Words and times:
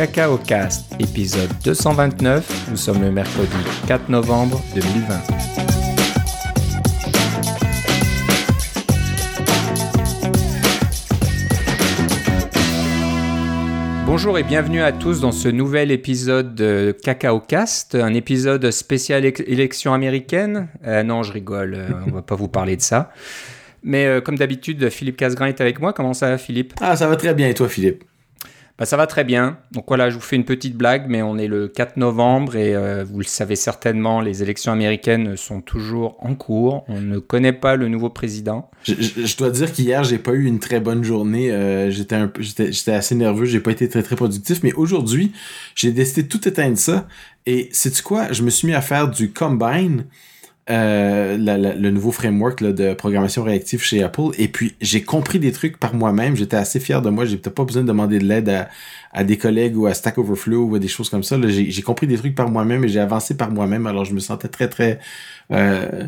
Cacao 0.00 0.38
Cast, 0.38 0.94
épisode 0.98 1.50
229. 1.62 2.68
Nous 2.70 2.76
sommes 2.78 3.02
le 3.02 3.10
mercredi 3.10 3.54
4 3.86 4.08
novembre 4.08 4.62
2020. 4.74 5.14
Bonjour 14.06 14.38
et 14.38 14.42
bienvenue 14.42 14.80
à 14.80 14.92
tous 14.92 15.20
dans 15.20 15.32
ce 15.32 15.50
nouvel 15.50 15.90
épisode 15.90 16.54
de 16.54 16.96
Cacao 17.02 17.38
Cast, 17.38 17.94
un 17.94 18.14
épisode 18.14 18.70
spécial 18.70 19.26
élection 19.26 19.92
américaine. 19.92 20.68
Euh, 20.86 21.02
non, 21.02 21.22
je 21.22 21.32
rigole, 21.32 21.74
euh, 21.74 21.90
on 22.06 22.12
va 22.12 22.22
pas 22.22 22.36
vous 22.36 22.48
parler 22.48 22.78
de 22.78 22.82
ça. 22.82 23.12
Mais 23.82 24.06
euh, 24.06 24.22
comme 24.22 24.38
d'habitude, 24.38 24.88
Philippe 24.88 25.18
Casgrain 25.18 25.48
est 25.48 25.60
avec 25.60 25.78
moi. 25.78 25.92
Comment 25.92 26.14
ça 26.14 26.30
va, 26.30 26.38
Philippe? 26.38 26.72
Ah, 26.80 26.96
ça 26.96 27.06
va 27.06 27.16
très 27.16 27.34
bien, 27.34 27.48
et 27.48 27.54
toi, 27.54 27.68
Philippe? 27.68 28.04
Bah, 28.80 28.86
ça 28.86 28.96
va 28.96 29.06
très 29.06 29.24
bien. 29.24 29.58
Donc 29.72 29.84
voilà, 29.88 30.08
je 30.08 30.14
vous 30.14 30.22
fais 30.22 30.36
une 30.36 30.46
petite 30.46 30.74
blague, 30.74 31.04
mais 31.06 31.20
on 31.20 31.36
est 31.36 31.48
le 31.48 31.68
4 31.68 31.98
novembre 31.98 32.56
et 32.56 32.74
euh, 32.74 33.04
vous 33.04 33.18
le 33.18 33.24
savez 33.24 33.54
certainement, 33.54 34.22
les 34.22 34.42
élections 34.42 34.72
américaines 34.72 35.36
sont 35.36 35.60
toujours 35.60 36.16
en 36.20 36.34
cours. 36.34 36.86
On 36.88 36.98
ne 36.98 37.18
connaît 37.18 37.52
pas 37.52 37.76
le 37.76 37.88
nouveau 37.88 38.08
président. 38.08 38.70
Je, 38.84 39.36
dois 39.36 39.50
dire 39.50 39.70
qu'hier, 39.70 40.02
j'ai 40.02 40.16
pas 40.16 40.32
eu 40.32 40.46
une 40.46 40.60
très 40.60 40.80
bonne 40.80 41.04
journée. 41.04 41.52
Euh, 41.52 41.90
j'étais, 41.90 42.92
assez 42.92 43.14
nerveux, 43.14 43.44
j'ai 43.44 43.60
pas 43.60 43.70
été 43.70 43.86
très 43.86 44.02
très 44.02 44.16
productif, 44.16 44.60
mais 44.62 44.72
aujourd'hui, 44.72 45.32
j'ai 45.74 45.92
décidé 45.92 46.22
de 46.22 46.28
tout 46.28 46.48
éteindre 46.48 46.78
ça. 46.78 47.06
Et 47.44 47.68
c'est 47.72 48.00
quoi? 48.00 48.32
Je 48.32 48.42
me 48.42 48.48
suis 48.48 48.66
mis 48.66 48.74
à 48.74 48.80
faire 48.80 49.10
du 49.10 49.30
combine. 49.30 50.06
Euh, 50.68 51.36
le 51.36 51.90
nouveau 51.90 52.12
framework 52.12 52.62
de 52.62 52.94
programmation 52.94 53.42
réactive 53.42 53.82
chez 53.82 54.02
Apple. 54.02 54.30
Et 54.38 54.46
puis, 54.46 54.76
j'ai 54.80 55.02
compris 55.02 55.38
des 55.38 55.52
trucs 55.52 55.78
par 55.78 55.94
moi-même. 55.94 56.36
J'étais 56.36 56.56
assez 56.56 56.78
fier 56.78 57.02
de 57.02 57.10
moi. 57.10 57.24
J'ai 57.24 57.38
peut-être 57.38 57.56
pas 57.56 57.64
besoin 57.64 57.82
de 57.82 57.88
demander 57.88 58.18
de 58.18 58.24
l'aide 58.24 58.68
à, 59.12 59.24
des 59.24 59.36
collègues 59.36 59.76
ou 59.76 59.86
à 59.86 59.94
Stack 59.94 60.18
Overflow 60.18 60.66
ou 60.66 60.74
à 60.76 60.78
des 60.78 60.86
choses 60.86 61.08
comme 61.08 61.24
ça. 61.24 61.36
J'ai 61.48 61.82
compris 61.82 62.06
des 62.06 62.16
trucs 62.16 62.34
par 62.34 62.50
moi-même 62.50 62.84
et 62.84 62.88
j'ai 62.88 63.00
avancé 63.00 63.36
par 63.36 63.50
moi-même. 63.50 63.86
Alors, 63.86 64.04
je 64.04 64.14
me 64.14 64.20
sentais 64.20 64.48
très, 64.48 64.68
très... 64.68 65.00
Euh, 65.50 66.06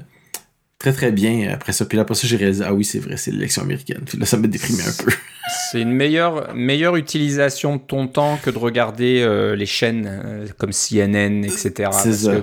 très 0.79 0.93
très 0.93 1.13
bien 1.13 1.49
après 1.53 1.73
ça. 1.73 1.85
Puis 1.85 1.97
là, 1.97 2.03
après 2.03 2.15
ça, 2.15 2.27
j'ai 2.27 2.37
réalisé, 2.37 2.65
ah 2.67 2.75
oui, 2.75 2.85
c'est 2.85 2.99
vrai, 2.99 3.17
c'est 3.17 3.31
l'élection 3.31 3.63
américaine. 3.63 4.03
Puis 4.05 4.19
là, 4.19 4.27
ça 4.27 4.37
m'a 4.37 4.49
déprimé 4.49 4.83
un 4.83 5.05
peu. 5.05 5.11
C'est 5.71 5.81
une 5.81 5.93
meilleure, 5.93 6.55
meilleure 6.55 6.95
utilisation 6.95 7.77
de 7.77 7.81
ton 7.81 8.07
temps 8.07 8.39
que 8.43 8.49
de 8.49 8.59
regarder 8.59 9.23
euh, 9.23 9.57
les 9.57 9.67
chaînes 9.67 10.47
comme 10.57 10.71
CNN, 10.71 11.43
etc. 11.45 11.91
C'est 11.93 12.13
ça 12.13 12.35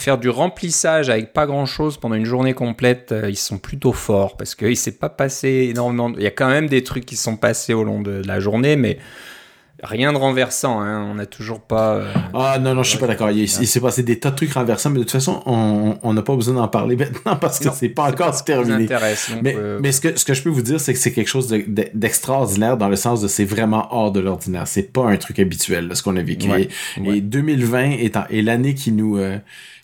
faire 0.00 0.18
du 0.18 0.28
remplissage 0.28 1.10
avec 1.10 1.32
pas 1.32 1.46
grand 1.46 1.66
chose 1.66 1.98
pendant 1.98 2.14
une 2.14 2.24
journée 2.24 2.54
complète, 2.54 3.12
euh, 3.12 3.28
ils 3.28 3.36
sont 3.36 3.58
plutôt 3.58 3.92
forts 3.92 4.36
parce 4.36 4.54
qu'il 4.54 4.76
s'est 4.76 4.98
pas 4.98 5.08
passé 5.08 5.68
énormément. 5.70 6.12
Il 6.16 6.22
y 6.22 6.26
a 6.26 6.30
quand 6.30 6.48
même 6.48 6.68
des 6.68 6.82
trucs 6.82 7.06
qui 7.06 7.16
sont 7.16 7.36
passés 7.36 7.74
au 7.74 7.84
long 7.84 8.00
de 8.00 8.22
la 8.26 8.40
journée, 8.40 8.76
mais 8.76 8.98
rien 9.82 10.12
de 10.12 10.18
renversant. 10.18 10.80
Hein. 10.80 11.06
On 11.10 11.14
n'a 11.14 11.26
toujours 11.26 11.60
pas. 11.60 11.96
Euh, 11.96 12.12
ah 12.34 12.58
non, 12.58 12.74
non, 12.74 12.82
je 12.82 12.90
suis 12.90 12.98
pas 12.98 13.06
d'accord. 13.06 13.30
Il, 13.30 13.48
s'est 13.48 13.80
passé 13.80 14.02
des 14.02 14.18
tas 14.18 14.30
de 14.30 14.36
trucs 14.36 14.52
renversants, 14.52 14.90
mais 14.90 14.98
de 14.98 15.04
toute 15.04 15.12
façon, 15.12 15.42
on 15.46 16.12
n'a 16.12 16.22
pas 16.22 16.34
besoin 16.34 16.54
d'en 16.54 16.68
parler 16.68 16.96
maintenant 16.96 17.36
parce 17.36 17.58
que 17.58 17.68
c'est 17.72 17.88
pas 17.88 18.10
encore 18.10 18.42
terminé. 18.44 18.88
mais, 19.42 19.54
euh, 19.56 19.78
mais 19.82 19.92
ce, 19.92 20.00
que, 20.00 20.18
ce 20.18 20.24
que 20.24 20.34
je 20.34 20.42
peux 20.42 20.50
vous 20.50 20.62
dire, 20.62 20.80
c'est 20.80 20.92
que 20.92 20.98
c'est 20.98 21.12
quelque 21.12 21.28
chose 21.28 21.48
d'extraordinaire 21.48 22.76
dans 22.76 22.88
le 22.88 22.96
sens 22.96 23.20
de 23.20 23.28
c'est 23.28 23.44
vraiment 23.44 23.88
hors 23.90 24.12
de 24.12 24.20
l'ordinaire. 24.20 24.66
C'est 24.66 24.92
pas 24.92 25.04
un 25.04 25.16
truc 25.16 25.38
habituel, 25.38 25.94
ce 25.94 26.02
qu'on 26.02 26.16
a 26.16 26.22
vécu. 26.22 26.48
Et, 27.04 27.20
2020 27.20 27.90
est, 27.90 28.16
est 28.30 28.42
l'année 28.42 28.74
qui 28.74 28.92
nous 28.92 29.18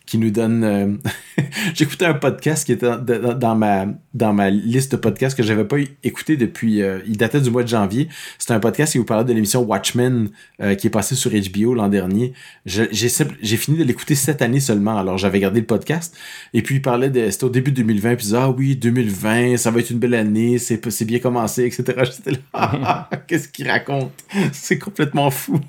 qui 0.06 0.18
nous 0.18 0.30
donne. 0.30 0.64
Euh, 0.64 0.92
j'écoutais 1.74 2.06
un 2.06 2.14
podcast 2.14 2.64
qui 2.64 2.72
était 2.72 2.88
dans, 2.96 3.56
ma 3.56 3.86
dans 4.14 4.32
ma 4.32 4.50
liste 4.50 4.92
de 4.92 4.96
podcasts 4.96 5.36
que 5.36 5.42
j'avais 5.42 5.64
pas 5.64 5.76
écouté 6.04 6.36
depuis. 6.36 6.80
Euh, 6.80 7.00
il 7.06 7.16
datait 7.16 7.40
du 7.40 7.50
mois 7.50 7.64
de 7.64 7.68
janvier. 7.68 8.08
C'était 8.38 8.54
un 8.54 8.60
podcast 8.60 8.92
qui 8.92 8.98
vous 8.98 9.04
parlait 9.04 9.24
de 9.24 9.32
l'émission 9.32 9.62
Watchmen 9.62 10.30
euh, 10.62 10.74
qui 10.76 10.86
est 10.86 10.90
passée 10.90 11.16
sur 11.16 11.32
HBO 11.32 11.74
l'an 11.74 11.88
dernier. 11.88 12.32
J'ai 12.64 13.56
fini 13.56 13.76
de 13.76 13.84
l'écouter 13.84 14.14
cette 14.14 14.40
année 14.40 14.60
seulement. 14.60 14.96
Alors 14.96 15.18
j'avais 15.18 15.40
gardé 15.40 15.60
le 15.60 15.66
podcast 15.66 16.16
et 16.54 16.62
puis 16.62 16.76
il 16.76 16.82
parlait 16.82 17.10
de 17.10 17.28
c'était 17.30 17.44
au 17.44 17.50
début 17.50 17.72
de 17.72 17.76
2020 17.76 18.14
puis 18.14 18.24
il 18.24 18.28
disait 18.28 18.38
ah 18.38 18.50
oui 18.50 18.76
2020 18.76 19.56
ça 19.56 19.70
va 19.70 19.80
être 19.80 19.90
une 19.90 19.98
belle 19.98 20.14
année 20.14 20.58
c'est 20.58 21.04
bien 21.04 21.18
commencé 21.18 21.64
etc. 21.64 21.84
J'étais 22.04 22.30
là 22.30 22.38
ah, 22.52 23.10
qu'est-ce 23.26 23.48
qu'il 23.48 23.68
raconte? 23.68 24.12
C'est 24.52 24.78
complètement 24.78 25.30
fou. 25.30 25.60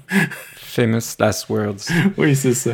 Famous 0.55 1.15
last 1.19 1.49
words. 1.49 1.89
oui 2.17 2.35
c'est 2.35 2.53
ça. 2.53 2.71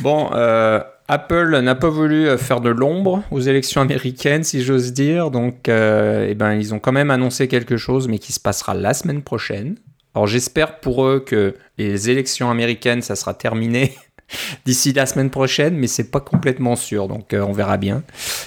Bon, 0.00 0.30
euh, 0.32 0.80
Apple 1.08 1.58
n'a 1.60 1.74
pas 1.74 1.90
voulu 1.90 2.26
euh, 2.26 2.38
faire 2.38 2.60
de 2.60 2.70
l'ombre 2.70 3.22
aux 3.30 3.40
élections 3.40 3.80
américaines, 3.80 4.42
si 4.42 4.62
j'ose 4.62 4.92
dire. 4.92 5.30
Donc, 5.30 5.68
euh, 5.68 6.28
eh 6.30 6.34
ben, 6.34 6.54
ils 6.54 6.74
ont 6.74 6.78
quand 6.78 6.92
même 6.92 7.10
annoncé 7.10 7.48
quelque 7.48 7.76
chose, 7.76 8.08
mais 8.08 8.18
qui 8.18 8.32
se 8.32 8.40
passera 8.40 8.74
la 8.74 8.94
semaine 8.94 9.22
prochaine. 9.22 9.76
Alors, 10.14 10.26
j'espère 10.26 10.80
pour 10.80 11.04
eux 11.06 11.20
que 11.20 11.54
les 11.76 12.08
élections 12.08 12.50
américaines, 12.50 13.02
ça 13.02 13.16
sera 13.16 13.34
terminé 13.34 13.94
d'ici 14.64 14.92
la 14.92 15.06
semaine 15.06 15.30
prochaine, 15.30 15.76
mais 15.76 15.86
c'est 15.86 16.10
pas 16.10 16.20
complètement 16.20 16.76
sûr, 16.76 17.08
donc 17.08 17.34
on 17.34 17.52
verra 17.52 17.76
bien. 17.76 18.02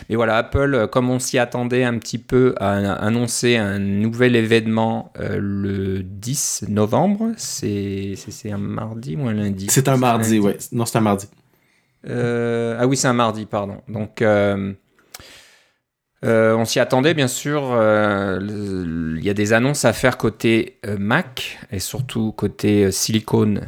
Mais 0.09 0.15
voilà, 0.15 0.37
Apple, 0.37 0.87
comme 0.91 1.09
on 1.09 1.19
s'y 1.19 1.37
attendait 1.37 1.83
un 1.83 1.97
petit 1.97 2.17
peu, 2.17 2.55
a 2.57 2.93
annoncé 2.93 3.57
un 3.57 3.79
nouvel 3.79 4.35
événement 4.35 5.11
le 5.19 6.01
10 6.03 6.65
novembre. 6.69 7.31
C'est 7.37 8.15
un 8.45 8.57
mardi 8.57 9.15
ou 9.15 9.27
un 9.27 9.33
lundi? 9.33 9.67
C'est 9.69 9.87
un 9.87 9.97
mardi, 9.97 10.39
oui. 10.39 10.53
Non, 10.71 10.85
c'est 10.85 10.97
un 10.97 11.01
mardi. 11.01 11.27
Euh, 12.09 12.77
ah 12.79 12.87
oui, 12.87 12.97
c'est 12.97 13.07
un 13.07 13.13
mardi, 13.13 13.45
pardon. 13.45 13.81
Donc, 13.87 14.21
euh, 16.25 16.51
euh, 16.53 16.55
on 16.55 16.65
s'y 16.65 16.79
attendait, 16.79 17.13
bien 17.13 17.27
sûr. 17.27 17.61
Il 17.71 19.23
y 19.23 19.29
a 19.29 19.33
des 19.33 19.53
annonces 19.53 19.85
à 19.85 19.93
faire 19.93 20.17
côté 20.17 20.79
Mac 20.97 21.59
et 21.71 21.79
surtout 21.79 22.31
côté 22.31 22.91
Silicon, 22.91 23.61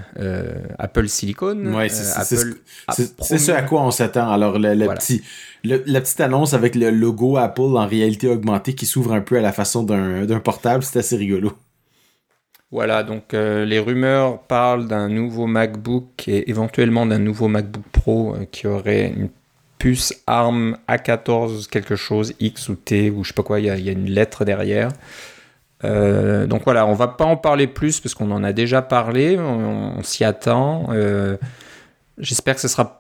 Apple 0.78 1.08
Silicon. 1.08 1.62
Oui, 1.66 1.90
c'est 1.90 3.38
ce 3.38 3.52
à 3.52 3.62
quoi 3.62 3.82
on 3.82 3.92
s'attend. 3.92 4.32
Alors, 4.32 4.58
le, 4.58 4.88
petit, 4.96 5.22
la 5.64 6.02
petite 6.02 6.22
annonce 6.22 6.54
avec 6.54 6.76
le 6.76 6.90
logo 6.90 7.38
Apple 7.38 7.62
en 7.62 7.88
réalité 7.88 8.28
augmentée 8.28 8.74
qui 8.74 8.86
s'ouvre 8.86 9.14
un 9.14 9.22
peu 9.22 9.38
à 9.38 9.42
la 9.42 9.52
façon 9.52 9.84
d'un 9.84 10.40
portable, 10.40 10.84
c'est 10.84 11.00
assez 11.00 11.18
rigolo. 11.18 11.54
Voilà, 12.72 13.02
donc 13.02 13.34
euh, 13.34 13.66
les 13.66 13.80
rumeurs 13.80 14.44
parlent 14.44 14.88
d'un 14.88 15.10
nouveau 15.10 15.48
MacBook 15.48 16.28
et 16.28 16.52
éventuellement 16.52 17.08
d'un 17.08 17.18
nouveau 17.18 17.48
MacBook 17.48 17.84
Pro 17.92 18.36
euh, 18.36 18.46
qui 18.46 18.68
aurait 18.68 19.08
une 19.08 19.30
puce 19.80 20.14
ARM 20.28 20.78
A14 20.88 21.68
quelque 21.68 21.96
chose, 21.96 22.34
X 22.40 22.70
ou 22.70 22.76
T 22.76 23.10
ou 23.10 23.24
je 23.24 23.30
sais 23.30 23.34
pas 23.34 23.44
quoi, 23.44 23.60
il 23.60 23.66
y, 23.66 23.90
a 23.90 23.92
une 23.92 24.10
lettre 24.10 24.46
derrière. 24.46 24.90
Euh, 25.84 26.46
donc 26.46 26.64
voilà, 26.66 26.86
on 26.86 26.94
va 26.94 27.08
pas 27.08 27.26
en 27.26 27.38
parler 27.38 27.66
plus 27.66 28.00
parce 28.00 28.14
qu'on 28.14 28.30
en 28.30 28.44
a 28.44 28.54
déjà 28.54 28.84
parlé, 28.84 29.40
on, 29.40 30.04
s'y 30.04 30.24
attend. 30.24 30.90
J'espère 32.20 32.56
que 32.56 32.62
ce 32.62 32.68
sera 32.68 33.00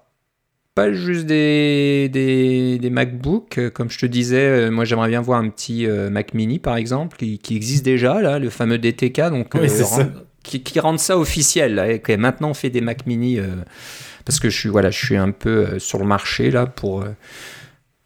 pas 0.75 0.93
juste 0.93 1.25
des, 1.25 2.09
des, 2.09 2.89
MacBooks. 2.89 3.57
Euh, 3.57 3.69
comme 3.69 3.89
je 3.89 3.99
te 3.99 4.05
disais, 4.05 4.37
euh, 4.37 4.71
moi 4.71 4.85
j'aimerais 4.85 5.09
bien 5.09 5.21
voir 5.21 5.39
un 5.39 5.49
petit 5.49 5.85
euh, 5.85 6.09
Mac 6.09 6.33
mini 6.33 6.59
par 6.59 6.77
exemple, 6.77 7.17
qui, 7.17 7.55
existe 7.55 7.83
déjà, 7.83 8.21
là, 8.21 8.39
le 8.39 8.49
fameux 8.49 8.77
DTK, 8.77 9.29
donc 9.29 9.53
Qui, 10.41 10.63
qui 10.63 10.79
rendent 10.79 10.99
ça 10.99 11.17
officiel. 11.17 11.75
Là, 11.75 11.91
et 11.91 12.17
maintenant 12.17 12.51
on 12.51 12.53
fait 12.53 12.69
des 12.69 12.79
Mac 12.79 13.05
mini 13.05 13.39
parce 14.25 14.39
que 14.39 14.49
je 14.49 14.57
suis, 14.57 14.69
voilà, 14.69 14.91
je 14.91 14.97
suis 14.97 15.17
un 15.17 15.31
peu 15.31 15.79
sur 15.79 15.99
le 15.99 16.05
marché 16.05 16.51
là 16.51 16.65
pour. 16.65 17.03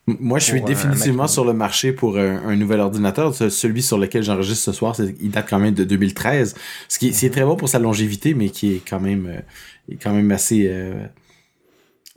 Moi, 0.05 0.37
je 0.37 0.45
suis 0.45 0.61
définitivement 0.61 1.27
sur 1.27 1.45
le 1.45 1.53
marché 1.53 1.93
pour 1.93 2.17
un, 2.17 2.55
nouvel 2.57 2.81
ordinateur. 2.81 3.33
Celui 3.33 3.81
sur 3.81 3.97
lequel 3.97 4.21
j'enregistre 4.21 4.65
ce 4.65 4.71
soir, 4.73 4.95
il 5.21 5.31
date 5.31 5.47
quand 5.49 5.59
même 5.59 5.73
de 5.73 5.85
2013. 5.85 6.55
Ce 6.89 6.99
qui, 6.99 7.07
est 7.07 7.29
très 7.29 7.45
bon 7.45 7.55
pour 7.55 7.69
sa 7.69 7.79
longévité, 7.79 8.33
mais 8.33 8.49
qui 8.49 8.73
est 8.73 8.81
quand 8.85 8.99
même, 8.99 9.41
est 9.89 9.95
quand 9.95 10.11
même 10.11 10.29
assez 10.31 10.69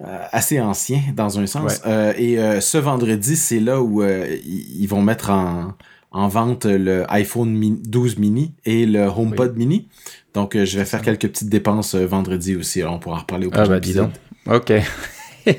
euh, 0.02 0.26
assez 0.30 0.60
ancien 0.60 1.00
dans 1.14 1.38
un 1.38 1.46
sens. 1.46 1.80
Euh, 1.86 2.12
et 2.18 2.38
euh, 2.38 2.60
ce 2.60 2.76
vendredi, 2.76 3.34
c'est 3.34 3.60
là 3.60 3.80
où 3.80 4.04
ils 4.04 4.86
vont 4.86 5.00
mettre 5.00 5.30
en, 5.30 5.72
en 6.10 6.28
vente 6.28 6.66
le 6.66 7.10
iPhone 7.10 7.78
12 7.82 8.18
mini 8.18 8.52
et 8.66 8.84
le 8.84 9.06
HomePod 9.06 9.56
mini. 9.56 9.88
Donc, 10.36 10.54
je 10.54 10.78
vais 10.78 10.84
faire 10.84 11.00
quelques 11.00 11.28
petites 11.28 11.48
dépenses 11.48 11.94
vendredi 11.94 12.56
aussi. 12.56 12.84
on 12.84 12.98
pourra 12.98 13.16
en 13.16 13.20
reparler 13.20 13.46
au 13.46 13.50
ah, 13.54 13.62
prochain 13.62 13.76
épisode. 13.76 14.10
Ok. 14.46 14.72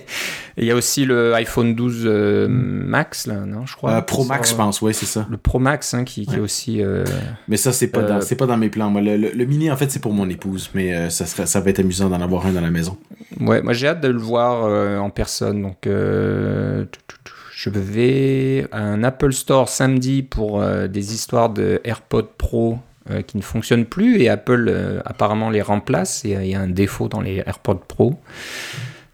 Il 0.59 0.65
y 0.65 0.71
a 0.71 0.75
aussi 0.75 1.05
le 1.05 1.33
iPhone 1.33 1.73
12 1.73 2.03
euh, 2.05 2.47
Max, 2.47 3.25
là, 3.25 3.45
non, 3.45 3.65
je 3.65 3.75
crois. 3.75 3.93
Euh, 3.93 4.01
Pro 4.01 4.23
Max, 4.23 4.51
je 4.51 4.55
pense, 4.55 4.81
oui, 4.83 4.93
c'est 4.93 5.07
ça. 5.07 5.25
Le 5.31 5.37
Pro 5.37 5.57
Max, 5.57 5.95
hein, 5.95 6.03
qui, 6.03 6.27
est 6.31 6.39
aussi. 6.39 6.81
Euh, 6.83 7.03
mais 7.47 7.57
ça, 7.57 7.71
c'est 7.71 7.87
pas, 7.87 8.03
dans, 8.03 8.21
c'est 8.21 8.35
pas 8.35 8.45
dans 8.45 8.57
mes 8.57 8.69
plans. 8.69 8.91
Moi, 8.91 9.01
le, 9.01 9.45
mini, 9.45 9.71
en 9.71 9.77
fait, 9.77 9.89
c'est 9.89 10.01
pour 10.01 10.13
mon 10.13 10.29
épouse, 10.29 10.69
mais 10.75 11.09
ça, 11.09 11.25
serait, 11.25 11.47
ça 11.47 11.59
va 11.59 11.71
être 11.71 11.79
amusant 11.79 12.09
d'en 12.09 12.21
avoir 12.21 12.45
un 12.45 12.51
dans 12.51 12.61
la 12.61 12.69
maison. 12.69 12.97
Ouais, 13.39 13.63
moi, 13.63 13.73
j'ai 13.73 13.87
hâte 13.87 14.01
de 14.01 14.07
le 14.07 14.19
voir 14.19 15.01
en 15.01 15.09
personne. 15.09 15.63
Donc, 15.63 15.87
je 15.87 17.69
vais 17.69 18.67
à 18.71 18.81
un 18.81 19.03
Apple 19.03 19.33
Store 19.33 19.69
samedi 19.69 20.21
pour 20.21 20.63
des 20.87 21.13
histoires 21.13 21.49
de 21.49 21.81
AirPod 21.83 22.27
Pro 22.37 22.79
qui 23.25 23.37
ne 23.37 23.41
fonctionnent 23.41 23.85
plus 23.85 24.21
et 24.21 24.29
Apple 24.29 25.01
apparemment 25.05 25.49
les 25.49 25.61
remplace 25.61 26.25
et 26.25 26.31
il 26.31 26.47
y 26.47 26.55
a 26.55 26.59
un 26.61 26.67
défaut 26.67 27.07
dans 27.07 27.21
les 27.21 27.43
AirPods 27.45 27.83
Pro 27.87 28.19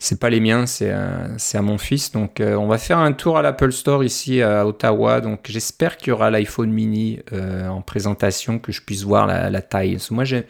c'est 0.04 0.20
pas 0.20 0.30
les 0.30 0.42
miens, 0.42 0.66
c'est 0.66 0.92
à, 0.92 1.30
à, 1.54 1.62
mon 1.62 1.78
fils. 1.78 2.12
Donc, 2.12 2.42
euh, 2.42 2.56
on 2.56 2.68
va 2.68 2.78
faire 2.78 2.98
un 2.98 3.14
tour 3.14 3.38
à 3.38 3.42
l'Apple 3.42 3.72
Store 3.72 4.04
ici 4.04 4.42
à 4.42 4.68
Ottawa. 4.68 5.22
Donc, 5.22 5.46
j'espère 5.46 5.96
qu'il 5.96 6.10
y 6.10 6.12
aura 6.12 6.30
l'iPhone 6.30 6.70
mini 6.70 7.22
euh, 7.32 7.70
en 7.70 7.82
présentation, 7.82 8.60
que 8.60 8.74
je 8.74 8.82
puisse 8.82 9.04
voir 9.04 9.28
la, 9.28 9.62
taille. 9.62 9.98
moi, 10.12 10.26
je 10.26 10.42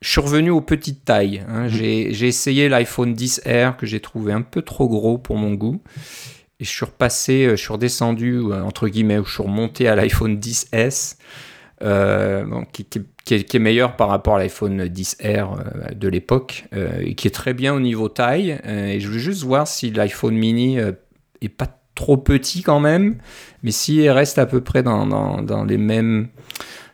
suis 0.00 0.20
revenu 0.20 0.48
aux 0.48 0.62
petites 0.62 1.04
tailles. 1.04 1.44
Hein. 1.46 1.68
J'ai 1.68 2.26
essayé 2.26 2.70
l'iPhone 2.70 3.12
10R 3.12 3.76
que 3.76 3.84
j'ai 3.84 4.00
trouvé 4.00 4.32
un 4.32 4.40
peu 4.40 4.62
trop 4.62 4.88
gros 4.88 5.18
pour 5.18 5.36
mon 5.36 5.52
goût. 5.52 5.82
Et 6.58 6.64
je 6.64 6.70
suis 6.70 6.86
repassé, 6.86 7.44
euh, 7.44 7.50
je 7.50 7.56
suis 7.56 7.72
redescendu, 7.72 8.38
euh, 8.38 8.62
entre 8.62 8.88
guillemets, 8.88 9.20
je 9.22 9.30
suis 9.30 9.42
remonté 9.42 9.88
à 9.88 9.94
l'iPhone 9.94 10.36
10S, 10.36 11.16
euh, 11.82 12.44
qui, 12.72 12.86
est, 13.34 13.58
meilleur 13.58 13.96
par 13.96 14.08
rapport 14.08 14.36
à 14.36 14.38
l'iPhone 14.38 14.84
10R 14.84 15.94
de 15.94 16.08
l'époque, 16.08 16.66
et 17.00 17.14
qui 17.14 17.28
est 17.28 17.32
très 17.32 17.54
bien 17.54 17.74
au 17.74 17.80
niveau 17.80 18.08
taille. 18.08 18.58
et 18.64 19.00
je 19.00 19.08
veux 19.08 19.18
juste 19.18 19.42
voir 19.42 19.66
si 19.66 19.90
l'iPhone 19.90 20.34
mini 20.34 20.78
est 20.78 21.48
pas 21.48 21.68
trop 21.94 22.16
petit 22.16 22.62
quand 22.62 22.80
même, 22.80 23.16
mais 23.62 23.72
s'il 23.72 24.08
reste 24.10 24.38
à 24.38 24.46
peu 24.46 24.60
près 24.60 24.82
dans, 24.82 25.06
dans 25.06 25.64
les 25.64 25.78
mêmes 25.78 26.28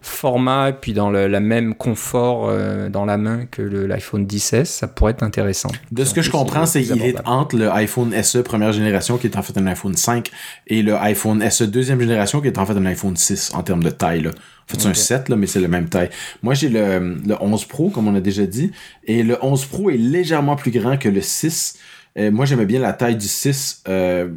format 0.03 0.71
et 0.71 0.73
puis 0.73 0.93
dans 0.93 1.11
le 1.11 1.29
la 1.29 1.41
même 1.41 1.75
confort 1.75 2.49
euh, 2.49 2.89
dans 2.89 3.05
la 3.05 3.17
main 3.17 3.47
que 3.51 3.63
l'iPhone 3.63 4.27
10S, 4.27 4.65
ça 4.65 4.89
pourrait 4.89 5.13
être 5.13 5.23
intéressant. 5.23 5.71
De 5.91 6.05
ce 6.05 6.13
que 6.13 6.23
je 6.23 6.31
comprends, 6.31 6.67
c'est 6.67 6.83
qu'il 6.83 7.03
est 7.03 7.17
entre 7.25 7.57
le 7.57 7.71
iPhone 7.71 8.13
SE 8.23 8.39
première 8.39 8.73
génération 8.73 9.17
qui 9.17 9.27
est 9.27 9.37
en 9.37 9.43
fait 9.43 9.57
un 9.59 9.67
iPhone 9.67 9.97
5 9.97 10.31
et 10.67 10.83
le 10.83 10.97
iPhone 10.97 11.49
SE 11.49 11.65
deuxième 11.65 12.01
génération 12.01 12.41
qui 12.41 12.49
est 12.49 12.59
en 12.59 12.67
fait 12.67 12.75
un 12.75 12.87
iPhone 12.87 13.17
6 13.17 13.53
en 13.55 13.63
termes 13.63 13.83
de 13.83 13.91
taille. 13.91 14.23
Là. 14.23 14.31
En 14.31 14.73
fait, 14.73 14.81
c'est 14.81 14.89
un 14.89 14.95
7, 14.95 15.29
là, 15.29 15.37
mais 15.37 15.47
c'est 15.47 15.61
la 15.61 15.69
même 15.69 15.89
taille. 15.89 16.11
Moi, 16.43 16.55
j'ai 16.55 16.69
le, 16.69 17.17
le 17.27 17.35
11 17.41 17.65
Pro, 17.67 17.91
comme 17.91 18.09
on 18.09 18.15
a 18.15 18.21
déjà 18.21 18.47
dit, 18.47 18.71
et 19.05 19.23
le 19.23 19.37
11 19.43 19.65
Pro 19.67 19.91
est 19.91 19.97
légèrement 19.97 20.57
plus 20.57 20.71
grand 20.71 20.97
que 20.97 21.09
le 21.09 21.21
6. 21.21 21.79
Euh, 22.19 22.31
moi, 22.31 22.45
j'aimais 22.45 22.67
bien 22.67 22.81
la 22.81 22.93
taille 22.93 23.17
du 23.17 23.27
6. 23.27 23.83
Euh, 23.89 24.29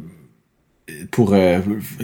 pour 1.10 1.34
euh, 1.34 1.58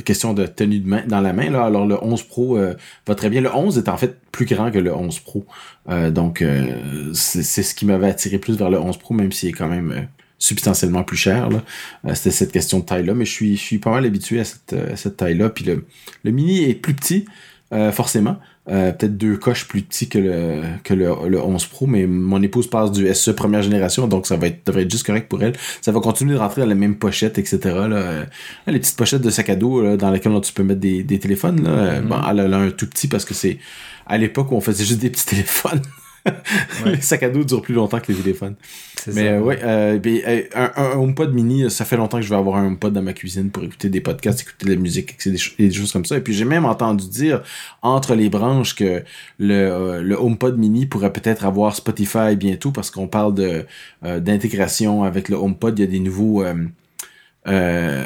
question 0.05 0.35
de 0.35 0.47
tenue 0.47 0.81
de 0.81 0.89
main 0.89 1.05
dans 1.07 1.21
la 1.21 1.33
main 1.33 1.51
là. 1.51 1.65
Alors 1.65 1.87
le 1.87 2.03
11 2.03 2.23
Pro 2.25 2.57
euh, 2.57 2.75
va 3.07 3.15
très 3.15 3.31
bien. 3.31 3.41
Le 3.41 3.55
11 3.55 3.79
est 3.79 3.89
en 3.89 3.97
fait 3.97 4.19
plus 4.33 4.47
grand 4.47 4.71
que 4.71 4.79
le 4.79 4.95
11 4.95 5.21
Pro. 5.21 5.47
Euh, 5.89 6.11
donc 6.11 6.45
c'est 7.15 7.43
ce 7.43 7.75
qui 7.75 7.87
m'avait 7.87 8.09
attiré 8.09 8.39
plus 8.39 8.57
vers 8.57 8.71
le 8.71 8.81
11 8.81 8.97
Pro 8.97 9.15
même 9.15 9.33
s'il 9.33 9.51
est 9.51 9.53
quand 9.53 9.69
même 9.69 10.09
substantiellement 10.39 11.05
plus 11.05 11.17
cher 11.17 11.51
là. 11.51 11.63
C'était 12.15 12.33
cette 12.33 12.53
question 12.53 12.81
de 12.81 12.85
taille 12.85 13.07
là 13.07 13.15
mais 13.15 13.25
je 13.25 13.31
suis 13.31 13.57
je 13.57 13.63
suis 13.63 13.79
pas 13.79 13.91
mal 13.91 14.05
habitué 14.05 14.41
à 14.41 14.45
cette, 14.45 14.73
à 14.73 14.97
cette 14.97 15.17
taille 15.17 15.37
là 15.37 15.49
puis 15.49 15.65
le, 15.65 15.87
le 16.25 16.31
mini 16.33 16.65
est 16.65 16.75
plus 16.75 16.95
petit 16.95 17.27
forcément 17.93 18.37
euh, 18.69 18.93
peut-être 18.93 19.19
deux 19.19 19.37
coches 19.37 19.67
plus 19.67 19.83
petits 19.83 20.09
que 20.09 20.19
le, 20.19 20.63
que 20.85 20.95
le, 20.95 21.11
11 21.11 21.67
Pro, 21.67 21.89
mais 21.89 22.07
mon 22.07 22.41
épouse 22.43 22.69
passe 22.69 22.93
du 22.93 23.13
SE 23.13 23.33
première 23.33 23.63
génération, 23.63 24.07
donc 24.07 24.25
ça 24.25 24.37
va 24.37 24.47
être, 24.47 24.65
devrait 24.65 24.83
être 24.83 24.91
juste 24.91 25.05
correct 25.05 25.29
pour 25.29 25.43
elle. 25.43 25.55
Ça 25.81 25.91
va 25.91 25.99
continuer 25.99 26.35
de 26.35 26.39
rentrer 26.39 26.61
dans 26.61 26.69
la 26.69 26.77
même 26.77 26.95
pochette, 26.95 27.39
etc. 27.39 27.59
Là. 27.65 27.97
Euh, 27.97 28.25
les 28.69 28.79
petites 28.79 28.97
pochettes 28.97 29.23
de 29.23 29.31
sac 29.31 29.49
à 29.51 29.57
dos 29.57 29.97
dans 29.97 30.13
lesquelles 30.13 30.41
tu 30.43 30.53
peux 30.53 30.63
mettre 30.63 30.81
des, 30.81 31.03
des 31.03 31.19
téléphones. 31.19 31.65
Là. 31.65 32.01
Mm-hmm. 32.01 32.07
Bon, 32.07 32.17
elle 32.31 32.55
a 32.55 32.59
un 32.59 32.71
tout 32.71 32.87
petit 32.87 33.09
parce 33.09 33.25
que 33.25 33.35
c'est 33.35 33.59
à 34.07 34.17
l'époque 34.17 34.53
où 34.53 34.55
on 34.55 34.61
faisait 34.61 34.85
juste 34.85 35.01
des 35.01 35.11
petits 35.11 35.27
téléphones. 35.27 35.83
Les 36.87 37.01
sacs 37.01 37.23
à 37.23 37.31
dos 37.31 37.45
durent 37.45 37.63
plus 37.63 37.75
longtemps 37.75 38.01
que 38.01 38.13
les 38.13 38.19
téléphones. 38.19 38.55
Mais 39.09 39.29
euh, 39.29 39.41
ouais, 39.41 39.59
euh, 39.63 39.99
euh, 40.05 40.43
un, 40.55 40.97
HomePod 40.97 41.35
mini, 41.35 41.71
ça 41.71 41.85
fait 41.85 41.97
longtemps 41.97 42.19
que 42.19 42.25
je 42.25 42.29
vais 42.29 42.37
avoir 42.37 42.57
un 42.57 42.67
HomePod 42.67 42.93
dans 42.93 43.03
ma 43.03 43.13
cuisine 43.13 43.51
pour 43.51 43.65
écouter 43.65 43.89
des 43.89 44.01
podcasts, 44.01 44.43
écouter 44.43 44.67
de 44.67 44.71
la 44.75 44.81
musique, 44.81 45.17
des, 45.25 45.39
des 45.59 45.73
choses 45.73 45.93
comme 45.93 46.05
ça. 46.05 46.17
Et 46.17 46.21
puis 46.21 46.35
j'ai 46.35 46.45
même 46.45 46.65
entendu 46.65 47.09
dire 47.09 47.43
entre 47.83 48.15
les 48.15 48.29
branches 48.29 48.77
que 48.77 49.03
le, 49.39 50.03
le 50.03 50.15
HomePod 50.15 50.59
mini 50.59 50.87
pourrait 50.87 51.13
peut-être 51.13 51.45
avoir 51.45 51.75
Spotify 51.75 52.37
bientôt 52.37 52.71
parce 52.71 52.91
qu'on 52.91 53.09
parle 53.09 53.35
de 53.35 53.67
d'intégration 54.03 55.05
avec 55.05 55.29
le 55.29 55.37
HomePod. 55.37 55.79
Il 55.79 55.83
y 55.83 55.85
a 55.85 55.91
des 55.91 56.01
nouveaux 56.01 56.45
euh, 57.49 58.05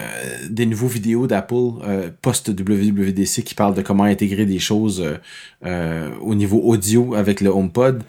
des 0.49 0.65
nouveaux 0.65 0.87
vidéos 0.87 1.27
d'Apple 1.27 1.55
euh, 1.85 2.09
post-WWDC 2.23 3.43
qui 3.45 3.55
parlent 3.55 3.75
de 3.75 3.83
comment 3.83 4.05
intégrer 4.05 4.47
des 4.47 4.59
choses 4.59 5.05
euh, 5.67 6.09
au 6.23 6.35
niveau 6.35 6.59
audio 6.61 7.15
avec 7.15 7.43
le 7.43 7.51
HomePod. 7.51 8.03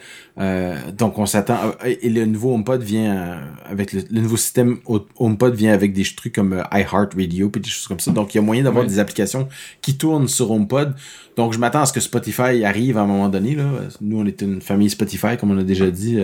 donc 0.97 1.19
on 1.19 1.25
s'attend 1.25 1.73
et 1.83 2.09
le 2.09 2.25
nouveau 2.25 2.53
HomePod 2.53 2.81
vient 2.81 3.41
avec 3.65 3.91
le, 3.91 4.03
nouveau 4.21 4.37
système 4.37 4.77
HomePod 5.17 5.53
vient 5.53 5.73
avec 5.73 5.91
des 5.91 6.03
trucs 6.03 6.33
comme 6.33 6.63
iHeartRadio 6.71 7.51
et 7.53 7.59
des 7.59 7.69
choses 7.69 7.87
comme 7.87 7.99
ça. 7.99 8.11
Donc 8.11 8.33
il 8.33 8.37
y 8.37 8.39
a 8.39 8.43
moyen 8.43 8.63
d'avoir 8.63 8.85
des 8.85 8.99
applications 8.99 9.49
qui 9.81 9.97
tournent 9.97 10.29
sur 10.29 10.49
HomePod. 10.49 10.95
Donc 11.35 11.51
je 11.51 11.59
m'attends 11.59 11.81
à 11.81 11.85
ce 11.85 11.93
que 11.93 11.99
Spotify 11.99 12.63
arrive 12.63 12.97
à 12.97 13.01
un 13.01 13.07
moment 13.07 13.27
donné 13.27 13.53
là. 13.53 13.65
Nous 13.99 14.17
on 14.17 14.25
est 14.25 14.41
une 14.41 14.61
famille 14.61 14.89
Spotify 14.89 15.35
comme 15.37 15.51
on 15.51 15.57
a 15.57 15.63
déjà 15.63 15.91
dit. 15.91 16.21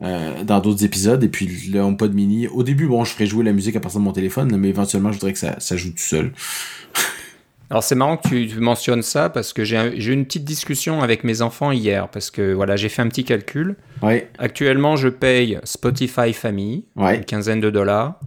Euh, 0.00 0.44
dans 0.44 0.60
d'autres 0.60 0.84
épisodes. 0.84 1.24
Et 1.24 1.28
puis 1.28 1.48
le 1.72 1.80
HomePod 1.80 2.14
mini, 2.14 2.46
au 2.46 2.62
début, 2.62 2.86
bon, 2.86 3.04
je 3.04 3.12
ferais 3.12 3.26
jouer 3.26 3.42
la 3.44 3.52
musique 3.52 3.74
à 3.74 3.80
partir 3.80 3.98
de 3.98 4.04
mon 4.04 4.12
téléphone, 4.12 4.56
mais 4.56 4.68
éventuellement, 4.68 5.10
je 5.10 5.16
voudrais 5.16 5.32
que 5.32 5.40
ça, 5.40 5.56
ça 5.58 5.76
joue 5.76 5.90
tout 5.90 5.98
seul. 5.98 6.32
Alors 7.70 7.82
c'est 7.82 7.96
marrant 7.96 8.16
que 8.16 8.28
tu, 8.28 8.60
mentionnes 8.60 9.02
ça 9.02 9.28
parce 9.28 9.52
que 9.52 9.64
j'ai 9.64 9.76
eu 9.76 10.12
une 10.12 10.24
petite 10.24 10.44
discussion 10.44 11.02
avec 11.02 11.22
mes 11.22 11.42
enfants 11.42 11.70
hier 11.70 12.08
parce 12.08 12.30
que 12.30 12.54
voilà 12.54 12.76
j'ai 12.76 12.88
fait 12.88 13.02
un 13.02 13.08
petit 13.08 13.24
calcul. 13.24 13.76
Actuellement 14.38 14.96
je 14.96 15.08
paye 15.08 15.58
Spotify 15.64 16.32
Family, 16.32 16.86
une 16.96 17.24
quinzaine 17.26 17.60
de 17.60 17.68
dollars. 17.68 18.18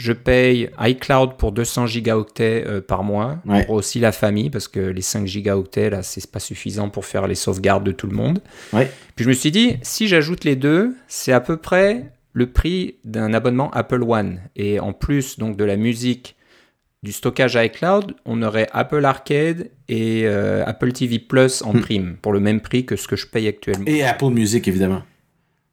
Je 0.00 0.14
paye 0.14 0.70
iCloud 0.80 1.36
pour 1.36 1.52
200 1.52 1.86
gigaoctets 1.86 2.64
euh, 2.66 2.80
par 2.80 3.04
mois, 3.04 3.36
pour 3.66 3.74
aussi 3.74 4.00
la 4.00 4.12
famille, 4.12 4.48
parce 4.48 4.66
que 4.66 4.80
les 4.80 5.02
5 5.02 5.26
gigaoctets, 5.26 5.90
là, 5.90 6.02
c'est 6.02 6.26
pas 6.30 6.38
suffisant 6.38 6.88
pour 6.88 7.04
faire 7.04 7.26
les 7.26 7.34
sauvegardes 7.34 7.84
de 7.84 7.92
tout 7.92 8.06
le 8.06 8.16
monde. 8.16 8.40
Puis 8.72 9.24
je 9.24 9.28
me 9.28 9.34
suis 9.34 9.50
dit, 9.50 9.76
si 9.82 10.08
j'ajoute 10.08 10.44
les 10.44 10.56
deux, 10.56 10.96
c'est 11.06 11.32
à 11.32 11.40
peu 11.40 11.58
près 11.58 12.14
le 12.32 12.50
prix 12.50 12.94
d'un 13.04 13.34
abonnement 13.34 13.70
Apple 13.72 14.02
One. 14.02 14.40
Et 14.56 14.80
en 14.80 14.94
plus 14.94 15.38
donc 15.38 15.58
de 15.58 15.64
la 15.64 15.76
musique, 15.76 16.34
du 17.02 17.12
stockage 17.12 17.56
iCloud, 17.56 18.14
on 18.24 18.42
aurait 18.42 18.68
Apple 18.72 19.04
Arcade 19.04 19.68
et 19.90 20.22
euh, 20.24 20.64
Apple 20.64 20.92
TV 20.92 21.18
Plus 21.18 21.60
en 21.60 21.74
hmm. 21.74 21.80
prime, 21.82 22.16
pour 22.22 22.32
le 22.32 22.40
même 22.40 22.62
prix 22.62 22.86
que 22.86 22.96
ce 22.96 23.06
que 23.06 23.16
je 23.16 23.26
paye 23.26 23.48
actuellement. 23.48 23.84
Et 23.86 24.02
Apple 24.02 24.30
Music, 24.30 24.66
évidemment. 24.66 25.02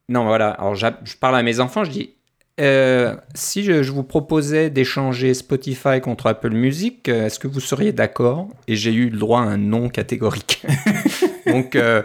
Non, 0.09 0.25
voilà. 0.25 0.49
Alors, 0.49 0.75
je 0.75 1.17
parle 1.17 1.37
à 1.37 1.43
mes 1.43 1.61
enfants, 1.61 1.85
je 1.85 1.91
dis 1.91 2.16
euh, 2.59 3.15
si 3.35 3.63
je, 3.63 3.91
vous 3.91 4.03
proposais 4.03 4.71
d'échanger 4.71 5.35
Spotify 5.35 6.01
contre 6.01 6.25
Apple 6.25 6.49
Music, 6.49 7.07
euh, 7.07 7.27
est-ce 7.27 7.37
que 7.37 7.47
vous 7.47 7.59
seriez 7.59 7.91
d'accord? 7.91 8.49
Et 8.67 8.75
j'ai 8.75 8.91
eu 8.93 9.09
le 9.09 9.17
droit 9.19 9.41
à 9.41 9.43
un 9.43 9.57
non 9.57 9.89
catégorique. 9.89 10.65
Donc, 11.45 11.75
euh, 11.75 12.01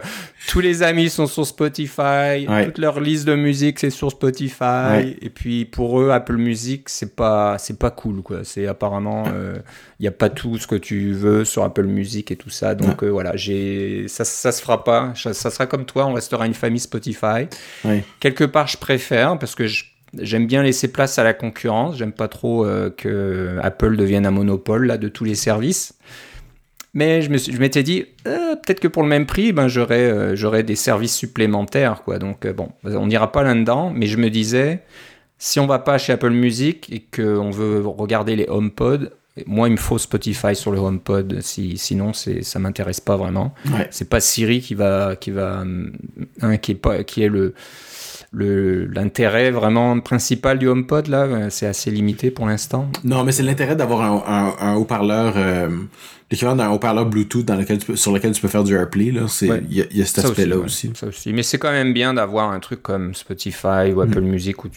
tous 0.47 0.59
les 0.59 0.83
amis 0.83 1.09
sont 1.09 1.25
sur 1.25 1.47
Spotify, 1.47 2.45
toute 2.65 2.77
leur 2.77 2.99
liste 2.99 3.25
de 3.25 3.33
musique 3.33 3.79
c'est 3.79 3.89
sur 3.89 4.11
Spotify, 4.11 5.17
et 5.21 5.29
puis 5.29 5.65
pour 5.65 5.99
eux, 5.99 6.11
Apple 6.11 6.37
Music 6.37 6.87
c'est 6.87 7.15
pas 7.15 7.57
c'est 7.57 7.77
pas 7.77 7.91
cool 7.91 8.21
quoi. 8.21 8.43
C'est 8.43 8.67
apparemment 8.67 9.25
il 9.25 10.03
n'y 10.03 10.07
a 10.07 10.11
pas 10.11 10.29
tout 10.29 10.57
ce 10.57 10.67
que 10.67 10.75
tu 10.75 11.11
veux 11.11 11.43
sur 11.43 11.63
Apple 11.63 11.85
Music 11.85 12.31
et 12.31 12.35
tout 12.35 12.49
ça. 12.49 12.75
Donc 12.75 13.03
voilà, 13.03 13.35
j'ai 13.35 14.05
ça 14.07 14.23
ça 14.23 14.51
se 14.51 14.61
fera 14.61 14.83
pas. 14.83 15.13
Ça, 15.15 15.33
ça, 15.33 15.49
sera 15.49 15.65
comme 15.65 15.85
toi, 15.85 16.05
on 16.05 16.13
restera 16.13 16.45
une 16.45 16.53
famille 16.53 16.79
Spotify. 16.79 17.47
Quelque 18.21 18.45
part, 18.45 18.67
je 18.67 18.77
préfère 18.77 19.37
parce 19.39 19.55
que 19.55 19.67
je 19.67 19.83
J'aime 20.19 20.47
bien 20.47 20.63
laisser 20.63 20.91
place 20.91 21.17
à 21.17 21.23
la 21.23 21.33
concurrence. 21.33 21.97
J'aime 21.97 22.11
pas 22.11 22.27
trop 22.27 22.65
euh, 22.65 22.89
que 22.89 23.57
Apple 23.61 23.95
devienne 23.95 24.25
un 24.25 24.31
monopole 24.31 24.85
là, 24.85 24.97
de 24.97 25.07
tous 25.07 25.23
les 25.23 25.35
services. 25.35 25.95
Mais 26.93 27.23
je, 27.23 27.31
me 27.31 27.37
je 27.37 27.57
m'étais 27.57 27.81
dit, 27.81 28.05
euh, 28.27 28.55
peut-être 28.55 28.79
que 28.79 28.87
pour 28.87 29.01
le 29.01 29.09
même 29.09 29.25
prix, 29.25 29.51
ben, 29.51 29.67
j'aurais, 29.67 30.11
euh, 30.11 30.35
j'aurais 30.35 30.61
des 30.61 30.75
services 30.75 31.15
supplémentaires. 31.15 32.03
Quoi. 32.03 32.19
Donc, 32.19 32.45
bon, 32.47 32.69
on 32.83 33.07
n'ira 33.07 33.31
pas 33.31 33.41
là-dedans. 33.41 33.91
Mais 33.95 34.05
je 34.05 34.17
me 34.17 34.29
disais, 34.29 34.83
si 35.39 35.59
on 35.59 35.65
va 35.65 35.79
pas 35.79 35.97
chez 35.97 36.13
Apple 36.13 36.29
Music 36.29 36.91
et 36.91 36.99
qu'on 36.99 37.49
veut 37.49 37.81
regarder 37.85 38.35
les 38.35 38.45
HomePod, 38.47 39.11
moi, 39.47 39.67
il 39.67 39.71
me 39.71 39.77
faut 39.77 39.97
Spotify 39.97 40.55
sur 40.55 40.71
le 40.71 40.77
HomePod. 40.77 41.41
Si, 41.41 41.77
sinon, 41.77 42.13
c'est, 42.13 42.43
ça 42.43 42.59
m'intéresse 42.59 43.01
pas 43.01 43.17
vraiment. 43.17 43.53
C'est 43.89 44.07
pas 44.07 44.19
Siri 44.19 44.61
qui 44.61 44.75
va, 44.75 45.15
qui 45.15 45.31
va, 45.31 45.63
hein, 46.41 46.57
qui 46.57 46.73
est 46.73 46.75
pas, 46.75 47.03
qui 47.03 47.23
est 47.23 47.29
le 47.29 47.55
l'intérêt 48.33 49.51
vraiment 49.51 49.99
principal 49.99 50.57
du 50.57 50.67
HomePod 50.67 51.07
là, 51.07 51.23
euh, 51.23 51.47
c'est 51.49 51.67
assez 51.67 51.91
limité 51.91 52.31
pour 52.31 52.47
l'instant? 52.47 52.89
Non, 53.03 53.23
mais 53.23 53.31
c'est 53.31 53.43
l'intérêt 53.43 53.75
d'avoir 53.75 54.01
un, 54.01 54.55
un, 54.59 54.75
haut-parleur, 54.75 55.33
euh, 55.37 55.69
l'équivalent 56.31 56.55
d'un 56.55 56.69
haut-parleur 56.71 57.05
Bluetooth 57.05 57.45
dans 57.45 57.55
lequel 57.55 57.79
sur 57.95 58.11
lequel 58.11 58.31
tu 58.31 58.41
peux 58.41 58.47
faire 58.47 58.63
du 58.63 58.75
AirPlay 58.75 59.11
là. 59.11 59.27
C'est 59.27 59.49
il 59.69 59.77
y, 59.77 60.01
a 60.01 60.05
cet 60.05 60.25
aspect-là 60.25 60.57
aussi, 60.57 60.91
Ça 60.95 61.07
aussi. 61.07 61.31
Mais 61.31 61.43
c'est 61.43 61.59
quand 61.59 61.71
même 61.71 61.93
bien 61.93 62.15
d'avoir 62.15 62.51
un 62.51 62.59
truc 62.59 62.81
comme 62.81 63.13
Spotify 63.13 63.91
ou 63.93 64.01
Apple 64.01 64.21
mm. 64.21 64.27
Music 64.27 64.63
où 64.65 64.69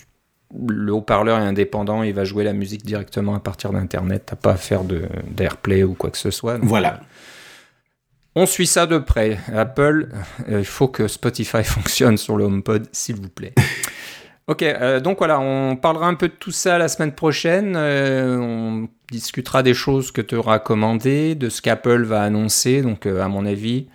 le 0.69 0.93
haut-parleur 0.93 1.39
est 1.39 1.45
indépendant, 1.45 2.03
il 2.03 2.15
va 2.15 2.25
jouer 2.25 2.45
la 2.45 2.53
musique 2.53 2.85
directement 2.85 3.35
à 3.35 3.41
partir 3.41 3.73
d'Internet. 3.73 4.25
T'as 4.27 4.37
pas 4.37 4.53
à 4.53 4.57
faire 4.57 4.83
d'AirPlay 4.85 5.83
ou 5.83 5.95
quoi 5.95 6.11
que 6.11 6.19
ce 6.19 6.31
soit. 6.31 6.59
voilà. 6.63 7.01
On 8.39 8.45
suit 8.45 8.67
ça 8.67 8.85
de 8.85 8.99
près. 8.99 9.39
Apple, 9.51 10.09
euh, 10.51 10.59
il 10.59 10.67
faut 10.67 10.89
que 10.89 11.09
Spotify 11.09 11.65
fonctionne 11.65 12.19
sur 12.19 12.37
le 12.37 12.45
HomePod, 12.45 12.87
s'il 12.93 13.17
vous 13.17 13.31
plaît. 13.31 13.55
Ok, 14.47 14.63
euh, 14.63 15.01
donc 15.01 15.19
voilà, 15.19 15.41
on 15.41 15.75
parlera 15.75 16.07
un 16.07 16.15
peu 16.15 16.29
de 16.29 16.35
tout 16.35 16.51
ça 16.51 16.77
la 16.77 16.89
semaine 16.89 17.13
prochaine. 17.13 17.77
Euh, 17.77 18.37
on 18.39 18.89
discutera 19.11 19.63
des 19.63 19.73
choses 19.73 20.13
que 20.13 20.21
tu 20.21 20.37
auras 20.37 20.59
commandées, 20.59 21.35
de 21.35 21.49
ce 21.49 21.63
qu'Apple 21.63 22.03
va 22.03 22.23
annoncer. 22.23 22.83
Donc, 22.83 23.07
à 23.07 23.27
mon 23.29 23.47
avis, 23.47 23.87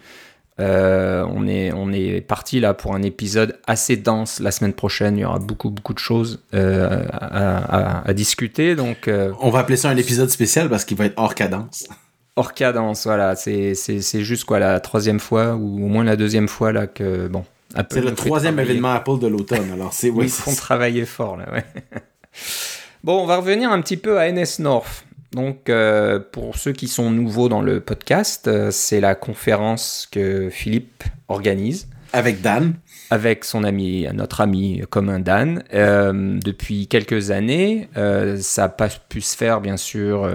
on 0.58 1.48
est, 1.48 1.72
on 1.74 1.92
est 1.92 2.22
parti 2.22 2.60
là 2.60 2.74
pour 2.74 2.96
un 2.96 3.04
épisode 3.04 3.60
assez 3.68 3.96
dense 3.96 4.40
la 4.40 4.50
semaine 4.50 4.74
prochaine. 4.74 5.18
Il 5.18 5.22
y 5.22 5.26
aura 5.26 5.40
beaucoup, 5.40 5.70
beaucoup 5.70 5.94
de 5.94 6.00
choses 6.00 6.44
à, 6.52 8.08
à, 8.08 8.14
discuter. 8.14 8.76
Donc, 8.76 9.08
on 9.40 9.50
va 9.52 9.60
appeler 9.60 9.78
ça 9.78 9.90
un 9.90 9.98
épisode 9.98 10.30
spécial 10.30 10.68
parce 10.68 10.84
qu'il 10.84 10.98
va 10.98 11.06
être 11.06 11.18
hors 11.18 11.36
cadence 11.36 11.88
hors 12.36 12.54
cadence. 12.54 13.06
Voilà, 13.06 13.36
c'est 13.36 13.76
juste 14.24 14.46
quoi 14.46 14.60
la 14.60 14.80
troisième 14.80 15.20
fois 15.20 15.56
ou 15.56 15.86
au 15.86 15.88
moins 15.88 16.04
la 16.04 16.16
deuxième 16.16 16.48
fois 16.48 16.72
là 16.72 16.88
que 16.88 17.28
bon, 17.28 17.46
C'est 17.90 18.02
le 18.02 18.14
troisième 18.14 18.60
événement 18.60 18.92
Apple 18.92 19.20
de 19.20 19.28
l'automne. 19.28 19.72
Alors 19.74 19.94
c'est 19.94 20.10
oui, 20.12 20.26
ils 20.26 20.32
font 20.32 20.56
travailler 20.56 21.06
fort 21.06 21.38
là. 21.38 21.52
Ouais. 21.52 21.66
bon, 23.04 23.22
on 23.22 23.26
va 23.26 23.38
revenir 23.38 23.72
un 23.72 23.82
petit 23.82 23.98
peu 23.98 24.20
à 24.20 24.32
NS 24.32 24.60
North. 24.60 25.06
Donc, 25.34 25.70
euh, 25.70 26.20
pour 26.20 26.58
ceux 26.58 26.74
qui 26.74 26.88
sont 26.88 27.10
nouveaux 27.10 27.48
dans 27.48 27.62
le 27.62 27.80
podcast, 27.80 28.48
euh, 28.48 28.70
c'est 28.70 29.00
la 29.00 29.16
conférence 29.16 30.08
que 30.12 30.50
Philippe 30.50 31.04
organise. 31.30 31.88
Avec 32.12 32.42
Dan. 32.42 32.74
Avec 33.10 33.46
son 33.46 33.64
ami, 33.64 34.06
notre 34.14 34.42
ami 34.42 34.82
commun 34.90 35.20
Dan, 35.20 35.64
euh, 35.74 36.38
depuis 36.44 36.88
quelques 36.88 37.32
années. 37.32 37.90
ça 38.40 38.64
n'a 38.64 38.70
pas 38.70 38.90
pu 38.90 39.22
se 39.22 39.38
faire, 39.38 39.62
bien 39.62 39.78
sûr, 39.78 40.30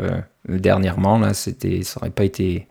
dernièrement. 0.48 1.18
Là, 1.18 1.34
c'était, 1.34 1.82
ça 1.82 2.00
n'aurait 2.00 2.10
pas 2.10 2.24
été 2.24 2.66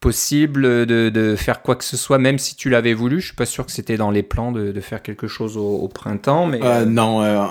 possible 0.00 0.86
de, 0.86 1.34
faire 1.36 1.62
quoi 1.62 1.74
que 1.74 1.84
ce 1.84 1.96
soit, 1.96 2.18
même 2.18 2.38
si 2.38 2.54
tu 2.54 2.70
l'avais 2.70 2.94
voulu. 2.94 3.20
Je 3.20 3.26
suis 3.26 3.36
pas 3.36 3.46
sûr 3.46 3.66
que 3.66 3.72
c'était 3.72 3.96
dans 3.96 4.10
les 4.10 4.22
plans 4.22 4.52
de, 4.52 4.80
faire 4.80 5.02
quelque 5.02 5.26
chose 5.26 5.56
au, 5.56 5.88
printemps, 5.88 6.46
mais 6.46 6.60
euh, 6.62 6.84
non. 6.84 7.22
Euh, 7.22 7.46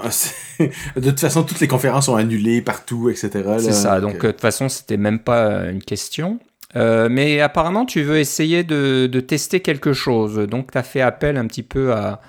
de 0.95 1.09
toute 1.09 1.19
façon, 1.19 1.43
toutes 1.43 1.59
les 1.59 1.67
conférences 1.67 2.05
sont 2.05 2.15
annulées 2.15 2.61
partout, 2.61 3.09
etc. 3.09 3.29
C'est 3.59 3.73
ça. 3.73 3.99
Donc, 3.99 4.15
euh, 4.15 4.27
de 4.27 4.31
toute 4.31 4.41
façon, 4.41 4.69
c'était 4.69 4.97
même 4.97 5.19
pas 5.19 5.65
une 5.69 5.83
question. 5.83 6.39
mais 6.75 7.41
apparemment, 7.41 7.85
tu 7.85 8.01
veux 8.01 8.17
essayer 8.17 8.63
de, 8.63 9.07
de 9.11 9.19
tester 9.19 9.59
quelque 9.59 9.93
chose. 9.93 10.37
Donc, 10.47 10.71
tu 10.71 10.77
as 10.77 10.83
fait 10.83 11.01
appel 11.01 11.37
un 11.37 11.47
petit 11.47 11.63
peu 11.63 11.93
à, 11.93 12.21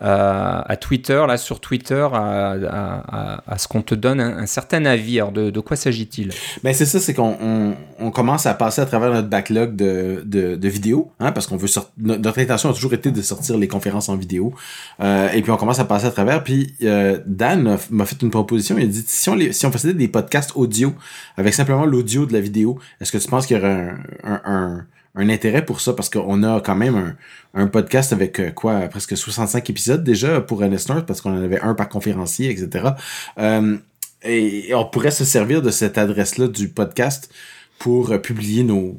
à, 0.00 0.76
Twitter, 0.76 1.24
là 1.26 1.36
sur 1.36 1.60
Twitter, 1.60 2.06
à, 2.12 3.40
à, 3.46 3.58
ce 3.58 3.68
qu'on 3.68 3.82
te 3.82 3.94
donne 3.94 4.20
un, 4.20 4.46
certain 4.46 4.84
avis. 4.84 5.18
Alors 5.18 5.32
de, 5.32 5.50
de 5.50 5.60
quoi 5.60 5.76
s'agit-il? 5.76 6.32
Ben 6.62 6.74
c'est 6.74 6.86
ça, 6.86 7.00
c'est 7.00 7.14
qu'on 7.14 7.36
on, 7.40 7.74
on, 7.98 8.10
commence 8.10 8.46
à 8.46 8.54
passer 8.54 8.80
à 8.80 8.86
travers 8.86 9.10
notre 9.12 9.28
backlog 9.28 9.74
de, 9.74 10.22
de, 10.26 10.56
de 10.56 10.68
vidéos, 10.68 11.10
hein, 11.20 11.32
parce 11.32 11.46
qu'on 11.46 11.56
veut 11.56 11.66
sortir. 11.66 11.92
Notre 11.98 12.38
intention 12.38 12.70
a 12.70 12.74
toujours 12.74 12.94
été 12.94 13.10
de 13.10 13.22
sortir 13.22 13.56
les 13.56 13.68
conférences 13.68 14.08
en 14.08 14.16
vidéo, 14.16 14.54
euh, 15.00 15.30
et 15.30 15.42
puis 15.42 15.50
on 15.50 15.56
commence 15.56 15.78
à 15.78 15.84
passer 15.84 16.06
à 16.06 16.10
travers. 16.10 16.44
Puis 16.44 16.74
euh, 16.82 17.18
Dan 17.26 17.78
m'a 17.90 18.06
fait 18.06 18.20
une 18.22 18.30
proposition. 18.30 18.76
Il 18.78 18.84
a 18.84 18.86
dit 18.88 19.04
si 19.06 19.28
on 19.30 19.34
les, 19.34 19.52
si 19.52 19.66
on 19.66 19.72
faisait 19.72 19.94
des 19.94 20.08
podcasts 20.08 20.52
audio 20.54 20.94
avec 21.36 21.54
simplement 21.54 21.86
l'audio 21.86 22.26
de 22.26 22.32
la 22.32 22.40
vidéo, 22.40 22.78
est-ce 23.00 23.12
que 23.12 23.18
tu 23.18 23.28
penses 23.28 23.46
qu'il 23.46 23.56
y 23.56 23.60
aurait 23.60 23.94
un, 24.24 24.40
un 24.44 24.56
un 24.66 24.86
intérêt 25.16 25.64
pour 25.64 25.80
ça 25.80 25.92
parce 25.92 26.08
qu'on 26.08 26.42
a 26.42 26.60
quand 26.60 26.74
même 26.74 26.96
un, 26.96 27.16
un 27.56 27.66
podcast 27.66 28.12
avec 28.12 28.38
euh, 28.38 28.50
quoi 28.50 28.80
presque 28.88 29.16
65 29.16 29.70
épisodes 29.70 30.04
déjà 30.04 30.40
pour 30.40 30.60
North 30.60 31.06
parce 31.06 31.20
qu'on 31.20 31.32
en 31.32 31.42
avait 31.42 31.60
un 31.60 31.74
par 31.74 31.88
conférencier, 31.88 32.50
etc. 32.50 32.90
Euh, 33.38 33.76
et, 34.22 34.74
on 34.74 34.84
pourrait 34.84 35.10
se 35.10 35.24
servir 35.24 35.62
de 35.62 35.70
cette 35.70 35.98
adresse-là 35.98 36.48
du 36.48 36.68
podcast 36.68 37.32
pour 37.78 38.12
euh, 38.12 38.18
publier 38.18 38.62
nos 38.62 38.98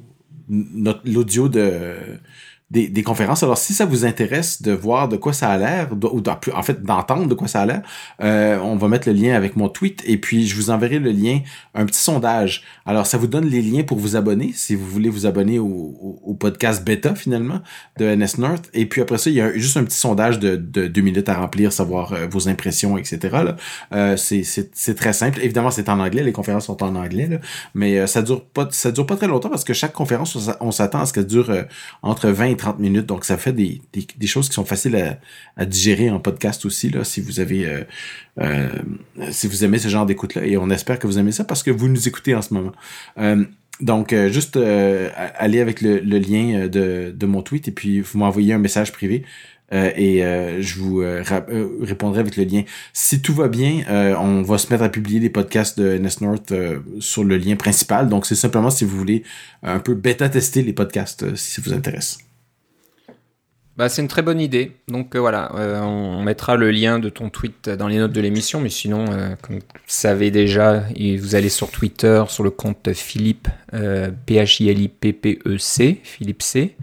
l'audio 1.04 1.50
de 1.50 1.96
des, 2.70 3.04
conférences. 3.04 3.44
Alors, 3.44 3.58
si 3.58 3.74
ça 3.74 3.86
vous 3.86 4.04
intéresse 4.04 4.62
de 4.62 4.74
voir 4.74 5.08
de 5.08 5.16
quoi 5.16 5.32
ça 5.32 5.50
a 5.50 5.58
l'air, 5.58 5.90
ou 5.94 6.22
en 6.54 6.64
fait 6.64 6.84
d'entendre 6.84 7.28
de 7.28 7.34
quoi 7.34 7.48
ça 7.48 7.62
a 7.62 7.66
l'air, 7.66 7.82
euh, 8.22 8.60
on 8.60 8.76
va 8.76 8.90
mettre 8.90 9.08
le 9.08 9.14
lien 9.14 9.36
avec 9.36 9.56
mon 9.56 9.70
tweet 9.70 10.04
et 10.06 10.18
puis 10.18 10.46
je 10.46 10.56
vous 10.56 10.70
enverrai 10.70 11.00
le 11.00 11.12
lien, 11.12 11.40
un 11.74 11.86
petit 11.86 12.00
sondage. 12.00 12.64
Alors, 12.86 13.06
ça 13.06 13.18
vous 13.18 13.28
donne 13.28 13.46
les 13.46 13.62
liens 13.62 13.84
pour 13.84 13.98
vous 13.98 14.18
abonner, 14.18 14.52
si 14.54 14.76
vous 14.76 14.86
voulez 14.86 15.10
vous 15.10 15.26
abonner 15.26 15.60
au, 15.60 16.36
podcast 16.40 16.86
bêta 16.86 17.16
finalement 17.16 17.62
de 17.98 18.06
NS 18.06 18.38
North. 18.38 18.70
Et 18.74 18.86
puis 18.86 19.02
après 19.02 19.18
ça, 19.18 19.30
il 19.30 19.38
y 19.38 19.42
a 19.42 19.52
juste 19.58 19.78
un 19.78 19.84
petit 19.84 19.98
sondage 19.98 20.38
de, 20.38 20.56
de 20.56 20.88
deux 20.88 21.02
minutes 21.02 21.30
à 21.30 21.36
remplir, 21.36 21.74
savoir 21.74 22.14
euh, 22.14 22.28
vos 22.30 22.48
impressions, 22.48 22.98
etc. 22.98 23.38
Euh, 23.94 24.18
c'est 24.18 24.96
très 24.96 25.14
simple. 25.14 25.40
Évidemment, 25.42 25.72
c'est 25.72 25.90
en 25.90 26.00
anglais, 26.00 26.22
les 26.22 26.34
conférences 26.34 26.66
sont 26.66 26.84
en 26.84 26.96
anglais, 26.96 27.40
mais 27.74 28.06
ça 28.08 28.22
dure 28.22 28.44
pas 28.46 28.68
ça 28.72 28.92
dure 28.92 29.06
pas 29.06 29.16
très 29.16 29.28
longtemps 29.28 29.50
parce 29.50 29.64
que 29.64 29.74
chaque 29.74 29.94
conférence, 29.94 30.38
on 30.60 30.72
s'attend 30.72 31.00
à 31.00 31.06
ce 31.06 31.14
qu'elle 31.14 31.26
dure 31.26 31.52
entre 32.04 32.30
20 32.30 32.46
et 32.46 32.57
30 32.58 32.80
minutes. 32.80 33.06
Donc, 33.06 33.26
ça 33.26 33.38
fait 33.38 33.54
des, 33.54 33.82
choses 34.26 34.50
qui 34.50 34.56
sont 34.56 34.66
faciles 34.66 35.18
à, 35.56 35.66
digérer 35.66 36.10
en 36.10 36.20
podcast 36.20 36.66
aussi, 36.66 36.90
là, 36.90 37.04
si 37.04 37.22
vous 37.22 37.40
avez, 37.40 37.66
euh, 37.66 37.84
euh, 38.40 38.70
si 39.32 39.48
vous 39.48 39.64
aimez 39.64 39.78
ce 39.78 39.88
genre 39.88 40.06
d'écoute-là. 40.06 40.46
Et 40.46 40.58
on 40.58 40.70
espère 40.70 41.00
que 41.00 41.08
vous 41.08 41.20
aimez 41.20 41.32
ça 41.32 41.44
parce 41.44 41.64
que 41.64 41.72
vous 41.72 41.88
nous 41.88 42.08
écoutez 42.08 42.36
en 42.36 42.42
ce 42.42 42.54
moment. 42.54 42.74
Euh, 43.20 43.44
donc, 43.80 44.14
juste 44.30 44.58
aller 44.58 45.60
avec 45.60 45.82
le, 45.82 46.00
lien 46.00 46.68
de, 46.68 47.14
de, 47.16 47.26
mon 47.28 47.44
tweet 47.44 47.68
et 47.68 47.72
puis 47.72 48.02
vous 48.02 48.18
m'envoyez 48.18 48.54
un 48.54 48.58
message 48.58 48.92
privé. 48.92 49.24
et 49.72 50.22
je 50.60 50.80
vous 50.80 51.04
répondrai 51.82 52.22
avec 52.22 52.38
le 52.38 52.44
lien. 52.44 52.64
Si 52.94 53.22
tout 53.22 53.36
va 53.36 53.48
bien, 53.48 53.84
on 54.20 54.42
va 54.42 54.58
se 54.58 54.74
mettre 54.74 54.84
à 54.84 54.90
publier 54.90 55.20
les 55.20 55.30
podcasts 55.30 55.80
de 55.80 55.96
NS 55.96 56.22
North 56.22 56.54
sur 57.00 57.24
le 57.24 57.38
lien 57.38 57.56
principal. 57.56 58.10
Donc 58.10 58.26
c'est 58.26 58.34
simplement 58.34 58.72
si 58.72 58.84
vous 58.84 58.98
voulez 58.98 59.22
un 59.62 59.78
peu 59.78 59.94
bêta 59.94 60.28
tester 60.28 60.64
les 60.64 60.74
podcasts 60.74 61.36
si 61.36 61.52
ça 61.52 61.62
vous 61.64 61.74
intéresse. 61.74 62.27
Bah, 63.78 63.90
c'est 63.90 64.02
une 64.02 64.08
très 64.08 64.24
bonne 64.24 64.42
idée. 64.42 64.72
Donc 64.88 65.16
euh, 65.16 65.20
voilà, 65.20 65.52
euh, 65.56 65.80
on, 65.82 66.24
mettra 66.24 66.56
le 66.56 66.72
lien 66.72 66.98
de 66.98 67.10
ton 67.10 67.30
tweet 67.30 67.70
dans 67.70 67.88
les 67.88 67.98
notes 67.98 68.12
de 68.12 68.22
l'émission, 68.22 68.60
mais 68.60 68.70
sinon, 68.70 69.06
euh, 69.12 69.36
comme 69.42 69.58
vous 69.58 69.62
savez 69.86 70.32
déjà, 70.32 70.84
vous 71.20 71.36
allez 71.36 71.50
sur 71.50 71.70
Twitter, 71.70 72.24
sur 72.28 72.44
le 72.44 72.50
compte 72.50 72.92
Philippe, 72.94 73.48
P-H-I-L-I-P-P-E-C, 74.26 76.00
Philippe 76.04 76.42
C. 76.42 76.76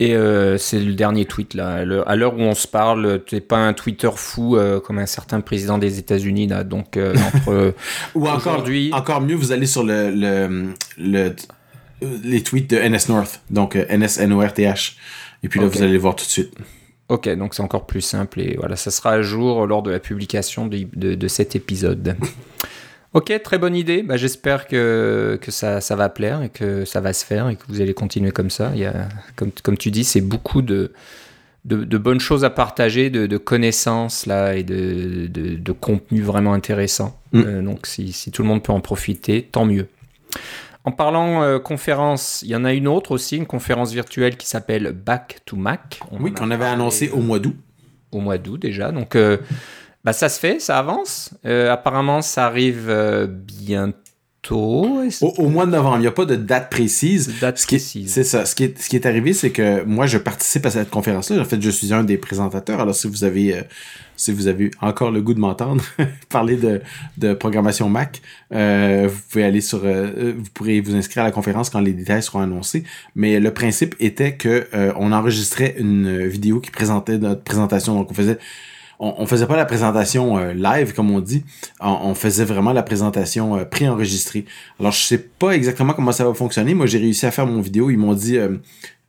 Et 0.00 0.14
c'est 0.58 0.78
le 0.78 0.92
dernier 0.92 1.24
tweet 1.24 1.54
là. 1.54 1.84
à 2.06 2.14
l'heure 2.14 2.34
où 2.34 2.40
on 2.42 2.54
se 2.54 2.68
parle, 2.68 3.24
tu 3.26 3.34
n'es 3.34 3.40
pas 3.40 3.56
un 3.56 3.72
Twitter 3.72 4.10
fou 4.14 4.56
comme 4.84 4.98
un 4.98 5.06
certain 5.06 5.40
président 5.40 5.78
des 5.78 5.98
États-Unis 5.98 6.46
là. 6.46 6.62
Donc 6.62 6.96
entre 7.34 7.74
ou 8.14 8.28
encore 8.28 8.64
encore 8.92 9.20
mieux, 9.22 9.34
vous 9.34 9.50
allez 9.50 9.66
sur 9.66 9.82
le, 9.82 10.10
le, 10.10 10.74
le 10.98 11.34
les 12.22 12.42
tweets 12.44 12.70
de 12.70 12.78
NS 12.78 13.08
North, 13.08 13.40
donc 13.50 13.74
NS 13.74 14.20
N 14.20 14.32
O 14.32 14.40
R 14.40 14.52
T 14.52 14.62
H. 14.64 14.94
Et 15.42 15.48
puis 15.48 15.60
là, 15.60 15.66
vous 15.66 15.82
allez 15.82 15.98
voir 15.98 16.16
tout 16.16 16.24
de 16.24 16.30
suite. 16.30 16.54
Ok, 17.08 17.28
donc 17.36 17.54
c'est 17.54 17.62
encore 17.62 17.86
plus 17.86 18.02
simple 18.02 18.40
et 18.40 18.56
voilà, 18.58 18.76
ça 18.76 18.90
sera 18.90 19.12
à 19.12 19.22
jour 19.22 19.66
lors 19.66 19.82
de 19.82 19.90
la 19.90 19.98
publication 19.98 20.66
de, 20.66 20.86
de, 20.94 21.28
cet 21.28 21.56
épisode. 21.56 22.16
ok, 23.14 23.32
très 23.42 23.56
bonne 23.56 23.74
idée. 23.74 24.02
Bah, 24.02 24.18
J'espère 24.18 24.66
que, 24.66 25.38
que 25.40 25.50
ça, 25.50 25.80
ça, 25.80 25.96
va 25.96 26.10
plaire 26.10 26.42
et 26.42 26.50
que 26.50 26.84
ça 26.84 27.00
va 27.00 27.14
se 27.14 27.24
faire 27.24 27.48
et 27.48 27.56
que 27.56 27.62
vous 27.68 27.80
allez 27.80 27.94
continuer 27.94 28.30
comme 28.30 28.50
ça. 28.50 28.72
Il 28.74 28.80
y 28.80 28.84
a, 28.84 29.08
comme, 29.36 29.50
comme 29.62 29.78
tu 29.78 29.90
dis, 29.90 30.04
c'est 30.04 30.20
beaucoup 30.20 30.60
de, 30.60 30.92
de, 31.64 31.82
de, 31.84 31.98
bonnes 31.98 32.20
choses 32.20 32.44
à 32.44 32.50
partager, 32.50 33.08
de, 33.08 33.26
de 33.26 33.36
connaissances 33.38 34.26
là 34.26 34.54
et 34.54 34.62
de, 34.62 35.28
de, 35.28 35.72
contenu 35.72 36.20
vraiment 36.20 36.52
intéressant. 36.52 37.18
Mm. 37.32 37.40
Euh, 37.46 37.62
donc 37.62 37.86
si, 37.86 38.12
si 38.12 38.30
tout 38.30 38.42
le 38.42 38.48
monde 38.48 38.62
peut 38.62 38.72
en 38.72 38.80
profiter, 38.80 39.48
tant 39.50 39.64
mieux. 39.64 39.88
En 40.88 40.90
parlant 40.90 41.42
euh, 41.42 41.58
conférence, 41.58 42.40
il 42.40 42.48
y 42.48 42.56
en 42.56 42.64
a 42.64 42.72
une 42.72 42.88
autre 42.88 43.10
aussi, 43.10 43.36
une 43.36 43.44
conférence 43.44 43.92
virtuelle 43.92 44.38
qui 44.38 44.46
s'appelle 44.46 44.92
Back 44.92 45.40
to 45.44 45.54
Mac. 45.54 46.00
oui, 46.18 46.32
qu'on 46.32 46.50
avait 46.50 46.64
annoncé 46.64 47.10
au 47.10 47.18
mois 47.18 47.38
d'août. 47.38 47.56
Au 48.10 48.20
mois 48.20 48.38
d'août 48.38 48.56
déjà. 48.56 48.90
Donc, 48.90 49.14
euh, 49.14 49.36
bah, 50.02 50.14
ça 50.14 50.30
se 50.30 50.40
fait, 50.40 50.58
ça 50.60 50.78
avance. 50.78 51.34
Euh, 51.44 51.70
apparemment, 51.70 52.22
ça 52.22 52.46
arrive 52.46 52.90
bientôt. 53.28 53.98
Au, 54.50 55.48
mois 55.48 55.66
de 55.66 55.70
novembre, 55.70 55.96
il 55.96 56.00
n'y 56.00 56.06
a 56.06 56.12
pas 56.12 56.24
de 56.24 56.36
date 56.36 56.70
précise. 56.70 57.34
Date 57.40 57.64
précise. 57.66 58.12
C'est 58.12 58.24
ça. 58.24 58.46
Ce 58.46 58.54
qui 58.54 58.64
est, 58.64 58.80
ce 58.80 58.88
qui 58.88 58.96
est 58.96 59.06
arrivé, 59.06 59.32
c'est 59.32 59.50
que 59.50 59.84
moi, 59.84 60.06
je 60.06 60.18
participe 60.18 60.66
à 60.66 60.70
cette 60.70 60.90
conférence-là. 60.90 61.40
En 61.40 61.44
fait, 61.44 61.60
je 61.60 61.70
suis 61.70 61.92
un 61.92 62.04
des 62.04 62.16
présentateurs. 62.16 62.80
Alors, 62.80 62.94
si 62.94 63.08
vous 63.08 63.24
avez 63.24 63.64
si 64.18 64.32
vous 64.32 64.48
avez 64.48 64.72
encore 64.80 65.12
le 65.12 65.22
goût 65.22 65.32
de 65.32 65.38
m'entendre 65.38 65.82
parler 66.28 66.56
de, 66.56 66.82
de, 67.16 67.34
programmation 67.34 67.88
Mac, 67.88 68.20
euh, 68.52 69.08
vous 69.08 69.20
pouvez 69.30 69.44
aller 69.44 69.60
sur, 69.60 69.84
euh, 69.84 70.10
euh, 70.16 70.34
vous 70.36 70.50
pourrez 70.52 70.80
vous 70.80 70.94
inscrire 70.96 71.22
à 71.22 71.26
la 71.26 71.32
conférence 71.32 71.70
quand 71.70 71.80
les 71.80 71.92
détails 71.92 72.22
seront 72.22 72.40
annoncés. 72.40 72.82
Mais 73.14 73.38
le 73.38 73.54
principe 73.54 73.94
était 74.00 74.34
que 74.34 74.66
on 74.96 75.12
enregistrait 75.12 75.76
une 75.78 76.26
vidéo 76.26 76.60
qui 76.60 76.70
présentait 76.70 77.16
notre 77.16 77.42
présentation. 77.42 77.94
Donc 77.94 78.10
on 78.10 78.14
faisait 78.14 78.38
on, 78.98 79.26
faisait 79.26 79.46
pas 79.46 79.56
la 79.56 79.64
présentation 79.64 80.38
live 80.52 80.92
comme 80.92 81.10
on 81.10 81.20
dit, 81.20 81.44
on, 81.80 82.14
faisait 82.14 82.44
vraiment 82.44 82.72
la 82.72 82.82
présentation 82.82 83.64
préenregistrée. 83.64 84.44
Alors 84.80 84.92
je 84.92 85.00
sais 85.00 85.18
pas 85.18 85.52
exactement 85.52 85.92
comment 85.92 86.12
ça 86.12 86.24
va 86.24 86.34
fonctionner. 86.34 86.74
Moi 86.74 86.86
j'ai 86.86 86.98
réussi 86.98 87.26
à 87.26 87.30
faire 87.30 87.46
mon 87.46 87.60
vidéo. 87.60 87.90
Ils 87.90 87.98
m'ont 87.98 88.14
dit 88.14 88.38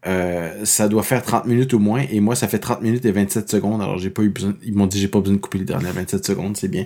euh, 0.08 0.64
ça 0.64 0.88
doit 0.88 1.04
faire 1.04 1.22
30 1.24 1.46
minutes 1.46 1.74
au 1.74 1.80
moins 1.80 2.06
et 2.10 2.22
moi 2.22 2.34
ça 2.34 2.48
fait 2.48 2.60
30 2.60 2.82
minutes 2.82 3.04
et 3.04 3.12
27 3.12 3.50
secondes 3.50 3.82
alors 3.82 3.98
j'ai 3.98 4.10
pas 4.10 4.22
eu 4.22 4.30
besoin 4.30 4.56
ils 4.64 4.74
m'ont 4.74 4.88
dit 4.88 4.98
j'ai 4.98 5.10
pas 5.10 5.20
besoin 5.20 5.36
de 5.36 5.42
couper 5.42 5.58
les 5.58 5.66
dernières 5.66 5.92
27 5.92 6.26
secondes 6.26 6.56
c'est 6.56 6.70
bien 6.70 6.86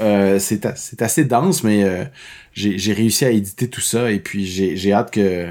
euh, 0.00 0.38
c'est 0.38 1.02
assez 1.02 1.24
dense 1.26 1.62
mais 1.62 1.84
euh, 1.84 2.06
j'ai 2.54 2.94
réussi 2.94 3.26
à 3.26 3.30
éditer 3.32 3.68
tout 3.68 3.82
ça 3.82 4.10
et 4.10 4.18
puis 4.18 4.46
j'ai 4.46 4.92
hâte 4.94 5.10
que 5.10 5.46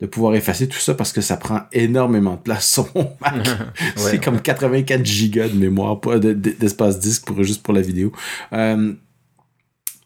de 0.00 0.06
pouvoir 0.06 0.34
effacer 0.34 0.68
tout 0.68 0.78
ça 0.78 0.94
parce 0.94 1.12
que 1.12 1.20
ça 1.20 1.36
prend 1.36 1.60
énormément 1.72 2.34
de 2.34 2.40
place 2.40 2.70
sur 2.70 2.88
mon 2.94 3.12
Mac. 3.20 3.48
C'est 3.96 4.22
comme 4.22 4.40
84 4.40 5.04
gigas 5.04 5.48
de 5.48 5.56
mémoire 5.56 6.00
pas 6.00 6.18
d'espace 6.18 6.98
disque 6.98 7.26
pour 7.26 7.42
juste 7.42 7.62
pour 7.62 7.74
la 7.74 7.82
vidéo. 7.82 8.12
Euh, 8.52 8.94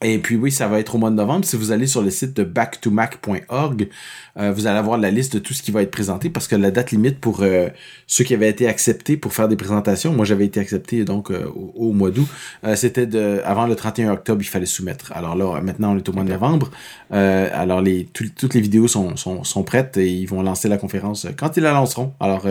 Et 0.06 0.18
puis 0.18 0.36
oui, 0.36 0.52
ça 0.52 0.68
va 0.68 0.80
être 0.80 0.94
au 0.94 0.98
mois 0.98 1.08
de 1.08 1.14
novembre. 1.14 1.46
Si 1.46 1.56
vous 1.56 1.72
allez 1.72 1.86
sur 1.86 2.02
le 2.02 2.10
site 2.10 2.36
de 2.36 2.44
backtomac.org, 2.44 3.88
euh, 4.36 4.52
vous 4.52 4.66
allez 4.66 4.76
avoir 4.76 4.98
la 4.98 5.10
liste 5.10 5.32
de 5.32 5.38
tout 5.38 5.54
ce 5.54 5.62
qui 5.62 5.70
va 5.70 5.80
être 5.80 5.90
présenté 5.90 6.28
parce 6.28 6.46
que 6.46 6.56
la 6.56 6.70
date 6.70 6.90
limite 6.90 7.18
pour 7.20 7.40
euh, 7.40 7.68
ceux 8.06 8.22
qui 8.22 8.34
avaient 8.34 8.50
été 8.50 8.68
acceptés 8.68 9.16
pour 9.16 9.32
faire 9.32 9.48
des 9.48 9.56
présentations, 9.56 10.12
moi 10.12 10.26
j'avais 10.26 10.44
été 10.44 10.60
accepté 10.60 11.06
donc 11.06 11.30
euh, 11.30 11.46
au, 11.74 11.92
mois 11.92 12.10
d'août, 12.10 12.28
c'était 12.74 13.06
de 13.06 13.40
avant 13.46 13.66
le 13.66 13.74
31 13.74 14.12
octobre, 14.12 14.42
il 14.42 14.46
fallait 14.46 14.66
soumettre. 14.66 15.10
Alors 15.12 15.36
là, 15.36 15.58
maintenant 15.62 15.94
on 15.94 15.96
est 15.96 16.06
au 16.06 16.12
mois 16.12 16.24
de 16.24 16.28
novembre. 16.28 16.70
alors 17.10 17.80
les 17.80 18.04
toutes 18.04 18.52
les 18.52 18.60
vidéos 18.60 18.88
sont, 18.88 19.16
sont, 19.16 19.42
sont, 19.42 19.62
prêtes 19.62 19.96
et 19.96 20.12
ils 20.12 20.26
vont 20.26 20.42
lancer 20.42 20.68
la 20.68 20.76
conférence 20.76 21.26
quand 21.38 21.56
ils 21.56 21.62
la 21.62 21.72
lanceront. 21.72 22.12
Alors 22.20 22.46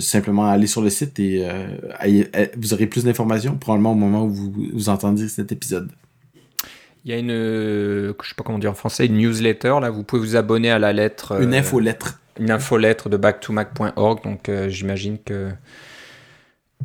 simplement 0.00 0.46
aller 0.46 0.66
sur 0.66 0.82
le 0.82 0.90
site 0.90 1.20
et 1.20 1.46
vous 2.56 2.74
aurez 2.74 2.86
plus 2.86 3.04
d'informations 3.04 3.56
probablement 3.56 3.92
au 3.92 3.96
moment 3.96 4.24
où 4.24 4.30
vous, 4.30 4.52
vous 4.72 4.88
entendez 4.88 5.28
cet 5.28 5.52
épisode. 5.52 5.90
Il 7.06 7.12
y 7.12 7.14
a 7.14 7.18
une, 7.18 7.30
euh, 7.30 8.14
je 8.20 8.28
sais 8.28 8.34
pas 8.34 8.42
comment 8.42 8.58
dire 8.58 8.72
en 8.72 8.74
français, 8.74 9.06
une 9.06 9.18
newsletter. 9.18 9.76
Là, 9.80 9.90
vous 9.90 10.02
pouvez 10.02 10.20
vous 10.20 10.34
abonner 10.34 10.72
à 10.72 10.80
la 10.80 10.92
lettre. 10.92 11.40
Une 11.40 11.54
euh, 11.54 11.58
infolettre. 11.58 12.18
Une 12.40 12.50
infolettre 12.50 13.08
de 13.08 13.16
backtomac.org. 13.16 14.24
Donc, 14.24 14.48
euh, 14.48 14.68
j'imagine 14.68 15.16
que 15.24 15.50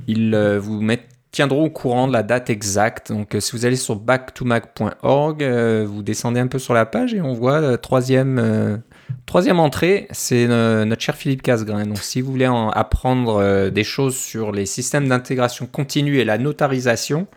ils 0.05 0.35
vous 0.59 0.79
mettent, 0.79 1.07
tiendront 1.31 1.65
au 1.65 1.69
courant 1.71 2.07
de 2.07 2.13
la 2.13 2.21
date 2.21 2.51
exacte. 2.51 3.11
Donc, 3.11 3.35
si 3.39 3.51
vous 3.53 3.65
allez 3.65 3.75
sur 3.75 3.95
backtomac.org, 3.95 5.43
vous 5.87 6.03
descendez 6.03 6.39
un 6.39 6.47
peu 6.47 6.59
sur 6.59 6.75
la 6.75 6.85
page 6.85 7.15
et 7.15 7.21
on 7.21 7.33
voit 7.33 7.77
troisième. 7.79 8.81
Troisième 9.25 9.59
entrée, 9.59 10.07
c'est 10.11 10.47
notre 10.47 11.01
cher 11.01 11.15
Philippe 11.15 11.41
Casgrain. 11.41 11.85
Donc, 11.85 11.97
si 11.97 12.21
vous 12.21 12.31
voulez 12.31 12.47
en 12.47 12.69
apprendre 12.69 13.69
des 13.69 13.83
choses 13.83 14.15
sur 14.15 14.51
les 14.51 14.65
systèmes 14.67 15.07
d'intégration 15.09 15.65
continue 15.65 16.19
et 16.19 16.25
la 16.25 16.37
notarisation, 16.37 17.27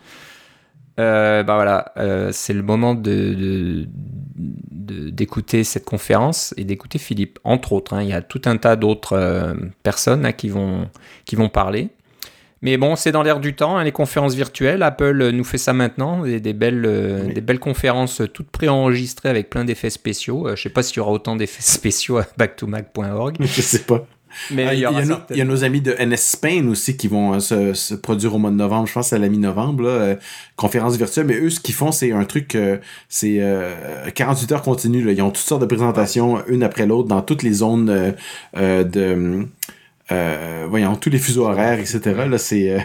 euh, 1.00 1.42
bah 1.42 1.56
voilà, 1.56 1.92
euh, 1.96 2.30
c'est 2.32 2.52
le 2.52 2.62
moment 2.62 2.94
de, 2.94 3.86
d'écouter 5.10 5.64
cette 5.64 5.84
conférence 5.84 6.54
et 6.56 6.64
d'écouter 6.64 6.98
Philippe, 6.98 7.38
entre 7.42 7.72
autres. 7.72 7.94
Hein. 7.94 8.02
il 8.02 8.08
y 8.08 8.12
a 8.12 8.22
tout 8.22 8.42
un 8.44 8.56
tas 8.56 8.76
d'autres 8.76 9.14
euh, 9.14 9.54
personnes 9.82 10.24
hein, 10.24 10.32
qui, 10.32 10.48
vont, 10.48 10.88
qui 11.24 11.34
vont 11.34 11.48
parler. 11.48 11.88
Mais 12.62 12.76
bon, 12.78 12.96
c'est 12.96 13.12
dans 13.12 13.22
l'air 13.22 13.40
du 13.40 13.54
temps, 13.54 13.76
hein, 13.76 13.84
les 13.84 13.92
conférences 13.92 14.34
virtuelles. 14.34 14.82
Apple 14.82 15.30
nous 15.30 15.44
fait 15.44 15.58
ça 15.58 15.72
maintenant, 15.72 16.22
des, 16.22 16.40
des 16.40 16.54
belles, 16.54 17.32
des 17.34 17.40
belles 17.42 17.58
conférences 17.58 18.22
toutes 18.32 18.48
préenregistrées 18.48 19.28
avec 19.28 19.50
plein 19.50 19.64
d'effets 19.64 19.90
spéciaux. 19.90 20.46
je 20.46 20.52
ne 20.52 20.56
sais 20.56 20.70
pas 20.70 20.82
s'il 20.82 20.98
y 20.98 21.00
aura 21.00 21.10
autant 21.10 21.36
d'effets 21.36 21.60
spéciaux 21.62 22.18
à 22.18 22.26
backtomac.org. 22.38 23.36
Je 23.40 23.60
sais 23.60 23.82
pas. 23.82 24.06
Mais 24.50 24.66
ah, 24.66 24.74
il, 24.74 24.80
y 24.80 25.40
a 25.40 25.44
nos, 25.44 25.64
amis 25.64 25.80
de 25.80 25.92
NS 25.92 26.16
Spain 26.16 26.68
aussi 26.68 26.96
qui 26.96 27.08
vont 27.08 27.34
euh, 27.34 27.74
se, 27.74 27.94
produire 27.94 28.34
au 28.34 28.38
mois 28.38 28.50
de 28.50 28.56
novembre. 28.56 28.86
Je 28.86 28.92
pense 28.92 29.12
à 29.12 29.18
la 29.18 29.28
mi-novembre, 29.28 29.84
euh, 29.86 30.14
conférence 30.56 30.96
virtuelle. 30.96 31.26
Mais 31.26 31.38
eux, 31.38 31.50
ce 31.50 31.60
qu'ils 31.60 31.74
font, 31.74 31.92
c'est 31.92 32.12
un 32.12 32.24
truc, 32.24 32.54
euh, 32.54 32.78
c'est 33.08 33.40
48 34.14 34.52
heures 34.52 34.62
continues. 34.62 35.10
Ils 35.12 35.22
ont 35.22 35.30
toutes 35.30 35.44
sortes 35.44 35.62
de 35.62 35.66
présentations, 35.66 36.44
une 36.48 36.62
après 36.62 36.86
l'autre, 36.86 37.08
dans 37.08 37.22
toutes 37.22 37.42
les 37.42 37.52
zones 37.52 38.14
de... 38.54 39.46
voyons, 40.68 40.96
tous 40.96 41.10
les 41.10 41.18
fuseaux 41.18 41.46
horaires, 41.46 41.78
etc. 41.78 42.00
Là, 42.28 42.38
c'est... 42.38 42.70
Euh, 42.70 42.78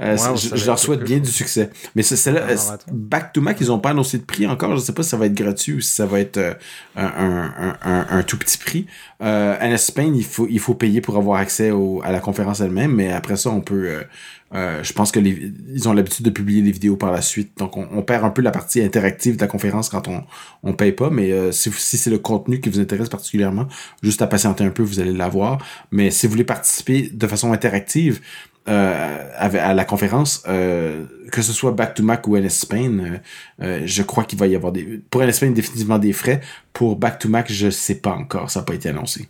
je, 0.00 0.66
leur 0.66 0.78
souhaite 0.78 1.02
bien 1.04 1.18
du 1.18 1.30
succès. 1.30 1.70
Mais 1.94 2.02
c'est 2.02 2.32
là, 2.32 2.46
Back 2.90 3.32
to 3.32 3.40
Mac, 3.40 3.58
ils 3.60 3.70
ont 3.70 3.78
pas 3.78 3.90
annoncé 3.90 4.18
de 4.18 4.24
prix 4.24 4.46
encore? 4.46 4.76
Je 4.76 4.80
sais 4.80 4.92
pas 4.92 5.02
si 5.02 5.10
ça 5.10 5.16
va 5.16 5.26
être 5.26 5.34
gratuit 5.34 5.74
ou 5.74 5.80
si 5.80 5.94
ça 5.94 6.06
va 6.06 6.20
être 6.20 6.38
euh, 6.38 6.54
un, 6.96 7.74
un, 7.82 8.06
un, 8.10 8.22
tout 8.22 8.38
petit 8.38 8.58
prix. 8.58 8.86
Euh, 9.22 9.56
en 9.60 9.70
Espagne, 9.72 10.14
il 10.16 10.24
faut, 10.24 10.46
il 10.48 10.60
faut 10.60 10.74
payer 10.74 11.00
pour 11.00 11.16
avoir 11.16 11.40
accès 11.40 11.70
au, 11.70 12.00
à 12.04 12.12
la 12.12 12.20
conférence 12.20 12.60
elle-même, 12.60 12.92
mais 12.94 13.12
après 13.12 13.36
ça, 13.36 13.50
on 13.50 13.60
peut. 13.60 13.88
Euh, 13.88 14.02
euh 14.54 14.82
je 14.82 14.94
pense 14.94 15.12
que 15.12 15.20
les, 15.20 15.52
ils 15.74 15.88
ont 15.88 15.92
l'habitude 15.92 16.24
de 16.24 16.30
publier 16.30 16.62
les 16.62 16.72
vidéos 16.72 16.96
par 16.96 17.12
la 17.12 17.20
suite, 17.20 17.58
donc 17.58 17.76
on, 17.76 18.02
perd 18.02 18.24
un 18.24 18.30
peu 18.30 18.40
la 18.40 18.50
partie 18.50 18.80
interactive 18.80 19.36
de 19.36 19.40
la 19.42 19.46
conférence 19.46 19.90
quand 19.90 20.08
on 20.08 20.24
on 20.62 20.72
paye 20.72 20.92
pas. 20.92 21.10
Mais 21.10 21.52
si, 21.52 21.70
si 21.72 21.98
c'est 21.98 22.10
le 22.10 22.18
contenu 22.18 22.60
qui 22.60 22.70
vous 22.70 22.80
intéresse 22.80 23.10
particulièrement, 23.10 23.66
juste 24.02 24.22
à 24.22 24.26
patienter 24.26 24.64
un 24.64 24.70
peu, 24.70 24.82
vous 24.82 25.00
allez 25.00 25.12
l'avoir. 25.12 25.58
Mais 25.90 26.10
si 26.10 26.26
vous 26.26 26.32
voulez 26.32 26.44
participer 26.44 27.10
de 27.12 27.26
façon 27.26 27.52
interactive, 27.52 28.08
euh, 28.08 28.20
à 28.68 29.74
la 29.74 29.84
conférence, 29.84 30.42
euh, 30.48 31.04
que 31.32 31.42
ce 31.42 31.52
soit 31.52 31.72
Back 31.72 31.94
to 31.94 32.02
Mac 32.02 32.26
ou 32.26 32.36
NS 32.36 32.50
Spain, 32.50 33.20
euh, 33.62 33.82
je 33.84 34.02
crois 34.02 34.24
qu'il 34.24 34.38
va 34.38 34.46
y 34.46 34.54
avoir 34.54 34.72
des... 34.72 35.00
Pour 35.10 35.22
NS 35.22 35.32
Spain, 35.32 35.50
définitivement 35.50 35.98
des 35.98 36.12
frais. 36.12 36.40
Pour 36.72 36.96
Back 36.96 37.18
to 37.18 37.28
Mac, 37.28 37.50
je 37.50 37.70
sais 37.70 37.96
pas 37.96 38.12
encore, 38.12 38.50
ça 38.50 38.60
n'a 38.60 38.66
pas 38.66 38.74
été 38.74 38.88
annoncé. 38.88 39.28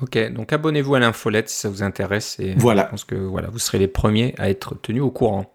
Ok, 0.00 0.18
donc 0.32 0.52
abonnez-vous 0.52 0.96
à 0.96 0.98
l'infolette 0.98 1.48
si 1.48 1.56
ça 1.56 1.68
vous 1.68 1.82
intéresse. 1.82 2.36
Et 2.40 2.54
voilà. 2.56 2.84
Je 2.84 2.90
pense 2.90 3.04
que 3.04 3.14
voilà, 3.14 3.48
vous 3.48 3.60
serez 3.60 3.78
les 3.78 3.88
premiers 3.88 4.34
à 4.38 4.50
être 4.50 4.74
tenus 4.80 5.02
au 5.02 5.10
courant. 5.10 5.52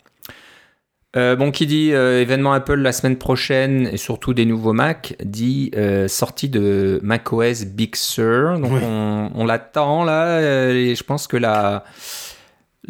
bon, 1.13 1.51
qui 1.51 1.67
dit 1.67 1.89
événement 1.89 2.53
Apple 2.53 2.75
la 2.75 2.93
semaine 2.93 3.17
prochaine 3.17 3.87
et 3.91 3.97
surtout 3.97 4.33
des 4.33 4.45
nouveaux 4.45 4.71
Mac, 4.71 5.17
dit 5.21 5.71
sortie 6.07 6.47
de 6.47 7.01
macOS 7.03 7.65
Big 7.65 7.97
Sur. 7.97 8.57
Donc 8.59 8.71
on, 8.81 9.29
on 9.35 9.45
l'attend 9.45 10.05
là. 10.05 10.71
et 10.71 10.95
je 10.95 11.03
pense 11.03 11.27
que 11.27 11.35
la 11.35 11.83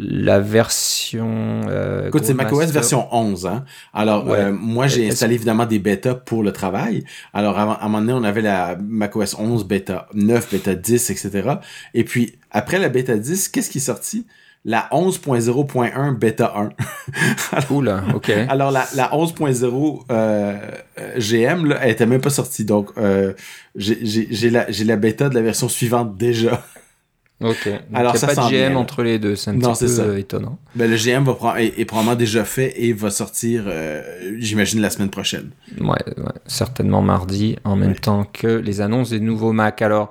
la 0.02 0.40
version. 0.40 1.60
Euh, 1.68 2.08
Écoute, 2.08 2.24
c'est 2.24 2.32
macOS 2.32 2.70
version 2.70 3.06
11. 3.14 3.46
Hein? 3.46 3.64
Alors, 3.92 4.30
euh, 4.30 4.50
moi, 4.50 4.86
j'ai 4.86 5.08
installé 5.08 5.34
évidemment 5.34 5.66
des 5.66 5.78
bêtas 5.78 6.14
pour 6.14 6.42
le 6.42 6.52
travail. 6.52 7.04
Alors, 7.34 7.58
à, 7.58 7.84
un 7.84 7.88
moment 7.88 8.00
donné, 8.00 8.12
on 8.14 8.24
avait 8.24 8.40
la 8.40 8.76
macOS 8.82 9.36
11, 9.38 9.66
bêta 9.66 10.08
9, 10.14 10.52
bêta 10.52 10.74
10, 10.74 11.10
etc. 11.10 11.50
Et 11.92 12.04
puis, 12.04 12.38
après 12.50 12.78
la 12.78 12.88
bêta 12.88 13.16
10, 13.16 13.50
qu'est-ce 13.50 13.68
qui 13.68 13.78
est 13.78 13.82
sorti? 13.82 14.26
La 14.64 14.88
11.0.1 14.90 16.16
bêta 16.16 16.54
1. 16.56 16.70
alors, 17.52 17.72
Oula, 17.72 18.02
ok. 18.14 18.30
Alors, 18.48 18.70
la, 18.70 18.86
la 18.94 19.10
11.0 19.10 20.02
euh, 20.10 20.58
GM, 21.18 21.66
là, 21.66 21.78
elle 21.82 21.90
était 21.90 22.06
même 22.06 22.20
pas 22.22 22.30
sortie. 22.30 22.64
Donc, 22.64 22.90
euh, 22.96 23.34
j'ai 23.74 24.50
la, 24.50 24.66
la 24.70 24.96
bêta 24.96 25.28
de 25.28 25.34
la 25.34 25.42
version 25.42 25.68
suivante 25.68 26.16
déjà. 26.16 26.62
Ok. 27.40 27.68
Donc 27.68 27.80
Alors, 27.94 28.14
il 28.14 28.18
n'y 28.18 28.24
a 28.24 28.34
pas 28.34 28.48
de 28.48 28.50
GM 28.50 28.76
entre 28.76 29.02
les 29.02 29.18
deux, 29.18 29.34
c'est 29.34 29.50
un 29.50 29.58
petit 29.58 29.84
peu 29.86 30.00
euh, 30.00 30.18
étonnant. 30.18 30.58
Ben, 30.74 30.90
le 30.90 30.96
GM 30.96 31.24
va 31.24 31.34
prendre, 31.34 31.56
est, 31.56 31.84
probablement 31.86 32.16
déjà 32.16 32.44
fait 32.44 32.74
et 32.76 32.92
va 32.92 33.10
sortir, 33.10 33.64
euh, 33.66 34.02
j'imagine, 34.38 34.80
la 34.80 34.90
semaine 34.90 35.10
prochaine. 35.10 35.50
Ouais, 35.80 36.04
certainement 36.46 37.00
mardi, 37.00 37.56
en 37.64 37.76
même 37.76 37.94
temps 37.94 38.24
que 38.30 38.46
les 38.46 38.80
annonces 38.80 39.10
des 39.10 39.20
nouveaux 39.20 39.52
Mac. 39.52 39.80
Alors, 39.80 40.10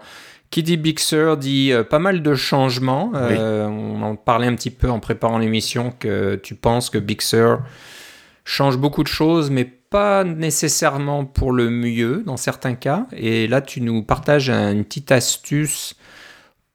qui 0.49 0.63
dit 0.63 0.77
Big 0.77 0.97
Sur 0.97 1.37
dit 1.37 1.71
euh, 1.71 1.83
pas 1.83 1.99
mal 1.99 2.23
de 2.23 2.33
changements. 2.33 3.11
on 3.13 4.01
en 4.01 4.15
parlait 4.15 4.47
un 4.47 4.55
petit 4.55 4.71
peu 4.71 4.89
en 4.89 4.99
préparant 4.99 5.37
l'émission 5.37 5.93
que 5.97 6.35
tu 6.35 6.55
penses 6.55 6.89
que 6.89 6.97
Big 6.97 7.21
Sur 7.21 7.61
change 8.43 8.77
beaucoup 8.77 9.03
de 9.03 9.07
choses, 9.07 9.51
mais 9.51 9.65
pas 9.65 10.23
nécessairement 10.23 11.25
pour 11.25 11.51
le 11.51 11.69
mieux 11.69 12.23
dans 12.25 12.37
certains 12.37 12.73
cas. 12.73 13.05
Et 13.15 13.47
là, 13.47 13.61
tu 13.61 13.81
nous 13.81 14.01
partages 14.01 14.49
une 14.49 14.83
petite 14.83 15.11
astuce 15.11 15.95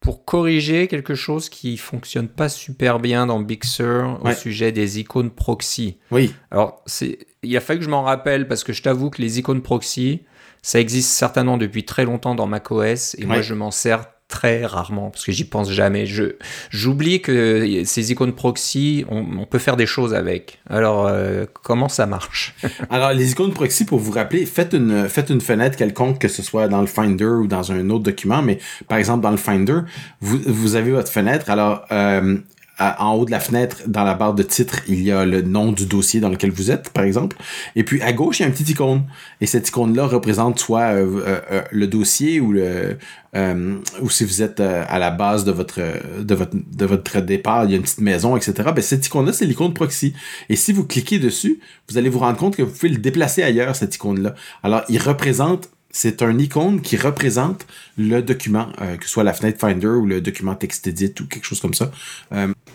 pour 0.05 0.27
corriger 0.27 0.87
quelque 0.87 1.14
chose 1.14 1.49
qui 1.49 1.79
fonctionne 1.79 2.29
pas 2.29 2.51
super 2.51 3.01
bien 3.01 3.27
dans 3.27 3.40
Big 3.40 3.64
Sur 3.64 4.21
au 4.23 4.33
sujet 4.33 4.71
des 4.71 5.01
icônes 5.01 5.31
proxy. 5.31 5.97
Oui. 6.11 6.35
Alors, 6.51 6.83
c'est, 6.85 7.21
il 7.43 7.57
a 7.57 7.61
fallu 7.61 7.79
que 7.79 7.87
je 7.87 7.90
m'en 7.90 8.03
rappelle 8.03 8.47
parce 8.47 8.64
que 8.64 8.75
je 8.75 8.83
t'avoue 8.83 9.09
que 9.09 9.23
les 9.23 9.38
icônes 9.38 9.62
proxy, 9.62 10.21
ça 10.61 10.79
existe 10.79 11.11
certainement 11.11 11.57
depuis 11.57 11.87
très 11.87 12.05
longtemps 12.05 12.35
dans 12.35 12.47
macOS 12.47 13.17
et 13.19 13.25
moi 13.25 13.40
je 13.40 13.55
m'en 13.55 13.71
sers 13.71 14.05
très 14.35 14.66
rarement 14.66 15.11
parce 15.11 15.25
que 15.25 15.31
j'y 15.31 15.44
pense 15.44 15.70
jamais. 15.70 16.07
Je 16.07 16.35
j'oublie 16.70 17.23
que 17.23 17.83
ces 17.85 18.11
icônes 18.11 18.33
proxy, 18.33 19.05
on, 19.09 19.47
peut 19.47 19.61
faire 19.61 19.77
des 19.77 19.87
choses 19.87 20.12
avec. 20.12 20.59
Alors 20.68 21.07
euh, 21.07 21.44
comment 21.62 21.88
ça 21.88 22.07
marche? 22.07 22.57
Alors 22.90 23.12
les 23.12 23.31
icônes 23.31 23.53
proxy, 23.53 23.85
pour 23.85 24.01
vous 24.01 24.11
rappeler, 24.11 24.44
faites 24.44 24.73
une 24.73 25.09
faites 25.09 25.31
une 25.31 25.40
fenêtre 25.40 25.77
quelconque, 25.77 26.18
que 26.18 26.27
ce 26.27 26.42
soit 26.42 26.66
dans 26.66 26.81
le 26.81 26.88
Finder 26.88 27.25
ou 27.25 27.47
dans 27.47 27.70
un 27.70 27.88
autre 27.90 28.03
document, 28.03 28.42
mais 28.42 28.59
par 28.88 28.99
exemple 28.99 29.23
dans 29.23 29.31
le 29.31 29.37
Finder, 29.37 29.81
vous, 30.20 30.40
vous 30.44 30.75
avez 30.75 30.90
votre 30.90 31.12
fenêtre. 31.12 31.49
Alors 31.49 31.85
euh, 31.92 32.37
en 32.79 33.13
haut 33.15 33.25
de 33.25 33.31
la 33.31 33.39
fenêtre, 33.39 33.83
dans 33.87 34.03
la 34.03 34.15
barre 34.15 34.35
de 34.35 34.43
titre, 34.43 34.81
il 34.89 35.03
y 35.03 35.13
a 35.13 35.25
le 35.25 35.43
nom 35.43 35.71
du 35.71 35.87
dossier 35.87 36.21
dans 36.21 36.29
lequel 36.29 36.51
vous 36.51 36.71
êtes, 36.73 36.91
par 36.91 37.05
exemple. 37.05 37.37
Et 37.77 37.85
puis 37.85 38.03
à 38.03 38.13
gauche, 38.13 38.41
il 38.41 38.43
y 38.43 38.45
a 38.47 38.49
un 38.49 38.51
petit 38.51 38.65
icône. 38.65 39.05
Et 39.41 39.47
cette 39.47 39.69
icône-là 39.69 40.07
représente 40.07 40.59
soit 40.59 40.95
euh, 40.95 41.23
euh, 41.25 41.41
euh, 41.53 41.63
le 41.71 41.87
dossier 41.87 42.41
ou 42.41 42.53
le 42.53 42.99
ou 44.01 44.11
si 44.11 44.25
vous 44.25 44.43
êtes 44.43 44.61
à 44.61 44.97
la 45.01 45.11
base 45.11 45.45
de 45.45 45.51
votre 45.51 45.81
de 46.23 46.35
votre 46.37 46.55
de 46.55 46.87
votre 46.87 47.21
départ, 47.21 47.65
il 47.65 47.73
y 47.73 47.75
a 47.75 47.77
une 47.77 47.83
petite 47.83 48.01
maison, 48.01 48.37
etc. 48.37 48.71
Ben 48.73 48.81
cette 48.81 49.05
icône-là, 49.05 49.33
c'est 49.33 49.45
l'icône 49.45 49.75
proxy. 49.75 50.15
Et 50.49 50.55
si 50.55 50.73
vous 50.73 50.85
cliquez 50.85 51.19
dessus, 51.19 51.59
vous 51.89 51.99
allez 51.99 52.09
vous 52.09 52.21
rendre 52.21 52.39
compte 52.39 52.55
que 52.55 52.63
vous 52.63 52.71
pouvez 52.71 52.91
le 52.91 52.99
déplacer 52.99 53.43
ailleurs 53.43 53.75
cette 53.75 53.97
icône-là. 53.97 54.37
Alors, 54.63 54.83
il 54.89 54.99
représente 55.03 55.69
c'est 55.91 56.23
un 56.23 56.39
icône 56.39 56.81
qui 56.81 56.97
représente 56.97 57.67
le 57.99 58.21
document, 58.21 58.67
que 58.99 59.05
ce 59.05 59.11
soit 59.11 59.25
la 59.25 59.33
fenêtre 59.33 59.59
Finder 59.61 59.87
ou 59.87 60.07
le 60.07 60.21
document 60.21 60.55
TextEdit 60.55 61.15
ou 61.21 61.27
quelque 61.27 61.45
chose 61.45 61.61
comme 61.61 61.75
ça. 61.75 61.91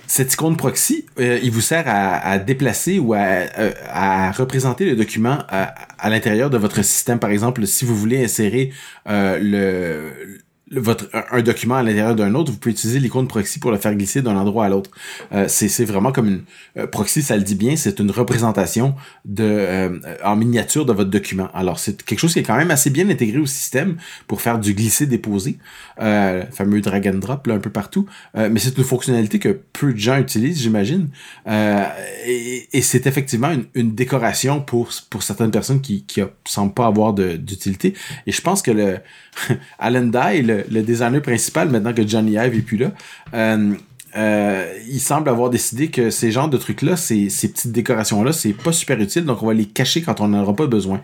Cette 0.09 0.33
icône 0.33 0.57
proxy, 0.57 1.05
euh, 1.19 1.39
il 1.43 1.51
vous 1.51 1.61
sert 1.61 1.83
à, 1.87 2.39
déplacer 2.39 2.97
ou 2.97 3.13
à, 3.13 4.31
représenter 4.31 4.85
le 4.85 4.95
document 4.95 5.37
à, 5.47 6.09
l'intérieur 6.09 6.49
de 6.49 6.57
votre 6.57 6.81
système. 6.83 7.19
Par 7.19 7.29
exemple, 7.29 7.67
si 7.67 7.85
vous 7.85 7.95
voulez 7.95 8.23
insérer 8.23 8.73
le 9.05 10.39
votre 10.71 11.09
un, 11.13 11.41
document 11.41 11.75
à 11.75 11.83
l'intérieur 11.83 12.15
d'un 12.15 12.35
autre, 12.35 12.51
vous 12.51 12.57
pouvez 12.57 12.73
utiliser 12.73 12.99
l'icône 12.99 13.27
proxy 13.27 13.59
pour 13.59 13.71
le 13.71 13.77
faire 13.77 13.95
glisser 13.95 14.21
d'un 14.21 14.35
endroit 14.35 14.65
à 14.65 14.69
l'autre. 14.69 14.91
Euh, 15.31 15.45
c'est 15.47 15.85
vraiment 15.85 16.11
comme 16.11 16.27
une 16.27 16.43
euh, 16.77 16.87
proxy, 16.87 17.21
ça 17.21 17.35
le 17.37 17.43
dit 17.43 17.55
bien, 17.55 17.75
c'est 17.75 17.99
une 17.99 18.11
représentation 18.11 18.95
de 19.25 19.43
euh, 19.43 19.99
en 20.23 20.35
miniature 20.35 20.85
de 20.85 20.93
votre 20.93 21.09
document. 21.09 21.49
Alors 21.53 21.79
c'est 21.79 22.03
quelque 22.03 22.19
chose 22.19 22.33
qui 22.33 22.39
est 22.39 22.43
quand 22.43 22.57
même 22.57 22.71
assez 22.71 22.89
bien 22.89 23.09
intégré 23.09 23.39
au 23.39 23.45
système 23.45 23.97
pour 24.27 24.41
faire 24.41 24.59
du 24.59 24.73
glisser-déposer, 24.73 25.57
euh, 26.01 26.43
fameux 26.51 26.81
drag 26.81 27.07
and 27.07 27.17
drop 27.17 27.47
là 27.47 27.55
un 27.55 27.59
peu 27.59 27.71
partout. 27.71 28.05
mais 28.35 28.59
c'est 28.59 28.77
une 28.77 28.83
fonctionnalité 28.83 29.39
que 29.39 29.59
peu 29.73 29.93
de 29.93 29.97
gens 29.97 30.17
utilisent, 30.17 30.61
j'imagine. 30.61 31.09
et, 31.47 32.67
et 32.71 32.81
c'est 32.81 33.07
effectivement 33.07 33.51
une, 33.51 33.65
une, 33.73 33.95
décoration 33.95 34.61
pour 34.61 34.89
pour 35.09 35.23
certaines 35.23 35.51
personnes 35.51 35.81
qui 35.81 36.03
qui 36.03 36.21
semblent 36.45 36.73
pas 36.73 36.85
avoir 36.85 37.13
d'utilité. 37.13 37.93
Et 38.27 38.31
je 38.31 38.41
pense 38.41 38.61
que 38.61 38.71
le 38.71 38.99
Alan 39.79 40.05
Dye, 40.05 40.41
le, 40.41 40.58
le, 40.69 40.81
designer 40.81 41.21
principal, 41.21 41.69
maintenant 41.69 41.93
que 41.93 42.07
Johnny 42.07 42.33
Ive 42.33 42.55
est 42.55 42.61
plus 42.61 42.77
là, 42.77 42.91
euh, 43.33 43.73
euh, 44.17 44.73
il 44.89 44.99
semble 44.99 45.29
avoir 45.29 45.49
décidé 45.49 45.89
que 45.89 46.09
ces 46.09 46.31
genres 46.31 46.49
de 46.49 46.57
trucs-là, 46.57 46.95
ces, 46.95 47.29
ces 47.29 47.49
petites 47.49 47.71
décorations-là, 47.71 48.33
c'est 48.33 48.53
pas 48.53 48.71
super 48.71 48.99
utile, 48.99 49.25
donc 49.25 49.43
on 49.43 49.47
va 49.47 49.53
les 49.53 49.65
cacher 49.65 50.01
quand 50.01 50.19
on 50.21 50.29
n'en 50.29 50.41
aura 50.41 50.55
pas 50.55 50.67
besoin. 50.67 51.01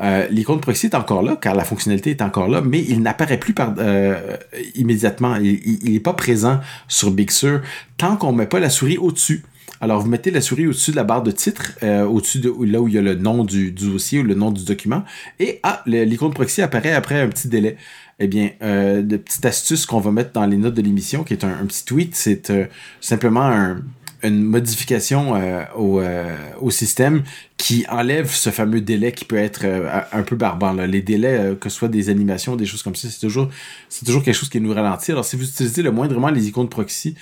Euh, 0.00 0.26
l'icône 0.30 0.60
proxy 0.60 0.86
est 0.86 0.94
encore 0.94 1.22
là, 1.22 1.36
car 1.36 1.54
la 1.54 1.64
fonctionnalité 1.64 2.10
est 2.10 2.22
encore 2.22 2.48
là, 2.48 2.62
mais 2.62 2.80
il 2.80 3.02
n'apparaît 3.02 3.38
plus 3.38 3.54
euh, 3.58 4.36
immédiatement. 4.74 5.36
Il 5.36 5.92
n'est 5.92 6.00
pas 6.00 6.14
présent 6.14 6.60
sur 6.88 7.10
Big 7.10 7.30
Sur 7.30 7.60
tant 7.98 8.16
qu'on 8.16 8.32
met 8.32 8.46
pas 8.46 8.60
la 8.60 8.70
souris 8.70 8.96
au-dessus. 8.96 9.44
Alors, 9.80 10.00
vous 10.00 10.08
mettez 10.08 10.30
la 10.30 10.42
souris 10.42 10.66
au-dessus 10.66 10.90
de 10.90 10.96
la 10.96 11.04
barre 11.04 11.22
de 11.22 11.30
titre, 11.30 11.72
euh, 11.82 12.04
au-dessus 12.04 12.38
de 12.38 12.52
là 12.66 12.80
où 12.80 12.88
il 12.88 12.94
y 12.94 12.98
a 12.98 13.02
le 13.02 13.14
nom 13.14 13.44
du, 13.44 13.72
dossier 13.72 14.20
ou 14.20 14.24
le 14.24 14.34
nom 14.34 14.50
du 14.50 14.64
document, 14.64 15.04
et 15.38 15.58
ah, 15.62 15.82
l'icône 15.86 16.34
proxy 16.34 16.60
apparaît 16.60 16.92
après 16.92 17.20
un 17.20 17.28
petit 17.28 17.48
délai. 17.48 17.76
Eh 18.22 18.26
bien, 18.26 18.50
euh, 18.62 19.00
de 19.00 19.16
petites 19.16 19.46
astuces 19.46 19.86
qu'on 19.86 20.00
va 20.00 20.10
mettre 20.12 20.32
dans 20.32 20.44
les 20.44 20.58
notes 20.58 20.74
de 20.74 20.82
l'émission, 20.82 21.24
qui 21.24 21.32
est 21.32 21.42
un, 21.42 21.64
petit 21.64 21.86
tweet, 21.86 22.14
c'est 22.14 22.50
euh, 22.50 22.66
simplement 23.00 23.46
un, 23.46 23.80
une 24.22 24.42
modification 24.42 25.34
euh, 25.34 25.62
euh, 25.78 26.36
au, 26.60 26.70
système 26.70 27.22
qui 27.60 27.84
enlève 27.90 28.30
ce 28.30 28.48
fameux 28.48 28.80
délai 28.80 29.12
qui 29.12 29.26
peut 29.26 29.36
être 29.36 29.64
euh, 29.64 30.00
un 30.12 30.22
peu 30.22 30.34
barbant. 30.34 30.72
Là. 30.72 30.86
Les 30.86 31.02
délais, 31.02 31.54
que 31.60 31.68
ce 31.68 31.76
soit 31.76 31.88
des 31.88 32.08
animations, 32.08 32.56
des 32.56 32.64
choses 32.64 32.82
comme 32.82 32.94
ça, 32.94 33.10
c'est 33.10 33.20
toujours, 33.20 33.50
c'est 33.90 34.06
toujours 34.06 34.22
quelque 34.22 34.34
chose 34.34 34.48
qui 34.48 34.62
nous 34.62 34.72
ralentit. 34.72 35.12
Alors, 35.12 35.26
si 35.26 35.36
vous 35.36 35.44
utilisez 35.44 35.82
le 35.82 35.92
moindrement 35.92 36.30
les 36.30 36.48
icônes 36.48 36.70
proxy, 36.70 37.16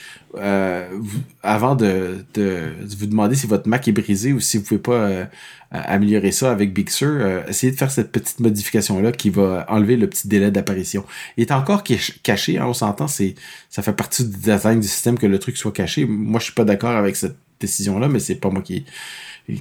avant 1.42 1.74
de, 1.74 2.24
de, 2.34 2.72
vous 2.98 3.06
demander 3.06 3.34
si 3.34 3.48
votre 3.48 3.68
Mac 3.68 3.88
est 3.88 3.92
brisé 3.92 4.32
ou 4.32 4.38
si 4.38 4.58
vous 4.58 4.64
pouvez 4.64 4.80
pas 4.80 5.28
améliorer 5.70 6.30
ça 6.30 6.52
avec 6.52 6.72
Big 6.72 6.88
Sur, 6.88 7.20
essayez 7.48 7.72
de 7.72 7.76
faire 7.76 7.90
cette 7.90 8.12
petite 8.12 8.38
modification-là 8.38 9.10
qui 9.10 9.30
va 9.30 9.66
enlever 9.68 9.96
le 9.96 10.08
petit 10.08 10.28
délai 10.28 10.52
d'apparition. 10.52 11.04
Il 11.36 11.42
est 11.42 11.52
encore 11.52 11.82
caché, 12.22 12.58
hein, 12.58 12.66
on 12.66 12.74
s'entend, 12.74 13.08
c'est 13.08 13.34
ça 13.70 13.82
fait 13.82 13.92
partie 13.92 14.24
du 14.24 14.36
design 14.36 14.78
du 14.78 14.86
système 14.86 15.18
que 15.18 15.26
le 15.26 15.38
truc 15.38 15.56
soit 15.56 15.72
caché. 15.72 16.04
Moi, 16.04 16.38
je 16.38 16.44
suis 16.44 16.54
pas 16.54 16.64
d'accord 16.64 16.90
avec 16.90 17.16
cette 17.16 17.36
décision-là, 17.60 18.08
mais 18.08 18.18
c'est 18.20 18.36
pas 18.36 18.50
moi 18.50 18.62
qui. 18.62 18.84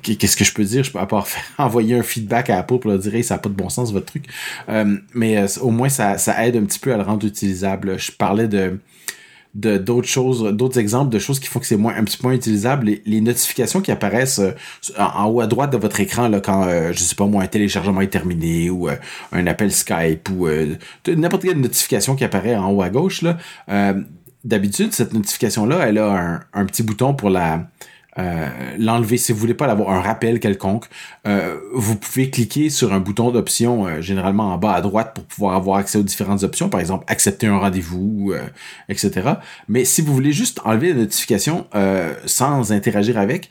Qu'est-ce 0.01 0.35
que 0.35 0.43
je 0.43 0.53
peux 0.53 0.63
dire? 0.63 0.83
Je 0.83 0.91
peux 0.91 0.99
à 0.99 1.05
part 1.05 1.27
envoyer 1.57 1.95
un 1.95 2.03
feedback 2.03 2.49
à 2.49 2.59
Apple 2.59 2.79
pour 2.79 2.91
leur 2.91 2.99
dire 2.99 3.23
ça 3.23 3.35
n'a 3.35 3.39
pas 3.39 3.49
de 3.49 3.55
bon 3.55 3.69
sens 3.69 3.93
votre 3.93 4.07
truc. 4.07 4.25
Euh, 4.69 4.97
mais 5.13 5.37
euh, 5.37 5.47
au 5.61 5.71
moins 5.71 5.89
ça, 5.89 6.17
aide 6.45 6.57
un 6.57 6.65
petit 6.65 6.79
peu 6.79 6.93
à 6.93 6.97
le 6.97 7.03
rendre 7.03 7.25
utilisable. 7.25 7.97
Je 7.97 8.11
parlais 8.11 8.47
de 8.47 8.79
d'autres 9.53 10.07
choses, 10.07 10.43
d'autres 10.53 10.77
exemples 10.77 11.11
de 11.11 11.17
choses 11.17 11.39
qui 11.39 11.47
font 11.47 11.59
que 11.59 11.65
c'est 11.65 11.77
moins 11.77 11.95
un 11.95 12.03
petit 12.03 12.17
peu 12.17 12.27
moins 12.27 12.35
utilisable. 12.35 12.91
Les, 13.05 13.21
notifications 13.21 13.81
qui 13.81 13.91
apparaissent 13.91 14.39
euh, 14.39 14.51
en, 14.99 15.25
haut 15.29 15.41
à 15.41 15.47
droite 15.47 15.71
de 15.71 15.77
votre 15.77 15.99
écran 15.99 16.27
là, 16.27 16.41
quand 16.41 16.67
je 16.91 16.99
sais 16.99 17.15
pas 17.15 17.25
moi 17.25 17.41
un 17.41 17.47
téléchargement 17.47 18.01
est 18.01 18.07
terminé 18.07 18.69
ou 18.69 18.87
un 19.31 19.47
appel 19.47 19.71
Skype 19.71 20.29
ou 20.29 20.47
n'importe 21.07 21.43
quelle 21.43 21.59
notification 21.59 22.15
qui 22.15 22.23
apparaît 22.23 22.55
en 22.55 22.69
haut 22.71 22.83
à 22.83 22.89
gauche 22.89 23.23
d'habitude, 24.47 24.93
cette 24.93 25.13
notification-là, 25.13 25.87
elle 25.87 25.97
a 25.97 26.41
un, 26.53 26.65
petit 26.65 26.83
bouton 26.83 27.13
pour 27.13 27.29
la 27.29 27.67
euh, 28.19 28.47
l'enlever. 28.77 29.17
Si 29.17 29.31
vous 29.31 29.39
voulez 29.39 29.53
pas 29.53 29.65
avoir 29.65 29.91
un 29.91 30.01
rappel 30.01 30.39
quelconque, 30.39 30.85
euh, 31.27 31.57
vous 31.73 31.95
pouvez 31.95 32.29
cliquer 32.29 32.69
sur 32.69 32.93
un 32.93 32.99
bouton 32.99 33.31
d'option, 33.31 33.85
euh, 33.85 34.01
généralement 34.01 34.53
en 34.53 34.57
bas 34.57 34.73
à 34.73 34.81
droite, 34.81 35.13
pour 35.13 35.23
pouvoir 35.25 35.55
avoir 35.55 35.77
accès 35.77 35.97
aux 35.97 36.03
différentes 36.03 36.43
options. 36.43 36.69
Par 36.69 36.79
exemple, 36.79 37.05
accepter 37.07 37.47
un 37.47 37.57
rendez-vous, 37.57 38.33
etc. 38.89 39.33
Mais 39.67 39.85
si 39.85 40.01
vous 40.01 40.13
voulez 40.13 40.31
juste 40.31 40.59
enlever 40.65 40.89
la 40.89 40.99
notification 40.99 41.67
sans 42.25 42.71
interagir 42.71 43.17
avec, 43.17 43.49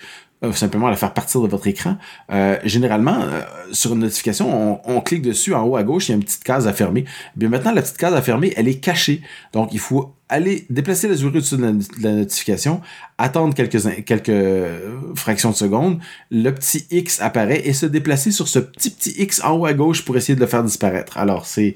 simplement 0.52 0.88
la 0.88 0.96
faire 0.96 1.12
partir 1.12 1.40
de 1.40 1.48
votre 1.48 1.66
écran. 1.66 1.96
Euh, 2.32 2.58
généralement, 2.64 3.20
euh, 3.20 3.42
sur 3.72 3.92
une 3.92 4.00
notification, 4.00 4.80
on, 4.88 5.00
clique 5.00 5.22
dessus 5.22 5.54
en 5.54 5.64
haut 5.64 5.76
à 5.76 5.82
gauche, 5.82 6.08
il 6.08 6.12
y 6.12 6.14
a 6.14 6.16
une 6.16 6.24
petite 6.24 6.44
case 6.44 6.66
à 6.66 6.72
fermer. 6.72 7.04
Bien 7.36 7.48
maintenant, 7.48 7.72
la 7.72 7.82
petite 7.82 7.96
case 7.96 8.14
à 8.14 8.22
fermer, 8.22 8.52
elle 8.56 8.68
est 8.68 8.80
cachée. 8.80 9.22
Donc, 9.52 9.72
il 9.72 9.78
faut 9.78 10.14
aller 10.28 10.66
déplacer 10.70 11.08
la 11.08 11.16
souris 11.16 11.38
au-dessus 11.38 11.56
de, 11.56 11.78
la, 12.02 12.12
notification, 12.12 12.80
attendre 13.18 13.54
quelques, 13.54 14.04
quelques 14.04 15.14
fractions 15.14 15.50
de 15.50 15.56
secondes, 15.56 16.00
le 16.30 16.50
petit 16.50 16.86
X 16.90 17.20
apparaît 17.20 17.62
et 17.64 17.72
se 17.72 17.86
déplacer 17.86 18.32
sur 18.32 18.48
ce 18.48 18.58
petit 18.58 18.90
petit 18.90 19.14
X 19.18 19.40
en 19.44 19.52
haut 19.58 19.66
à 19.66 19.72
gauche 19.72 20.04
pour 20.04 20.16
essayer 20.16 20.34
de 20.34 20.40
le 20.40 20.46
faire 20.46 20.64
disparaître. 20.64 21.16
Alors, 21.18 21.46
c'est 21.46 21.74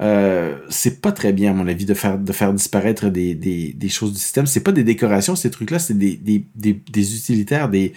euh, 0.00 0.56
c'est 0.68 1.00
pas 1.00 1.12
très 1.12 1.32
bien, 1.32 1.50
à 1.50 1.54
mon 1.54 1.66
avis, 1.66 1.84
de 1.84 1.94
faire, 1.94 2.18
de 2.18 2.32
faire 2.32 2.52
disparaître 2.52 3.08
des, 3.08 3.34
des, 3.34 3.72
des 3.72 3.88
choses 3.88 4.12
du 4.12 4.18
système. 4.18 4.46
C'est 4.46 4.62
pas 4.62 4.72
des 4.72 4.84
décorations, 4.84 5.34
ces 5.36 5.50
trucs-là, 5.50 5.78
c'est 5.78 5.98
des, 5.98 6.16
des, 6.16 6.44
des, 6.54 7.16
utilitaires, 7.16 7.68
des, 7.68 7.92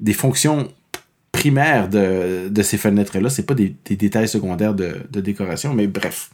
des 0.00 0.12
fonctions 0.12 0.68
primaires 1.30 1.88
de, 1.88 2.48
de 2.48 2.62
ces 2.62 2.78
fenêtres-là. 2.78 3.28
C'est 3.28 3.46
pas 3.46 3.54
des, 3.54 3.74
des 3.84 3.96
détails 3.96 4.28
secondaires 4.28 4.74
de, 4.74 4.96
de 5.10 5.20
décoration, 5.20 5.74
mais 5.74 5.86
bref. 5.86 6.30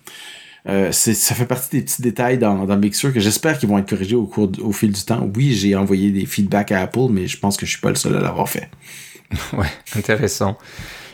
Euh, 0.68 0.92
ça 0.92 1.34
fait 1.34 1.46
partie 1.46 1.78
des 1.78 1.82
petits 1.82 2.02
détails 2.02 2.36
dans, 2.36 2.66
dans 2.66 2.76
Mixer 2.76 3.12
que 3.12 3.20
j'espère 3.20 3.58
qu'ils 3.58 3.68
vont 3.68 3.78
être 3.78 3.88
corrigés 3.88 4.16
au, 4.16 4.26
cours, 4.26 4.50
au 4.60 4.72
fil 4.72 4.92
du 4.92 5.02
temps. 5.02 5.28
Oui, 5.34 5.54
j'ai 5.54 5.74
envoyé 5.74 6.10
des 6.10 6.26
feedbacks 6.26 6.72
à 6.72 6.82
Apple, 6.82 7.08
mais 7.10 7.26
je 7.26 7.38
pense 7.38 7.56
que 7.56 7.64
je 7.64 7.70
suis 7.70 7.80
pas 7.80 7.88
le 7.88 7.94
seul 7.94 8.16
à 8.16 8.20
l'avoir 8.20 8.48
fait. 8.48 8.68
ouais, 9.56 9.70
intéressant. 9.96 10.58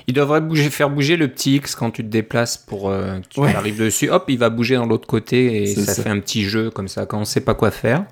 Il 0.06 0.14
devrait 0.14 0.40
bouger, 0.40 0.68
faire 0.68 0.90
bouger 0.90 1.16
le 1.16 1.28
petit 1.28 1.56
X 1.56 1.74
quand 1.74 1.90
tu 1.90 2.02
te 2.02 2.08
déplaces 2.08 2.58
pour 2.58 2.90
euh, 2.90 3.18
tu 3.30 3.40
arrives 3.40 3.78
dessus. 3.78 4.10
Hop, 4.10 4.24
il 4.28 4.38
va 4.38 4.50
bouger 4.50 4.76
dans 4.76 4.86
l'autre 4.86 5.06
côté 5.06 5.62
et 5.62 5.66
ça, 5.66 6.02
fait 6.02 6.10
un 6.10 6.20
petit 6.20 6.44
jeu 6.44 6.70
comme 6.70 6.88
ça. 6.88 7.06
Quand 7.06 7.18
on 7.20 7.24
sait 7.24 7.40
pas 7.40 7.54
quoi 7.54 7.70
faire, 7.70 8.04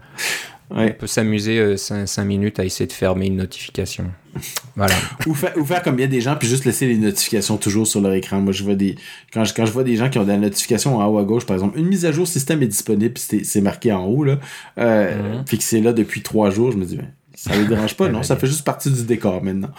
on 0.70 0.88
peut 0.90 1.07
s'amuser 1.07 1.76
5, 1.76 2.07
euh, 2.18 2.24
minutes 2.24 2.59
à 2.59 2.64
essayer 2.64 2.87
de 2.87 2.92
fermer 2.92 3.26
une 3.26 3.37
notification. 3.37 4.07
Voilà. 4.74 4.94
ou, 5.26 5.35
faire, 5.35 5.52
ou 5.59 5.64
faire 5.66 5.83
comme 5.83 5.96
bien 5.96 6.07
des 6.07 6.22
gens 6.22 6.35
puis 6.35 6.48
juste 6.48 6.64
laisser 6.64 6.87
les 6.87 6.96
notifications 6.96 7.59
toujours 7.59 7.87
sur 7.87 8.00
leur 8.00 8.14
écran. 8.14 8.40
Moi, 8.40 8.55
je 8.55 8.64
vois 8.64 8.74
des 8.74 8.96
quand 9.31 9.44
je, 9.44 9.52
quand 9.52 9.66
je 9.66 9.70
vois 9.70 9.85
des 9.85 9.96
gens 9.96 10.09
qui 10.09 10.18
ont 10.18 10.24
des 10.24 10.38
notifications 10.38 10.96
en 10.96 11.07
haut 11.09 11.18
à 11.18 11.24
gauche, 11.24 11.44
par 11.44 11.55
exemple, 11.55 11.78
une 11.78 11.85
mise 11.85 12.07
à 12.07 12.12
jour 12.12 12.26
système 12.26 12.62
est 12.62 12.68
disponible, 12.68 13.18
c'est 13.18 13.61
marqué 13.61 13.92
en 13.92 14.07
haut 14.07 14.24
là, 14.24 14.40
euh, 14.78 15.40
mhm. 15.40 15.44
c'est 15.61 15.83
là 15.83 15.92
depuis 15.92 16.22
trois 16.22 16.48
jours, 16.48 16.72
je 16.72 16.78
me 16.78 16.87
dis 16.87 16.96
ben, 16.96 17.12
ça 17.42 17.59
ne 17.59 17.64
dérange 17.64 17.96
pas, 17.96 18.09
non? 18.09 18.22
Ça 18.22 18.37
fait 18.37 18.46
juste 18.46 18.62
partie 18.62 18.88
du 18.88 19.02
décor 19.02 19.42
maintenant. 19.42 19.70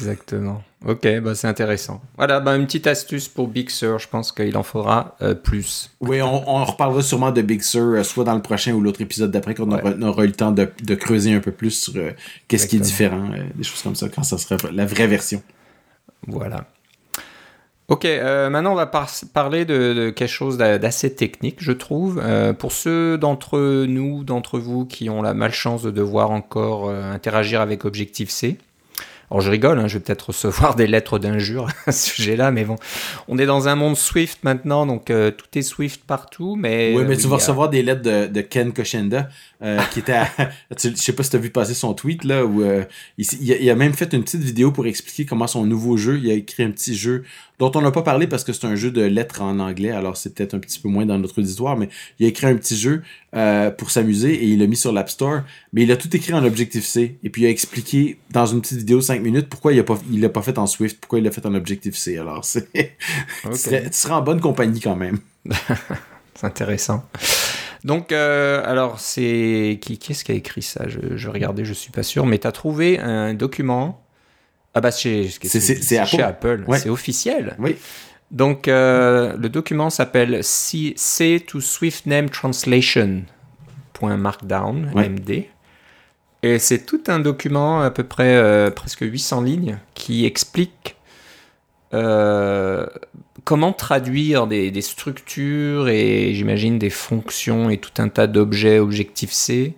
Exactement. 0.00 0.60
Ok, 0.84 1.06
bah 1.20 1.36
c'est 1.36 1.46
intéressant. 1.46 2.02
Voilà, 2.16 2.40
bah 2.40 2.56
une 2.56 2.66
petite 2.66 2.88
astuce 2.88 3.28
pour 3.28 3.46
Big 3.46 3.70
Sur, 3.70 4.00
je 4.00 4.08
pense 4.08 4.32
qu'il 4.32 4.56
en 4.56 4.64
faudra 4.64 5.16
euh, 5.22 5.32
plus. 5.32 5.92
Oui, 6.00 6.20
on, 6.20 6.48
on, 6.50 6.64
reparlera 6.64 7.00
sûrement 7.00 7.30
de 7.30 7.40
Big 7.40 7.62
Sur, 7.62 7.80
euh, 7.80 8.02
soit 8.02 8.24
dans 8.24 8.34
le 8.34 8.42
prochain 8.42 8.72
ou 8.72 8.80
l'autre 8.80 9.00
épisode 9.02 9.30
d'après, 9.30 9.54
quand 9.54 9.68
on, 9.68 10.02
aura, 10.02 10.24
eu 10.24 10.26
le 10.26 10.32
temps 10.32 10.50
de, 10.50 10.68
de 10.82 10.94
creuser 10.96 11.32
un 11.32 11.38
peu 11.38 11.52
plus 11.52 11.70
sur 11.70 11.94
euh, 11.96 12.10
qu'est-ce 12.48 12.66
qui 12.66 12.74
est 12.74 12.80
différent, 12.80 13.30
des 13.54 13.62
choses 13.62 13.82
comme 13.82 13.94
ça, 13.94 14.08
quand 14.08 14.24
ça 14.24 14.36
sera 14.36 14.56
la 14.72 14.84
vraie 14.84 15.06
version. 15.06 15.40
Voilà. 16.26 16.66
Ok, 17.88 18.04
euh, 18.04 18.48
maintenant 18.48 18.72
on 18.72 18.76
va 18.76 18.90
parler 19.34 19.64
de, 19.64 20.10
quelque 20.10 20.30
chose 20.30 20.56
d'assez 20.56 21.14
technique, 21.14 21.56
je 21.58 21.72
trouve. 21.72 22.20
Euh, 22.24 22.52
pour 22.52 22.72
ceux 22.72 23.18
d'entre 23.18 23.84
nous, 23.86 24.24
d'entre 24.24 24.58
vous 24.58 24.86
qui 24.86 25.10
ont 25.10 25.20
la 25.20 25.34
malchance 25.34 25.82
de 25.82 25.90
devoir 25.90 26.30
encore 26.30 26.88
euh, 26.88 27.12
interagir 27.12 27.60
avec 27.60 27.84
Objective-C, 27.84 28.56
alors 29.30 29.40
je 29.40 29.50
rigole, 29.50 29.78
hein, 29.78 29.88
je 29.88 29.98
vais 29.98 30.04
peut-être 30.04 30.28
recevoir 30.28 30.74
des 30.76 30.86
lettres 30.86 31.18
d'injures 31.18 31.68
à 31.86 31.92
ce 31.92 32.10
sujet-là, 32.10 32.50
mais 32.52 32.64
bon, 32.64 32.76
on 33.28 33.36
est 33.38 33.46
dans 33.46 33.66
un 33.66 33.74
monde 33.74 33.96
Swift 33.96 34.44
maintenant, 34.44 34.86
donc 34.86 35.06
tout 35.06 35.58
est 35.58 35.62
Swift 35.62 36.02
partout, 36.06 36.54
mais... 36.54 36.94
Oui, 36.94 37.04
mais 37.06 37.16
tu 37.16 37.26
vas 37.26 37.36
recevoir 37.36 37.68
des 37.68 37.82
lettres 37.82 38.02
de, 38.02 38.40
Ken 38.42 38.72
Koshenda, 38.72 39.28
qui 39.90 40.00
était 40.00 40.12
à... 40.12 40.28
je 40.70 40.94
sais 40.94 41.12
pas 41.12 41.22
si 41.22 41.30
tu 41.30 41.36
as 41.36 41.38
vu 41.38 41.50
passer 41.50 41.74
son 41.74 41.94
tweet, 41.94 42.24
là, 42.24 42.44
où 42.44 42.62
il, 43.18 43.26
il, 43.40 43.70
a 43.70 43.74
même 43.74 43.94
fait 43.94 44.12
une 44.12 44.24
petite 44.24 44.42
vidéo 44.42 44.72
pour 44.72 44.86
expliquer 44.86 45.24
comment 45.24 45.46
son 45.46 45.64
nouveau 45.64 45.96
jeu, 45.96 46.18
il 46.22 46.30
a 46.30 46.34
écrit 46.34 46.62
un 46.64 46.70
petit 46.70 46.96
jeu 46.96 47.24
dont 47.62 47.70
on 47.76 47.80
n'a 47.80 47.92
pas 47.92 48.02
parlé 48.02 48.26
parce 48.26 48.42
que 48.42 48.52
c'est 48.52 48.66
un 48.66 48.74
jeu 48.74 48.90
de 48.90 49.02
lettres 49.02 49.40
en 49.40 49.60
anglais, 49.60 49.92
alors 49.92 50.16
c'est 50.16 50.34
peut-être 50.34 50.54
un 50.54 50.58
petit 50.58 50.80
peu 50.80 50.88
moins 50.88 51.06
dans 51.06 51.16
notre 51.18 51.40
auditoire, 51.40 51.76
mais 51.76 51.88
il 52.18 52.26
a 52.26 52.28
écrit 52.28 52.48
un 52.48 52.56
petit 52.56 52.76
jeu 52.76 53.02
euh, 53.36 53.70
pour 53.70 53.92
s'amuser 53.92 54.34
et 54.34 54.46
il 54.46 54.58
l'a 54.58 54.66
mis 54.66 54.76
sur 54.76 54.90
l'App 54.90 55.08
Store, 55.08 55.42
mais 55.72 55.84
il 55.84 55.92
a 55.92 55.96
tout 55.96 56.14
écrit 56.16 56.34
en 56.34 56.44
Objective-C 56.44 57.18
et 57.22 57.30
puis 57.30 57.42
il 57.42 57.46
a 57.46 57.50
expliqué 57.50 58.18
dans 58.30 58.46
une 58.46 58.62
petite 58.62 58.78
vidéo 58.78 58.98
de 58.98 59.02
5 59.02 59.22
minutes 59.22 59.48
pourquoi 59.48 59.72
il 59.72 59.76
l'a 59.76 59.84
pas, 59.84 59.96
il 60.10 60.28
pas 60.28 60.42
fait 60.42 60.58
en 60.58 60.66
Swift, 60.66 60.98
pourquoi 61.00 61.20
il 61.20 61.24
l'a 61.24 61.30
fait 61.30 61.46
en 61.46 61.54
Objective-C. 61.54 62.18
Alors 62.18 62.44
c'est, 62.44 62.68
tu, 63.44 63.54
serais, 63.54 64.14
en 64.14 64.22
bonne 64.22 64.40
compagnie 64.40 64.80
quand 64.80 64.96
même. 64.96 65.20
c'est 66.34 66.46
intéressant. 66.46 67.04
Donc, 67.84 68.12
euh, 68.12 68.62
alors, 68.64 69.00
c'est. 69.00 69.78
Qui, 69.80 69.98
qui 69.98 70.12
est-ce 70.12 70.24
qui 70.24 70.32
a 70.32 70.34
écrit 70.34 70.62
ça? 70.62 70.84
Je, 70.88 71.16
je 71.16 71.28
regardais, 71.28 71.64
je 71.64 71.72
suis 71.72 71.90
pas 71.90 72.02
sûr, 72.02 72.26
mais 72.26 72.38
tu 72.38 72.46
as 72.46 72.52
trouvé 72.52 72.98
un 72.98 73.34
document 73.34 74.02
ah 74.74 74.80
bah 74.80 74.90
c'est 74.90 75.28
Apple. 75.98 76.06
Chez 76.06 76.22
Apple. 76.22 76.64
C'est 76.78 76.88
officiel. 76.88 77.56
Oui. 77.58 77.76
Donc, 78.30 78.66
le 78.66 79.48
document 79.48 79.90
s'appelle 79.90 80.42
C, 80.42 80.94
to 81.46 81.60
Swift 81.60 82.06
Name 82.06 82.30
Translation. 82.30 83.24
.markdown, 84.02 84.90
MD. 84.96 85.46
Et 86.42 86.58
c'est 86.58 86.84
tout 86.84 87.04
un 87.06 87.20
document, 87.20 87.82
à 87.82 87.92
peu 87.92 88.02
près 88.02 88.72
presque 88.74 89.02
800 89.02 89.42
lignes, 89.42 89.78
qui 89.94 90.26
explique 90.26 90.96
comment 93.44 93.72
traduire 93.72 94.46
des, 94.46 94.80
structures 94.80 95.88
et 95.88 96.34
j'imagine 96.34 96.78
des 96.78 96.90
fonctions 96.90 97.70
et 97.70 97.78
tout 97.78 97.92
un 97.98 98.08
tas 98.08 98.26
d'objets 98.26 98.78
Objective-C 98.78 99.74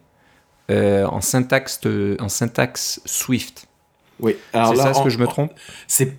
euh, 0.70 1.04
en, 1.06 1.20
syntaxe, 1.20 1.80
en 2.18 2.28
syntaxe 2.28 3.00
Swift? 3.04 3.68
Oui, 4.20 4.36
alors 4.52 4.76
c'est 4.76 4.82
ça, 4.82 4.94
ce 4.94 5.02
que 5.02 5.10
je 5.10 5.18
me 5.18 5.26
trompe? 5.26 5.52
C'est, 5.88 6.16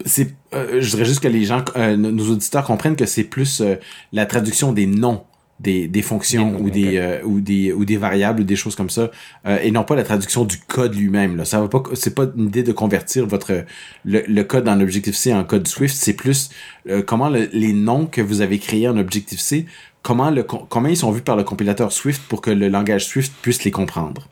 euh, 0.53 0.81
je 0.81 0.89
dirais 0.89 1.05
juste 1.05 1.21
que 1.21 1.27
les 1.27 1.45
gens, 1.45 1.63
euh, 1.77 1.95
nos 1.95 2.31
auditeurs 2.31 2.65
comprennent 2.65 2.97
que 2.97 3.05
c'est 3.05 3.23
plus 3.23 3.63
la 4.11 4.25
traduction 4.25 4.73
des 4.73 4.85
noms 4.85 5.23
des, 5.59 5.87
des 5.87 6.01
fonctions 6.01 6.57
ou, 6.59 6.69
des, 6.69 6.97
euh, 6.97 7.21
ou 7.23 7.39
des 7.39 7.71
ou 7.71 7.85
des 7.85 7.97
variables 7.97 8.41
ou 8.41 8.43
des 8.43 8.57
choses 8.57 8.75
comme 8.75 8.89
ça 8.89 9.09
euh, 9.45 9.57
et 9.61 9.71
non 9.71 9.83
pas 9.83 9.95
la 9.95 10.03
traduction 10.03 10.43
du 10.43 10.59
code 10.59 10.95
lui-même 10.95 11.37
là. 11.37 11.45
Ça 11.45 11.61
va 11.61 11.69
pas 11.69 11.81
c'est 11.93 12.13
pas 12.13 12.25
une 12.35 12.47
idée 12.47 12.63
de 12.63 12.73
convertir 12.73 13.25
votre 13.25 13.63
le, 14.03 14.23
le 14.27 14.43
code 14.43 14.67
en 14.67 14.79
Objective 14.81 15.15
C 15.15 15.33
en 15.33 15.43
code 15.43 15.67
Swift. 15.67 15.95
C'est 15.95 16.13
plus 16.13 16.49
euh, 16.89 17.01
comment 17.01 17.29
les 17.29 17.73
noms 17.73 18.05
que 18.05 18.21
vous 18.21 18.41
avez 18.41 18.59
créés 18.59 18.87
en 18.87 18.97
Objective 18.97 19.39
C 19.39 19.65
comment 20.01 20.29
le 20.29 20.43
comment 20.43 20.89
ils 20.89 20.97
sont 20.97 21.11
vus 21.11 21.21
par 21.21 21.37
le 21.37 21.43
compilateur 21.43 21.91
Swift 21.91 22.21
pour 22.27 22.41
que 22.41 22.51
le 22.51 22.67
langage 22.67 23.05
Swift 23.05 23.31
puisse 23.41 23.63
les 23.63 23.71
comprendre. 23.71 24.27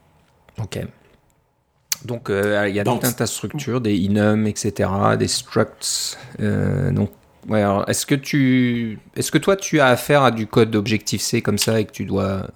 Ok. 0.62 0.80
Donc 2.04 2.28
il 2.30 2.76
y 2.76 2.80
a 2.82 2.84
tout 2.84 3.00
un 3.02 3.12
tas 3.14 3.24
de 3.24 3.30
structures 3.30 3.80
des 3.80 3.98
enum 4.10 4.46
etc 4.46 4.90
des 5.18 5.30
structs 5.30 6.18
donc 6.38 7.12
Ouais, 7.48 7.62
alors 7.62 7.88
est-ce 7.90 8.06
que 8.06 8.16
tu, 8.16 9.00
est-ce 9.16 9.32
que 9.32 9.38
toi 9.38 9.56
tu 9.56 9.80
as 9.80 9.88
affaire 9.88 10.24
à 10.24 10.32
du 10.32 10.48
code 10.48 10.72
d'objectif 10.72 11.22
C 11.22 11.42
comme 11.42 11.58
ça 11.58 11.80
et 11.80 11.86
que 11.86 11.92
tu 11.92 12.06
dois 12.06 12.48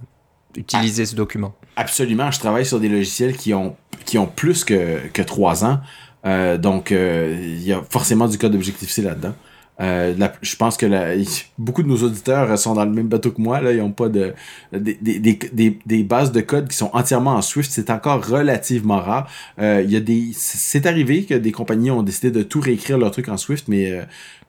utiliser 0.55 1.05
ce 1.05 1.15
document? 1.15 1.53
Absolument, 1.75 2.31
je 2.31 2.39
travaille 2.39 2.65
sur 2.65 2.79
des 2.79 2.89
logiciels 2.89 3.35
qui 3.35 3.53
ont 3.53 3.75
qui 4.05 4.17
ont 4.17 4.27
plus 4.27 4.63
que 4.63 5.07
que 5.13 5.21
trois 5.21 5.65
ans, 5.65 5.81
euh, 6.25 6.57
donc 6.57 6.91
euh, 6.91 7.37
il 7.39 7.63
y 7.63 7.73
a 7.73 7.81
forcément 7.89 8.27
du 8.27 8.37
code 8.37 8.53
d'objectif 8.53 8.89
C 8.89 9.01
là-dedans. 9.01 9.35
Euh, 9.79 10.15
je 10.41 10.55
pense 10.55 10.75
que 10.75 10.85
la, 10.85 11.13
beaucoup 11.57 11.83
de 11.83 11.87
nos 11.87 11.97
auditeurs 11.97 12.57
sont 12.57 12.73
dans 12.73 12.85
le 12.85 12.91
même 12.91 13.07
bateau 13.07 13.31
que 13.31 13.41
moi. 13.41 13.61
Là, 13.61 13.71
ils 13.71 13.79
n'ont 13.79 13.91
pas 13.91 14.09
de 14.09 14.33
des, 14.71 14.95
des, 14.95 15.79
des, 15.85 16.03
bases 16.03 16.31
de 16.31 16.41
code 16.41 16.67
qui 16.67 16.75
sont 16.75 16.89
entièrement 16.93 17.35
en 17.35 17.41
Swift. 17.41 17.71
C'est 17.71 17.89
encore 17.89 18.25
relativement 18.27 18.99
rare. 18.99 19.29
Euh, 19.59 19.81
il 19.83 19.91
y 19.91 19.95
a 19.95 19.99
des, 19.99 20.31
c'est 20.33 20.85
arrivé 20.85 21.25
que 21.25 21.35
des 21.35 21.51
compagnies 21.51 21.91
ont 21.91 22.03
décidé 22.03 22.31
de 22.31 22.43
tout 22.43 22.59
réécrire 22.59 22.97
leur 22.97 23.11
truc 23.11 23.29
en 23.29 23.37
Swift, 23.37 23.67
mais 23.67 23.91
euh, 23.91 24.03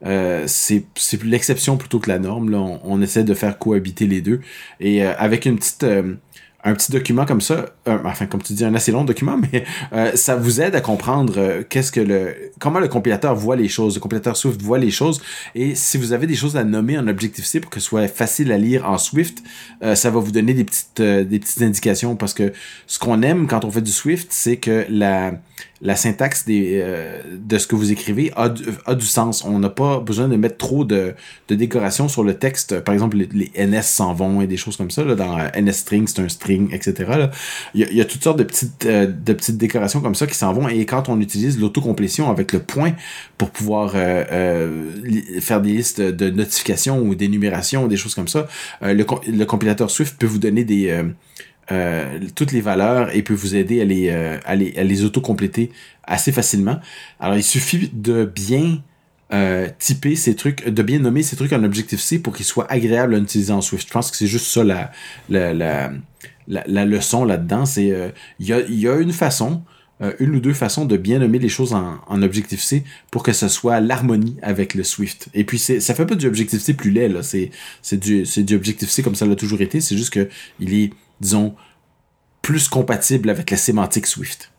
euh 0.06 0.44
c'est 0.46 0.84
l'exception 1.24 1.76
plutôt 1.76 1.98
que 1.98 2.08
la 2.08 2.18
norme. 2.18 2.50
Là. 2.50 2.58
On, 2.58 2.80
on, 2.84 3.02
essaie 3.02 3.24
de 3.24 3.34
faire 3.34 3.58
cohabiter 3.58 4.06
les 4.06 4.20
deux. 4.20 4.40
Et 4.80 5.04
euh, 5.04 5.12
avec 5.18 5.44
une 5.46 5.56
petite 5.56 5.84
un 6.64 6.75
petit 6.75 6.90
document 6.90 7.25
comme 7.25 7.40
ça, 7.40 7.66
euh, 7.87 7.99
enfin 8.05 8.27
comme 8.27 8.42
tu 8.42 8.53
dis 8.53 8.64
un 8.64 8.75
assez 8.75 8.90
long 8.90 9.05
document, 9.05 9.38
mais 9.53 9.64
euh, 9.92 10.12
ça 10.14 10.37
vous 10.37 10.61
aide 10.61 10.75
à 10.75 10.81
comprendre 10.81 11.35
euh, 11.37 11.62
qu'est-ce 11.68 11.92
que 11.92 12.01
le 12.01 12.35
comment 12.59 12.81
le 12.81 12.88
compilateur 12.88 13.35
voit 13.35 13.57
les 13.57 13.68
choses, 13.68 13.94
le 13.94 14.01
compilateur 14.01 14.37
Swift 14.37 14.61
voit 14.61 14.79
les 14.79 14.90
choses. 14.90 15.21
Et 15.55 15.75
si 15.75 15.99
vous 15.99 16.12
avez 16.12 16.27
des 16.27 16.35
choses 16.35 16.57
à 16.57 16.64
nommer 16.64 16.99
en 16.99 17.07
Objective 17.07 17.44
C 17.44 17.61
pour 17.61 17.71
que 17.71 17.81
ce 17.81 17.87
soit 17.87 18.09
facile 18.09 18.51
à 18.51 18.59
lire 18.59 18.88
en 18.88 18.99
Swift, 18.99 19.42
ça 19.94 20.11
va 20.11 20.18
vous 20.18 20.33
donner 20.33 20.55
des 20.55 20.64
petites 20.64 21.01
des 21.01 21.38
petites 21.38 21.62
indications 21.62 22.16
parce 22.16 22.35
que 22.35 22.53
ce 22.87 22.99
qu'on 22.99 23.23
aime 23.23 23.47
quand 23.47 23.64
on 23.64 23.71
fait 23.71 23.83
du 23.83 23.92
Swift, 23.92 24.29
c'est 24.31 24.57
que 24.57 24.87
la 24.88 25.35
la 25.81 25.94
syntaxe 25.94 26.44
euh, 26.49 27.23
de 27.33 27.59
ce 27.59 27.66
que 27.66 27.77
vous 27.77 27.92
écrivez 27.92 28.33
a 28.37 28.49
du, 28.49 29.07
sens. 29.07 29.44
On 29.44 29.59
n'a 29.59 29.68
pas 29.68 30.01
besoin 30.01 30.29
de 30.29 30.37
mettre 30.37 30.57
trop 30.57 30.85
de, 30.85 31.14
de 31.49 31.55
décoration 31.55 32.09
sur 32.09 32.25
le 32.25 32.35
texte. 32.35 32.81
Par 32.81 32.94
exemple, 32.94 33.16
les, 33.16 33.53
NS 33.57 33.83
s'en 33.83 34.12
vont 34.12 34.40
et 34.40 34.47
des 34.47 34.57
choses 34.57 34.77
comme 34.77 34.90
ça. 34.90 35.05
Là, 35.05 35.14
dans 35.14 35.37
NS 35.37 35.73
string, 35.73 36.07
c'est 36.09 36.21
un 36.21 36.29
string, 36.29 36.73
etc. 36.73 37.29
Il, 37.75 37.92
y 37.92 38.01
a, 38.01 38.05
toutes 38.05 38.25
sortes 38.25 38.38
de 38.38 38.44
petites, 38.44 38.87
euh, 38.87 39.07
de 39.07 39.33
petites 39.33 39.59
décorations 39.59 40.01
comme 40.01 40.16
ça 40.16 40.27
qui 40.27 40.35
s'en 40.35 40.53
vont. 40.53 40.68
Et 40.68 40.85
quand 40.85 41.09
on 41.09 41.21
utilise 41.21 41.61
l'autocomplétion 41.61 42.31
avec 42.31 42.53
le 42.53 42.59
point 42.59 42.92
pour 43.37 43.51
pouvoir 43.51 43.92
euh, 43.94 44.90
faire 45.40 45.61
des 45.61 45.73
listes 45.73 46.01
de 46.01 46.31
notifications 46.31 47.01
ou 47.01 47.14
d'énumération 47.14 47.85
ou 47.85 47.88
des 47.88 47.97
choses 47.97 48.14
comme 48.14 48.29
ça, 48.29 48.49
le 48.83 49.44
compilateur 49.44 49.90
Swift 49.90 50.18
peut 50.18 50.27
vous 50.27 50.38
donner 50.38 50.64
des 50.64 51.05
euh, 51.70 52.18
toutes 52.35 52.52
les 52.52 52.62
valeurs 52.62 53.14
et 53.14 53.22
peut 53.22 53.35
vous 53.35 53.54
aider 53.54 53.83
à 53.83 53.85
les, 53.85 54.09
euh, 54.09 54.38
à 54.46 54.57
les, 54.57 54.74
à 54.78 54.85
les 54.85 55.04
auto-compléter 55.04 55.70
assez 56.02 56.33
facilement. 56.33 56.81
Alors, 57.20 57.37
il 57.37 57.42
suffit 57.42 57.90
de 57.92 58.24
bien 58.24 58.83
euh, 59.35 59.68
typer 59.78 60.16
ces 60.16 60.35
trucs, 60.35 60.66
de 60.66 60.83
bien 60.83 60.98
nommer 60.98 61.22
ces 61.22 61.37
trucs 61.37 61.52
en 61.52 61.62
Objective-C 61.62 62.20
pour 62.20 62.35
qu'ils 62.35 62.46
soient 62.46 62.70
agréables 62.72 63.14
à 63.14 63.18
utiliser 63.18 63.52
en 63.52 63.61
Swift. 63.61 63.87
Je 63.87 63.92
pense 63.92 64.11
que 64.11 64.16
c'est 64.16 64.26
juste 64.26 64.46
ça 64.46 64.64
la, 64.64 64.90
la, 65.28 65.52
la, 65.52 65.92
la, 66.46 66.85
leçon 66.87 67.26
là-dedans. 67.26 67.66
C'est 67.66 67.94
il 68.38 68.46
y, 68.46 68.54
a, 68.54 68.61
y 68.66 68.88
a 68.88 68.96
une 68.96 69.12
façon, 69.12 69.62
une 70.20 70.37
ou 70.37 70.40
deux 70.40 70.54
façons 70.54 70.87
de 70.87 70.96
bien 70.96 71.18
nommer 71.18 71.38
les 71.38 71.50
choses 71.50 71.74
en, 71.74 71.98
en 72.07 72.22
Objective-C 72.22 72.85
pour 73.11 73.22
que 73.22 73.35
ce 73.35 73.48
soit 73.48 73.81
l'harmonie 73.81 74.38
avec 74.40 74.72
le 74.72 74.85
Swift. 74.85 75.28
Et 75.35 75.44
puis 75.44 75.59
ça 75.59 75.94
fait 75.94 76.07
pas 76.07 76.14
du 76.14 76.26
Objective-C 76.26 76.72
plus 76.72 76.90
laid, 76.90 77.09
là. 77.09 77.22
C'est, 77.22 77.50
du, 77.92 78.22
du 78.22 78.54
Objective-C 78.54 79.02
comme 79.02 79.16
ça 79.16 79.26
l'a 79.26 79.37
toujours 79.37 79.61
été. 79.61 79.83
C'est 79.83 79.98
juste 79.98 80.14
que 80.14 80.31
il 80.61 80.72
est 80.72 80.92
disons, 81.20 81.54
plus 82.42 82.68
compatible 82.68 83.31
avec 83.31 83.50
la 83.50 83.57
sémantique 83.57 84.07
Swift. 84.07 84.52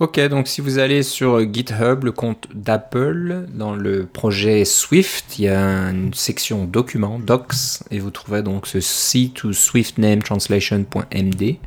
Ok, 0.00 0.18
donc 0.28 0.48
si 0.48 0.60
vous 0.60 0.78
allez 0.78 1.04
sur 1.04 1.40
GitHub, 1.52 2.02
le 2.02 2.10
compte 2.10 2.48
d'Apple, 2.52 3.46
dans 3.54 3.76
le 3.76 4.06
projet 4.06 4.64
Swift, 4.64 5.38
il 5.38 5.44
y 5.44 5.48
a 5.48 5.90
une 5.90 6.12
section 6.12 6.64
documents, 6.64 7.20
docs, 7.20 7.54
et 7.92 8.00
vous 8.00 8.10
trouverez 8.10 8.42
donc 8.42 8.66
ce 8.66 8.80
C 8.80 9.30
to 9.32 9.52
Swift 9.52 9.98
Name 9.98 10.20
Translation.md. 10.20 11.58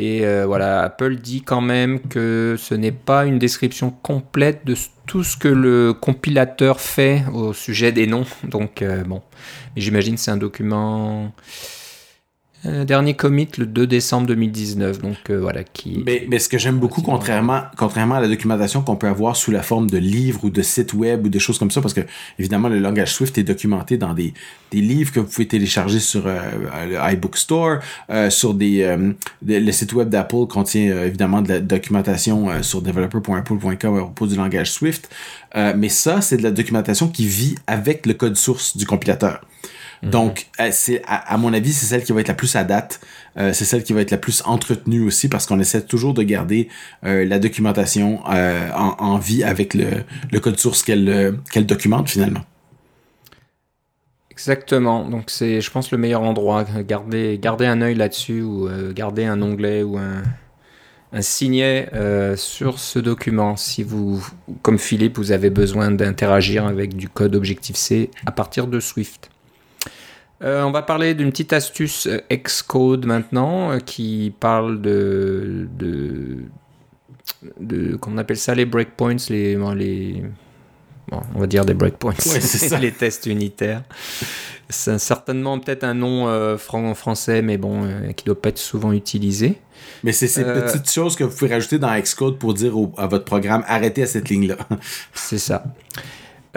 Et 0.00 0.24
euh, 0.24 0.44
voilà, 0.46 0.82
Apple 0.82 1.16
dit 1.16 1.42
quand 1.42 1.60
même 1.60 2.00
que 2.00 2.56
ce 2.58 2.74
n'est 2.74 2.92
pas 2.92 3.26
une 3.26 3.38
description 3.38 3.90
complète 3.90 4.64
de 4.64 4.74
tout 5.06 5.22
ce 5.22 5.36
que 5.36 5.48
le 5.48 5.92
compilateur 5.92 6.80
fait 6.80 7.24
au 7.32 7.52
sujet 7.52 7.92
des 7.92 8.08
noms. 8.08 8.26
Donc 8.42 8.82
euh, 8.82 9.04
bon, 9.04 9.22
mais 9.76 9.82
j'imagine 9.82 10.16
c'est 10.16 10.30
un 10.30 10.36
document 10.36 11.32
dernier 12.84 13.14
commit 13.14 13.48
le 13.58 13.66
2 13.66 13.86
décembre 13.86 14.26
2019, 14.28 15.00
donc 15.00 15.16
euh, 15.30 15.40
voilà 15.40 15.64
qui. 15.64 16.02
Mais, 16.04 16.26
mais 16.28 16.38
ce 16.38 16.48
que 16.48 16.58
j'aime 16.58 16.78
beaucoup, 16.78 17.02
contrairement, 17.02 17.62
contrairement 17.76 18.16
à 18.16 18.20
la 18.20 18.28
documentation 18.28 18.82
qu'on 18.82 18.96
peut 18.96 19.06
avoir 19.06 19.36
sous 19.36 19.50
la 19.50 19.62
forme 19.62 19.88
de 19.88 19.98
livres 19.98 20.44
ou 20.44 20.50
de 20.50 20.62
sites 20.62 20.94
web 20.94 21.26
ou 21.26 21.28
des 21.28 21.38
choses 21.38 21.58
comme 21.58 21.70
ça, 21.70 21.80
parce 21.80 21.94
que 21.94 22.00
évidemment 22.38 22.68
le 22.68 22.78
langage 22.78 23.14
Swift 23.14 23.38
est 23.38 23.42
documenté 23.42 23.96
dans 23.96 24.14
des, 24.14 24.34
des 24.70 24.80
livres 24.80 25.12
que 25.12 25.20
vous 25.20 25.26
pouvez 25.26 25.46
télécharger 25.46 26.00
sur 26.00 26.26
euh, 26.26 26.38
le 26.88 27.12
iBook 27.12 27.36
Store, 27.36 27.78
sur 28.30 28.54
des, 28.54 28.96
le 29.46 29.72
site 29.72 29.92
web 29.92 30.08
d'Apple 30.08 30.46
contient 30.48 31.04
évidemment 31.04 31.42
de 31.42 31.48
la 31.48 31.60
documentation 31.60 32.62
sur 32.62 32.82
developer.apple.com 32.82 33.96
à 33.96 34.00
propos 34.00 34.26
du 34.26 34.36
langage 34.36 34.72
Swift, 34.72 35.08
mais 35.54 35.88
ça 35.88 36.20
c'est 36.20 36.36
de 36.36 36.42
la 36.42 36.50
documentation 36.50 37.08
qui 37.08 37.26
vit 37.26 37.54
avec 37.66 38.06
le 38.06 38.14
code 38.14 38.36
source 38.36 38.76
du 38.76 38.86
compilateur. 38.86 39.40
Mhm. 40.02 40.10
Donc, 40.10 40.46
euh, 40.60 40.68
c'est 40.72 41.02
à, 41.06 41.36
mon 41.38 41.52
avis, 41.52 41.72
c'est 41.72 41.86
celle 41.86 42.04
qui 42.04 42.12
va 42.12 42.20
être 42.20 42.28
la 42.28 42.34
plus 42.34 42.54
à 42.56 42.64
date. 42.64 43.00
Euh, 43.36 43.52
c'est 43.52 43.64
celle 43.64 43.82
qui 43.82 43.92
va 43.92 44.00
être 44.00 44.10
la 44.10 44.18
plus 44.18 44.42
entretenue 44.44 45.02
aussi 45.02 45.28
parce 45.28 45.46
qu'on 45.46 45.60
essaie 45.60 45.82
toujours 45.82 46.14
de 46.14 46.22
garder 46.22 46.68
euh, 47.04 47.24
la 47.24 47.38
documentation 47.38 48.20
en, 48.24 49.18
vie 49.18 49.44
avec 49.44 49.74
le, 49.74 50.40
code 50.40 50.58
source 50.58 50.82
qu'elle 50.82 51.38
qu'elle 51.50 51.66
documente 51.66 52.08
finalement. 52.08 52.44
Exactement. 54.30 55.08
Donc 55.08 55.24
c'est, 55.28 55.60
je 55.60 55.70
pense, 55.70 55.90
le 55.90 55.98
meilleur 55.98 56.22
endroit. 56.22 56.64
Garder, 56.86 57.38
garder 57.40 57.66
un 57.66 57.82
œil 57.82 57.96
là-dessus 57.96 58.42
ou 58.42 58.68
garder 58.94 59.24
un 59.24 59.42
onglet 59.42 59.82
ou 59.82 59.98
un, 59.98 60.22
un 61.12 61.22
signet 61.22 61.90
sur 62.36 62.78
ce 62.78 63.00
document 63.00 63.56
si 63.56 63.82
vous, 63.82 64.24
comme 64.62 64.78
Philippe, 64.78 65.18
vous 65.18 65.32
avez 65.32 65.50
besoin 65.50 65.90
d'interagir 65.90 66.66
avec 66.66 66.94
du 66.96 67.08
code 67.08 67.34
Objective-C 67.34 68.10
à 68.26 68.32
partir 68.32 68.68
de 68.68 68.78
Swift. 68.78 69.30
Euh, 70.42 70.62
on 70.62 70.70
va 70.70 70.82
parler 70.82 71.14
d'une 71.14 71.30
petite 71.30 71.52
astuce 71.52 72.06
euh, 72.06 72.20
Xcode 72.32 73.06
maintenant 73.06 73.72
euh, 73.72 73.78
qui 73.78 74.32
parle 74.38 74.80
de, 74.80 75.68
de, 75.76 76.44
de 77.58 77.96
comment 77.96 78.16
on 78.16 78.18
appelle 78.18 78.36
ça 78.36 78.54
les 78.54 78.64
breakpoints, 78.64 79.16
les, 79.30 79.56
les 79.74 80.22
on 81.10 81.40
va 81.40 81.46
dire 81.46 81.64
des 81.64 81.74
breakpoints, 81.74 82.14
les 82.80 82.92
tests 82.92 83.26
unitaires. 83.26 83.82
C'est 84.68 84.98
certainement 84.98 85.58
peut-être 85.58 85.82
un 85.82 85.94
nom 85.94 86.58
français, 86.58 87.40
mais 87.40 87.56
bon, 87.56 87.88
qui 88.14 88.26
doit 88.26 88.40
pas 88.40 88.50
être 88.50 88.58
souvent 88.58 88.92
utilisé. 88.92 89.58
Mais 90.04 90.12
c'est 90.12 90.28
ces 90.28 90.44
petites 90.44 90.90
choses 90.90 91.16
que 91.16 91.24
vous 91.24 91.34
pouvez 91.34 91.54
rajouter 91.54 91.78
dans 91.78 91.98
Xcode 91.98 92.38
pour 92.38 92.52
dire 92.52 92.74
à 92.98 93.06
votre 93.06 93.24
programme 93.24 93.64
arrêtez 93.66 94.02
à 94.02 94.06
cette 94.06 94.28
ligne-là. 94.28 94.58
c'est 95.14 95.38
ça. 95.38 95.64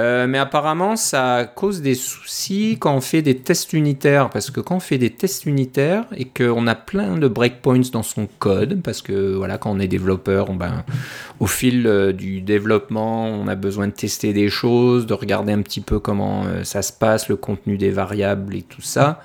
Euh, 0.02 0.26
mais 0.26 0.40
apparemment, 0.40 0.96
ça 0.96 1.46
cause 1.46 1.82
des 1.82 1.94
soucis 1.94 2.78
quand 2.80 2.96
on 2.96 3.02
fait 3.02 3.22
des 3.22 3.38
tests 3.38 3.74
unitaires. 3.74 4.30
Parce 4.30 4.50
que 4.50 4.60
quand 4.60 4.78
on 4.78 4.80
fait 4.80 4.98
des 4.98 5.12
tests 5.12 5.46
unitaires 5.46 6.06
et 6.16 6.26
qu'on 6.26 6.66
a 6.66 6.76
plein 6.76 7.18
de 7.18 7.28
breakpoints 7.28 7.92
dans 7.92 8.04
son 8.04 8.28
code, 8.40 8.82
parce 8.82 9.02
que 9.02 9.36
voilà, 9.36 9.58
quand 9.58 9.72
on 9.72 9.80
est 9.80 9.88
développeur, 9.88 10.52
ben, 10.54 10.84
au 11.40 11.46
fil 11.46 11.86
euh, 11.86 12.14
du 12.14 12.42
développement, 12.42 13.28
on 13.28 13.48
a 13.48 13.56
besoin 13.56 13.88
de 13.88 13.94
tester 13.94 14.34
des 14.34 14.50
choses, 14.50 15.06
de 15.06 15.14
regarder 15.14 15.54
un 15.54 15.62
petit 15.62 15.82
peu 15.82 16.00
comment 16.00 16.46
euh, 16.46 16.64
ça 16.64 16.82
se 16.82 16.94
passe, 16.94 17.30
le 17.30 17.36
contenu 17.36 17.78
des 17.78 17.92
variables 17.92 18.56
et 18.56 18.64
tout 18.64 18.82
ça. 18.82 19.22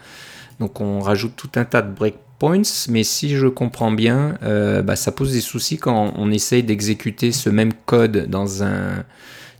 Donc 0.60 0.80
on 0.80 1.00
rajoute 1.00 1.36
tout 1.36 1.50
un 1.56 1.64
tas 1.64 1.82
de 1.82 1.92
breakpoints, 1.92 2.86
mais 2.90 3.02
si 3.02 3.36
je 3.36 3.46
comprends 3.46 3.92
bien, 3.92 4.38
bah, 4.42 4.96
ça 4.96 5.12
pose 5.12 5.32
des 5.34 5.42
soucis 5.42 5.76
quand 5.76 6.14
on 6.16 6.30
essaye 6.30 6.62
d'exécuter 6.62 7.30
ce 7.30 7.50
même 7.50 7.72
code 7.84 8.26
dans 8.30 8.62
un 8.62 9.04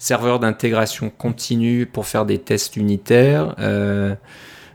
serveur 0.06 0.38
d'intégration 0.38 1.10
continue 1.10 1.84
pour 1.84 2.06
faire 2.06 2.26
des 2.26 2.38
tests 2.38 2.76
unitaires. 2.76 3.56
Euh, 3.58 4.14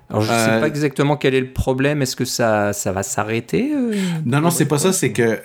alors 0.09 0.23
je 0.23 0.31
ne 0.31 0.37
sais 0.37 0.51
euh, 0.51 0.59
pas 0.59 0.67
exactement 0.67 1.15
quel 1.15 1.33
est 1.33 1.39
le 1.39 1.53
problème. 1.53 2.01
Est-ce 2.01 2.17
que 2.17 2.25
ça, 2.25 2.73
ça 2.73 2.91
va 2.91 3.01
s'arrêter 3.01 3.71
euh, 3.73 3.93
Non, 4.25 4.41
non, 4.41 4.49
c'est 4.49 4.65
pas 4.65 4.77
ça. 4.77 4.91
C'est 4.91 5.13
que 5.13 5.39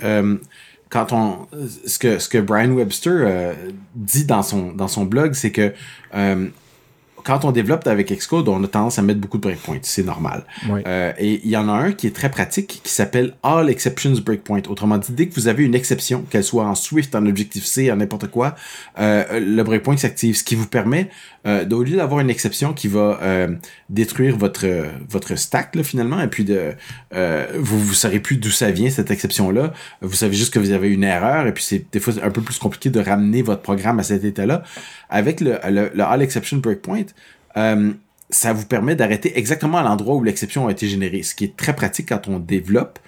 quand 0.88 1.12
on 1.12 1.46
ce 1.86 1.98
que 2.00 2.18
ce 2.18 2.28
que 2.28 2.38
Brian 2.38 2.72
Webster 2.72 3.54
dit 3.94 4.24
dans 4.24 4.42
son 4.42 4.72
dans 4.72 4.88
son 4.88 5.04
blog, 5.04 5.34
c'est 5.34 5.52
que 5.52 5.72
quand 7.26 7.44
on 7.44 7.50
développe 7.50 7.84
avec 7.88 8.16
Xcode, 8.16 8.48
on 8.48 8.62
a 8.62 8.68
tendance 8.68 9.00
à 9.00 9.02
mettre 9.02 9.18
beaucoup 9.18 9.38
de 9.38 9.42
breakpoints. 9.42 9.80
C'est 9.82 10.04
normal. 10.04 10.44
Euh, 10.70 11.12
et 11.18 11.40
il 11.42 11.50
y 11.50 11.56
en 11.56 11.68
a 11.68 11.72
un 11.72 11.90
qui 11.90 12.06
est 12.06 12.14
très 12.14 12.30
pratique 12.30 12.80
qui 12.84 12.92
s'appelle 12.92 13.34
All 13.42 13.68
Exceptions 13.68 14.14
Breakpoint. 14.24 14.62
Autrement 14.68 14.96
dit, 14.96 15.10
dès 15.10 15.26
que 15.26 15.34
vous 15.34 15.48
avez 15.48 15.64
une 15.64 15.74
exception, 15.74 16.24
qu'elle 16.30 16.44
soit 16.44 16.64
en 16.64 16.76
Swift, 16.76 17.16
en 17.16 17.26
Objective-C, 17.26 17.90
en 17.90 17.96
n'importe 17.96 18.28
quoi, 18.28 18.54
euh, 19.00 19.40
le 19.40 19.62
breakpoint 19.64 19.96
s'active. 19.96 20.36
Ce 20.36 20.44
qui 20.44 20.54
vous 20.54 20.68
permet, 20.68 21.10
euh, 21.46 21.68
au 21.70 21.82
lieu 21.82 21.96
d'avoir 21.96 22.20
une 22.20 22.30
exception 22.30 22.72
qui 22.72 22.88
va 22.88 23.18
euh, 23.22 23.54
détruire 23.88 24.36
votre 24.36 24.66
votre 25.08 25.36
stack 25.36 25.80
finalement, 25.82 26.20
et 26.20 26.28
puis 26.28 26.44
de 26.44 26.74
vous 27.58 27.80
vous 27.80 27.94
saurez 27.94 28.20
plus 28.20 28.36
d'où 28.36 28.50
ça 28.50 28.70
vient 28.70 28.90
cette 28.90 29.10
exception 29.10 29.50
là. 29.50 29.72
Vous 30.00 30.14
savez 30.14 30.34
juste 30.34 30.52
que 30.52 30.58
vous 30.58 30.70
avez 30.70 30.88
une 30.88 31.04
erreur 31.04 31.46
et 31.46 31.52
puis 31.52 31.62
c'est 31.62 31.86
des 31.92 32.00
fois 32.00 32.14
un 32.22 32.30
peu 32.30 32.40
plus 32.40 32.58
compliqué 32.58 32.90
de 32.90 33.00
ramener 33.00 33.42
votre 33.42 33.62
programme 33.62 33.98
à 33.98 34.02
cet 34.02 34.24
état 34.24 34.46
là. 34.46 34.62
Avec 35.10 35.40
le, 35.40 35.58
le 35.68 36.02
All 36.02 36.22
Exception 36.22 36.58
Breakpoint, 36.58 37.06
euh, 37.56 37.92
ça 38.30 38.52
vous 38.52 38.66
permet 38.66 38.96
d'arrêter 38.96 39.38
exactement 39.38 39.78
à 39.78 39.82
l'endroit 39.82 40.16
où 40.16 40.22
l'exception 40.22 40.66
a 40.66 40.72
été 40.72 40.88
générée, 40.88 41.22
ce 41.22 41.34
qui 41.34 41.44
est 41.44 41.56
très 41.56 41.76
pratique 41.76 42.08
quand 42.08 42.28
on 42.28 42.38
développe 42.38 42.98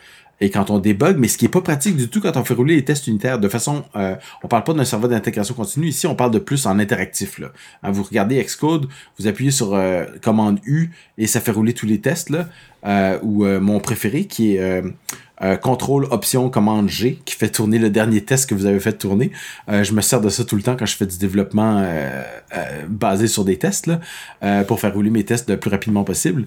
et 0.40 0.50
quand 0.50 0.70
on 0.70 0.78
débug, 0.78 1.16
mais 1.18 1.28
ce 1.28 1.38
qui 1.38 1.44
est 1.44 1.50
pas 1.50 1.60
pratique 1.60 1.96
du 1.96 2.08
tout 2.08 2.20
quand 2.20 2.36
on 2.36 2.44
fait 2.44 2.54
rouler 2.54 2.76
les 2.76 2.84
tests 2.84 3.06
unitaires 3.06 3.38
de 3.38 3.48
façon, 3.48 3.84
euh, 3.96 4.14
on 4.42 4.48
parle 4.48 4.64
pas 4.64 4.74
d'un 4.74 4.84
serveur 4.84 5.10
d'intégration 5.10 5.54
continue, 5.54 5.88
ici 5.88 6.06
on 6.06 6.14
parle 6.14 6.30
de 6.30 6.38
plus 6.38 6.66
en 6.66 6.78
interactif. 6.78 7.38
Là. 7.38 7.52
Hein, 7.82 7.90
vous 7.90 8.02
regardez 8.02 8.42
Xcode, 8.42 8.86
vous 9.18 9.26
appuyez 9.26 9.50
sur 9.50 9.74
euh, 9.74 10.04
commande 10.22 10.60
U 10.64 10.90
et 11.16 11.26
ça 11.26 11.40
fait 11.40 11.52
rouler 11.52 11.74
tous 11.74 11.86
les 11.86 12.00
tests, 12.00 12.30
là, 12.30 12.48
euh, 12.86 13.18
ou 13.22 13.44
mon 13.44 13.80
préféré 13.80 14.26
qui 14.26 14.56
est 14.56 14.82
euh, 15.40 15.56
contrôle 15.56 16.06
option 16.10 16.50
commande 16.50 16.88
G 16.88 17.20
qui 17.24 17.36
fait 17.36 17.48
tourner 17.48 17.78
le 17.78 17.90
dernier 17.90 18.22
test 18.22 18.48
que 18.48 18.56
vous 18.56 18.66
avez 18.66 18.80
fait 18.80 18.94
tourner. 18.94 19.30
Euh, 19.68 19.84
je 19.84 19.92
me 19.92 20.00
sers 20.00 20.20
de 20.20 20.28
ça 20.30 20.44
tout 20.44 20.56
le 20.56 20.62
temps 20.62 20.76
quand 20.76 20.86
je 20.86 20.96
fais 20.96 21.06
du 21.06 21.16
développement 21.16 21.80
euh, 21.84 22.24
basé 22.88 23.28
sur 23.28 23.44
des 23.44 23.56
tests 23.56 23.86
là, 23.86 24.64
pour 24.64 24.80
faire 24.80 24.92
rouler 24.92 25.10
mes 25.10 25.24
tests 25.24 25.48
le 25.48 25.56
plus 25.56 25.70
rapidement 25.70 26.02
possible. 26.02 26.46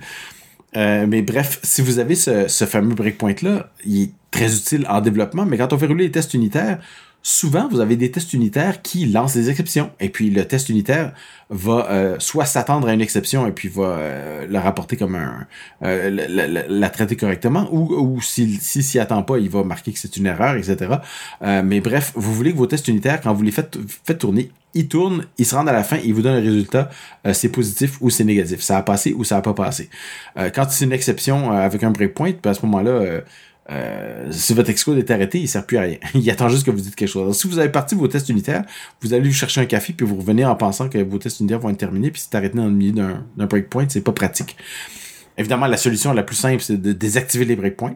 Mais 0.76 1.22
bref, 1.22 1.60
si 1.64 1.82
vous 1.82 2.00
avez 2.00 2.16
ce, 2.16 2.48
ce 2.48 2.66
fameux 2.66 2.96
breakpoint 2.96 3.36
là, 3.42 3.72
il 3.86 4.04
est 4.04 4.12
très 4.32 4.56
utile 4.56 4.86
en 4.90 5.02
développement, 5.02 5.46
mais 5.46 5.58
quand 5.58 5.74
on 5.74 5.78
fait 5.78 5.88
rouler 5.88 6.06
les 6.06 6.12
tests 6.12 6.34
unitaires, 6.34 6.80
souvent, 7.24 7.68
vous 7.68 7.80
avez 7.80 7.96
des 7.96 8.12
tests 8.12 8.34
unitaires 8.34 8.82
qui 8.82 9.06
lancent 9.06 9.34
des 9.34 9.50
exceptions. 9.50 9.92
Et 10.00 10.10
puis, 10.10 10.30
le 10.30 10.46
test 10.46 10.70
unitaire 10.70 11.14
va 11.50 11.88
euh, 11.92 12.16
soit 12.20 12.46
s'attendre 12.46 12.88
à 12.88 12.94
une 12.94 13.02
exception 13.02 13.46
et 13.46 13.52
puis 13.52 13.68
va 13.68 13.84
euh, 13.84 14.48
la 14.50 14.62
rapporter 14.62 14.98
comme 14.98 15.16
un... 15.16 15.46
Euh, 15.84 16.10
la, 16.10 16.90
traiter 16.90 17.16
correctement, 17.16 17.70
ou, 17.72 17.94
ou 17.94 18.22
s'il 18.22 18.60
s'y 18.60 19.00
attend 19.00 19.24
pas, 19.24 19.38
il 19.38 19.50
va 19.50 19.64
marquer 19.64 19.92
que 19.92 20.00
c'est 20.00 20.18
une 20.18 20.26
erreur, 20.26 20.56
etc. 20.56 20.96
mais 21.42 21.80
bref, 21.80 22.12
vous 22.16 22.34
voulez 22.34 22.52
que 22.52 22.58
vos 22.58 22.68
tests 22.68 22.88
unitaires, 22.90 23.22
quand 23.22 23.34
vous 23.34 23.44
les 23.44 23.52
faites, 23.52 23.78
faites 24.04 24.20
tourner, 24.20 24.52
ils 24.74 24.88
tournent, 24.88 25.26
ils 25.38 25.46
se 25.46 25.56
rendent 25.56 25.70
à 25.70 25.74
la 25.74 25.84
fin, 25.84 25.98
ils 26.04 26.14
vous 26.14 26.22
donnent 26.22 26.36
un 26.36 26.42
résultat, 26.42 26.90
c'est 27.32 27.50
positif 27.50 27.98
ou 28.02 28.10
c'est 28.10 28.26
négatif. 28.26 28.60
Ça 28.60 28.78
a 28.78 28.84
passé 28.84 29.14
ou 29.14 29.24
ça 29.24 29.38
a 29.38 29.42
pas 29.42 29.54
passé. 29.54 29.90
quand 30.36 30.66
c'est 30.70 30.84
une 30.84 30.94
exception 30.94 31.52
avec 31.52 31.84
un 31.84 31.92
breakpoint, 31.92 32.34
ben, 32.44 32.52
à 32.52 32.54
ce 32.54 32.66
moment-là 32.66 33.22
euh, 33.72 34.28
si 34.32 34.54
votre 34.54 34.72
Xcode 34.72 34.98
est 34.98 35.10
arrêté, 35.12 35.40
il 35.40 35.48
sert 35.48 35.66
plus 35.66 35.78
à 35.78 35.82
rien. 35.82 35.98
il 36.14 36.30
attend 36.30 36.50
juste 36.50 36.66
que 36.66 36.72
vous 36.72 36.82
dites 36.82 36.96
quelque 36.96 37.10
chose. 37.10 37.38
si 37.38 37.48
vous 37.48 37.60
avez 37.60 37.70
parti 37.70 37.96
vos 37.96 38.08
tests 38.08 38.30
unitaires, 38.30 38.64
vous 39.02 39.14
allez 39.14 39.32
chercher 39.32 39.62
un 39.62 39.66
café 39.66 39.94
puis 39.94 40.06
vous 40.06 40.18
revenez 40.18 40.44
en 40.44 40.56
pensant 40.56 40.90
que 40.90 40.98
vos 40.98 41.18
tests 41.18 41.40
unitaires 41.40 41.60
vont 41.60 41.70
être 41.70 41.78
terminés 41.78 42.12
puis 42.12 42.22
c'est 42.22 42.36
arrêté 42.36 42.58
dans 42.58 42.66
le 42.66 42.72
milieu 42.72 42.92
d'un 43.38 43.46
breakpoint, 43.46 43.86
c'est 43.88 44.02
pas 44.02 44.12
pratique. 44.12 44.58
Évidemment, 45.38 45.68
la 45.68 45.78
solution 45.78 46.12
la 46.14 46.24
plus 46.24 46.36
simple, 46.36 46.62
c'est 46.62 46.82
de 46.82 46.92
désactiver 46.92 47.46
les 47.46 47.56
breakpoints. 47.56 47.96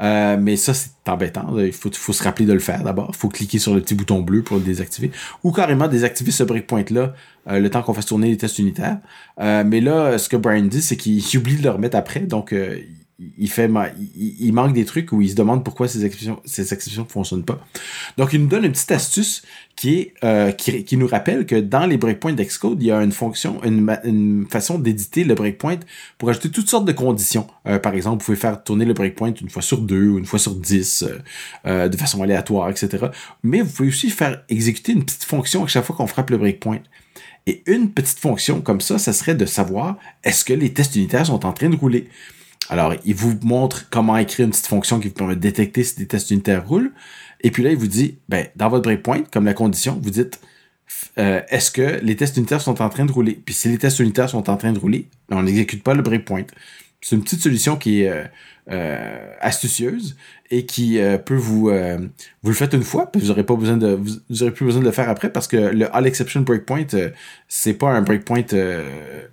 Euh, 0.00 0.38
mais 0.40 0.56
ça, 0.56 0.72
c'est 0.72 0.92
embêtant. 1.08 1.58
Il 1.58 1.72
faut, 1.72 1.90
faut 1.92 2.14
se 2.14 2.22
rappeler 2.22 2.46
de 2.46 2.54
le 2.54 2.58
faire 2.58 2.82
d'abord. 2.82 3.10
Il 3.12 3.16
faut 3.16 3.28
cliquer 3.28 3.58
sur 3.58 3.74
le 3.74 3.82
petit 3.82 3.94
bouton 3.94 4.20
bleu 4.20 4.42
pour 4.42 4.56
le 4.56 4.62
désactiver. 4.62 5.10
Ou 5.44 5.52
carrément 5.52 5.88
désactiver 5.88 6.30
ce 6.30 6.42
breakpoint-là 6.42 7.12
euh, 7.48 7.58
le 7.58 7.68
temps 7.68 7.82
qu'on 7.82 7.92
fasse 7.92 8.06
tourner 8.06 8.30
les 8.30 8.38
tests 8.38 8.58
unitaires. 8.60 8.98
mais 9.38 9.80
là, 9.82 10.16
ce 10.16 10.30
que 10.30 10.36
Brian 10.36 10.62
dit, 10.62 10.80
c'est 10.80 10.96
qu'il 10.96 11.22
oublie 11.36 11.56
de 11.56 11.64
le 11.64 11.70
remettre 11.70 11.96
après. 11.98 12.20
Donc, 12.20 12.54
il 13.38 14.52
manque 14.52 14.72
des 14.72 14.84
trucs 14.84 15.12
où 15.12 15.20
il 15.20 15.28
se 15.28 15.34
demande 15.34 15.62
pourquoi 15.62 15.88
ces 15.88 16.04
exceptions 16.06 16.40
ces 16.44 16.72
exceptions 16.72 17.02
ne 17.02 17.08
fonctionnent 17.08 17.44
pas. 17.44 17.58
Donc 18.16 18.32
il 18.32 18.40
nous 18.40 18.46
donne 18.46 18.64
une 18.64 18.72
petite 18.72 18.92
astuce 18.92 19.42
qui 19.76 20.10
euh, 20.24 20.52
nous 20.92 21.06
rappelle 21.06 21.46
que 21.46 21.56
dans 21.56 21.86
les 21.86 21.98
breakpoints 21.98 22.32
d'Xcode, 22.32 22.82
il 22.82 22.86
y 22.86 22.92
a 22.92 23.02
une 23.02 23.12
fonction 23.12 23.62
une, 23.62 23.94
une 24.04 24.46
façon 24.48 24.78
d'éditer 24.78 25.24
le 25.24 25.34
breakpoint 25.34 25.78
pour 26.16 26.30
ajouter 26.30 26.50
toutes 26.50 26.68
sortes 26.68 26.86
de 26.86 26.92
conditions. 26.92 27.46
Euh, 27.66 27.78
par 27.78 27.94
exemple, 27.94 28.22
vous 28.22 28.26
pouvez 28.26 28.38
faire 28.38 28.62
tourner 28.62 28.84
le 28.84 28.94
breakpoint 28.94 29.34
une 29.34 29.50
fois 29.50 29.62
sur 29.62 29.78
deux 29.78 30.08
ou 30.08 30.18
une 30.18 30.26
fois 30.26 30.38
sur 30.38 30.54
dix 30.54 31.04
euh, 31.66 31.88
de 31.88 31.96
façon 31.96 32.22
aléatoire, 32.22 32.70
etc. 32.70 33.06
Mais 33.42 33.60
vous 33.60 33.70
pouvez 33.70 33.88
aussi 33.88 34.10
faire 34.10 34.42
exécuter 34.48 34.92
une 34.92 35.04
petite 35.04 35.24
fonction 35.24 35.64
à 35.64 35.66
chaque 35.66 35.84
fois 35.84 35.94
qu'on 35.96 36.06
frappe 36.06 36.30
le 36.30 36.38
breakpoint. 36.38 36.80
Et 37.46 37.62
une 37.66 37.90
petite 37.90 38.18
fonction 38.18 38.60
comme 38.60 38.80
ça, 38.80 38.98
ça 38.98 39.12
serait 39.12 39.34
de 39.34 39.46
savoir 39.46 39.96
est-ce 40.24 40.44
que 40.44 40.52
les 40.52 40.72
tests 40.72 40.94
unitaires 40.96 41.26
sont 41.26 41.44
en 41.46 41.52
train 41.52 41.70
de 41.70 41.76
rouler. 41.76 42.08
Alors, 42.68 42.94
il 43.04 43.14
vous 43.14 43.36
montre 43.42 43.88
comment 43.90 44.16
écrire 44.16 44.44
une 44.44 44.52
petite 44.52 44.66
fonction 44.66 45.00
qui 45.00 45.08
vous 45.08 45.14
permet 45.14 45.34
de 45.34 45.40
détecter 45.40 45.82
si 45.82 45.96
des 45.96 46.06
tests 46.06 46.30
unitaires 46.30 46.66
roulent. 46.66 46.92
Et 47.40 47.50
puis 47.50 47.62
là, 47.62 47.70
il 47.70 47.76
vous 47.76 47.88
dit, 47.88 48.18
ben, 48.28 48.46
dans 48.56 48.68
votre 48.68 48.84
breakpoint, 48.84 49.22
comme 49.32 49.44
la 49.44 49.54
condition, 49.54 49.98
vous 50.00 50.10
dites, 50.10 50.40
euh, 51.18 51.40
est-ce 51.48 51.70
que 51.70 52.00
les 52.02 52.16
tests 52.16 52.36
unitaires 52.36 52.60
sont 52.60 52.80
en 52.82 52.88
train 52.88 53.04
de 53.04 53.12
rouler? 53.12 53.40
Puis 53.44 53.54
si 53.54 53.68
les 53.68 53.78
tests 53.78 53.98
unitaires 53.98 54.28
sont 54.28 54.48
en 54.50 54.56
train 54.56 54.72
de 54.72 54.78
rouler, 54.78 55.08
ben, 55.28 55.38
on 55.38 55.42
n'exécute 55.42 55.82
pas 55.82 55.94
le 55.94 56.02
breakpoint. 56.02 56.44
C'est 57.00 57.16
une 57.16 57.22
petite 57.22 57.40
solution 57.40 57.76
qui 57.76 58.02
est 58.02 58.10
euh, 58.10 58.24
euh, 58.70 59.34
astucieuse 59.40 60.16
et 60.52 60.64
qui 60.64 61.00
euh, 61.00 61.18
peut 61.18 61.34
vous 61.34 61.70
euh, 61.70 61.98
vous 62.44 62.50
le 62.50 62.54
faites 62.54 62.72
une 62.72 62.84
fois 62.84 63.10
puis 63.10 63.20
vous 63.20 63.32
aurez 63.32 63.42
pas 63.42 63.56
besoin 63.56 63.76
de 63.76 63.98
vous, 64.28 64.42
aurez 64.42 64.52
plus 64.52 64.64
besoin 64.64 64.80
de 64.80 64.86
le 64.86 64.92
faire 64.92 65.08
après 65.08 65.32
parce 65.32 65.48
que 65.48 65.56
le 65.56 65.92
all 65.92 66.06
exception 66.06 66.42
breakpoint 66.42 66.86
c'est 67.48 67.74
pas 67.74 67.88
un 67.90 68.02
breakpoint 68.02 68.44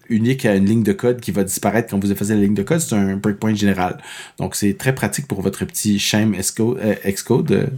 unique 0.09 0.43
à 0.47 0.55
une 0.55 0.65
ligne 0.65 0.81
de 0.81 0.91
code 0.91 1.19
qui 1.19 1.31
va 1.31 1.43
disparaître 1.43 1.91
quand 1.91 1.99
vous 1.99 2.11
effacez 2.11 2.33
la 2.33 2.41
ligne 2.41 2.55
de 2.55 2.63
code 2.63 2.79
c'est 2.79 2.95
un 2.95 3.17
breakpoint 3.17 3.53
général. 3.53 3.99
Donc 4.39 4.55
c'est 4.55 4.75
très 4.75 4.95
pratique 4.95 5.27
pour 5.27 5.41
votre 5.41 5.65
petit 5.65 5.99
schéma 5.99 6.37
Xcode 6.37 7.69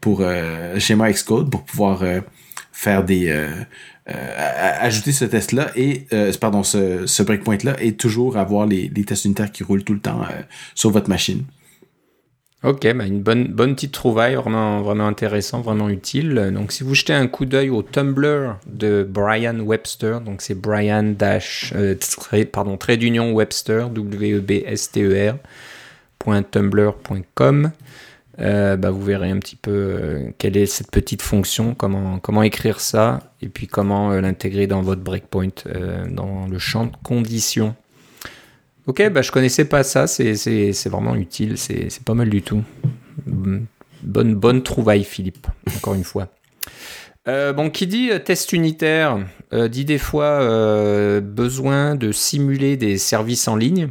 pour 0.00 0.22
schéma 0.78 1.10
Xcode 1.10 1.50
pour 1.50 1.64
pouvoir 1.64 2.04
faire 2.72 3.02
des 3.02 3.48
ajouter 4.10 5.12
ce 5.12 5.24
test 5.24 5.52
là 5.52 5.70
et 5.76 6.06
pardon 6.40 6.62
ce, 6.62 7.06
ce 7.06 7.22
breakpoint 7.22 7.58
là 7.64 7.76
et 7.80 7.94
toujours 7.94 8.36
avoir 8.36 8.66
les, 8.66 8.90
tests 8.90 9.24
unitaires 9.24 9.52
qui 9.52 9.64
roulent 9.64 9.84
tout 9.84 9.94
le 9.94 10.00
temps 10.00 10.20
sur 10.74 10.90
votre 10.90 11.08
machine. 11.08 11.44
Ok, 12.62 12.86
bah 12.92 13.06
une 13.06 13.22
bonne, 13.22 13.46
bonne 13.46 13.74
petite 13.74 13.92
trouvaille, 13.92 14.34
vraiment, 14.34 14.82
vraiment 14.82 15.06
intéressant, 15.06 15.62
vraiment 15.62 15.88
utile. 15.88 16.50
Donc, 16.52 16.72
si 16.72 16.84
vous 16.84 16.94
jetez 16.94 17.14
un 17.14 17.26
coup 17.26 17.46
d'œil 17.46 17.70
au 17.70 17.82
Tumblr 17.82 18.58
de 18.66 19.02
Brian 19.08 19.58
Webster, 19.60 20.20
donc 20.20 20.42
c'est 20.42 20.54
Brian 20.54 21.14
dash, 21.16 21.72
euh, 21.74 21.94
pardon, 22.52 22.76
trait 22.76 22.98
d'union 22.98 23.32
Webster, 23.32 23.88
W-E-B-S-T-E-R, 23.88 25.36
.tumblr.com, 26.50 27.70
euh, 28.40 28.76
bah, 28.76 28.90
vous 28.90 29.02
verrez 29.02 29.30
un 29.30 29.38
petit 29.38 29.56
peu 29.56 29.70
euh, 29.70 30.30
quelle 30.38 30.56
est 30.56 30.66
cette 30.66 30.90
petite 30.90 31.22
fonction, 31.22 31.74
comment, 31.74 32.42
écrire 32.42 32.80
ça, 32.80 33.20
et 33.42 33.48
puis 33.48 33.66
comment 33.66 34.10
l'intégrer 34.12 34.66
dans 34.66 34.82
votre 34.82 35.02
breakpoint, 35.02 35.48
dans 36.08 36.46
le 36.46 36.58
champ 36.58 36.86
de 36.86 36.96
conditions. 37.02 37.74
Ok, 38.86 39.08
bah, 39.10 39.22
je 39.22 39.30
connaissais 39.30 39.66
pas 39.66 39.82
ça, 39.82 40.06
c'est 40.06 40.88
vraiment 40.88 41.14
utile, 41.14 41.58
c'est 41.58 42.04
pas 42.04 42.14
mal 42.14 42.30
du 42.30 42.42
tout. 42.42 42.62
Bonne, 43.26 44.34
bonne 44.34 44.62
trouvaille, 44.62 45.04
Philippe, 45.04 45.46
encore 45.76 45.94
une 45.94 46.04
fois. 46.04 46.28
Euh, 47.28 47.52
bon, 47.52 47.68
qui 47.68 47.86
dit 47.86 48.10
euh, 48.10 48.18
test 48.18 48.52
unitaire 48.52 49.18
euh, 49.52 49.68
dit 49.68 49.84
des 49.84 49.98
fois 49.98 50.40
besoin 51.20 51.94
de 51.94 52.12
simuler 52.12 52.76
des 52.76 52.98
services 52.98 53.46
en 53.46 53.56
ligne. 53.56 53.88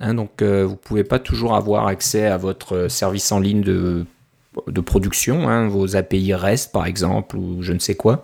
Hein, 0.00 0.14
donc, 0.14 0.42
vous 0.42 0.76
pouvez 0.76 1.04
pas 1.04 1.18
toujours 1.18 1.54
avoir 1.54 1.86
accès 1.86 2.26
à 2.26 2.36
votre 2.36 2.88
service 2.88 3.30
en 3.32 3.38
ligne 3.38 3.62
de, 3.62 4.04
production, 4.84 5.48
hein, 5.48 5.68
vos 5.68 5.96
API 5.96 6.34
REST 6.34 6.72
par 6.72 6.86
exemple, 6.86 7.36
ou 7.36 7.62
je 7.62 7.72
ne 7.72 7.78
sais 7.78 7.94
quoi. 7.94 8.22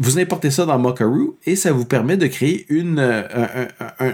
vous 0.00 0.18
importez 0.18 0.50
ça 0.50 0.66
dans 0.66 0.78
Mockaroo, 0.78 1.38
et 1.46 1.56
ça 1.56 1.72
vous 1.72 1.84
permet 1.84 2.16
de 2.16 2.26
créer 2.26 2.66
une, 2.68 2.98
euh, 2.98 3.66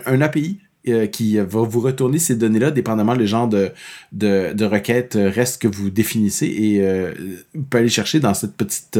un, 0.06 0.20
API 0.20 0.60
euh, 0.88 1.06
qui 1.06 1.38
va 1.38 1.44
vous 1.44 1.80
retourner 1.80 2.18
ces 2.18 2.36
données-là, 2.36 2.70
dépendamment 2.70 3.16
du 3.16 3.26
genre 3.26 3.48
de, 3.48 3.70
de, 4.12 4.52
de 4.52 4.64
requête 4.66 5.18
reste 5.18 5.60
que 5.60 5.68
vous 5.68 5.88
définissez 5.88 6.46
et 6.46 7.12
vous 7.54 7.62
pouvez 7.62 7.80
aller 7.80 7.88
chercher 7.88 8.20
dans 8.20 8.34
cette 8.34 8.56
petite, 8.56 8.98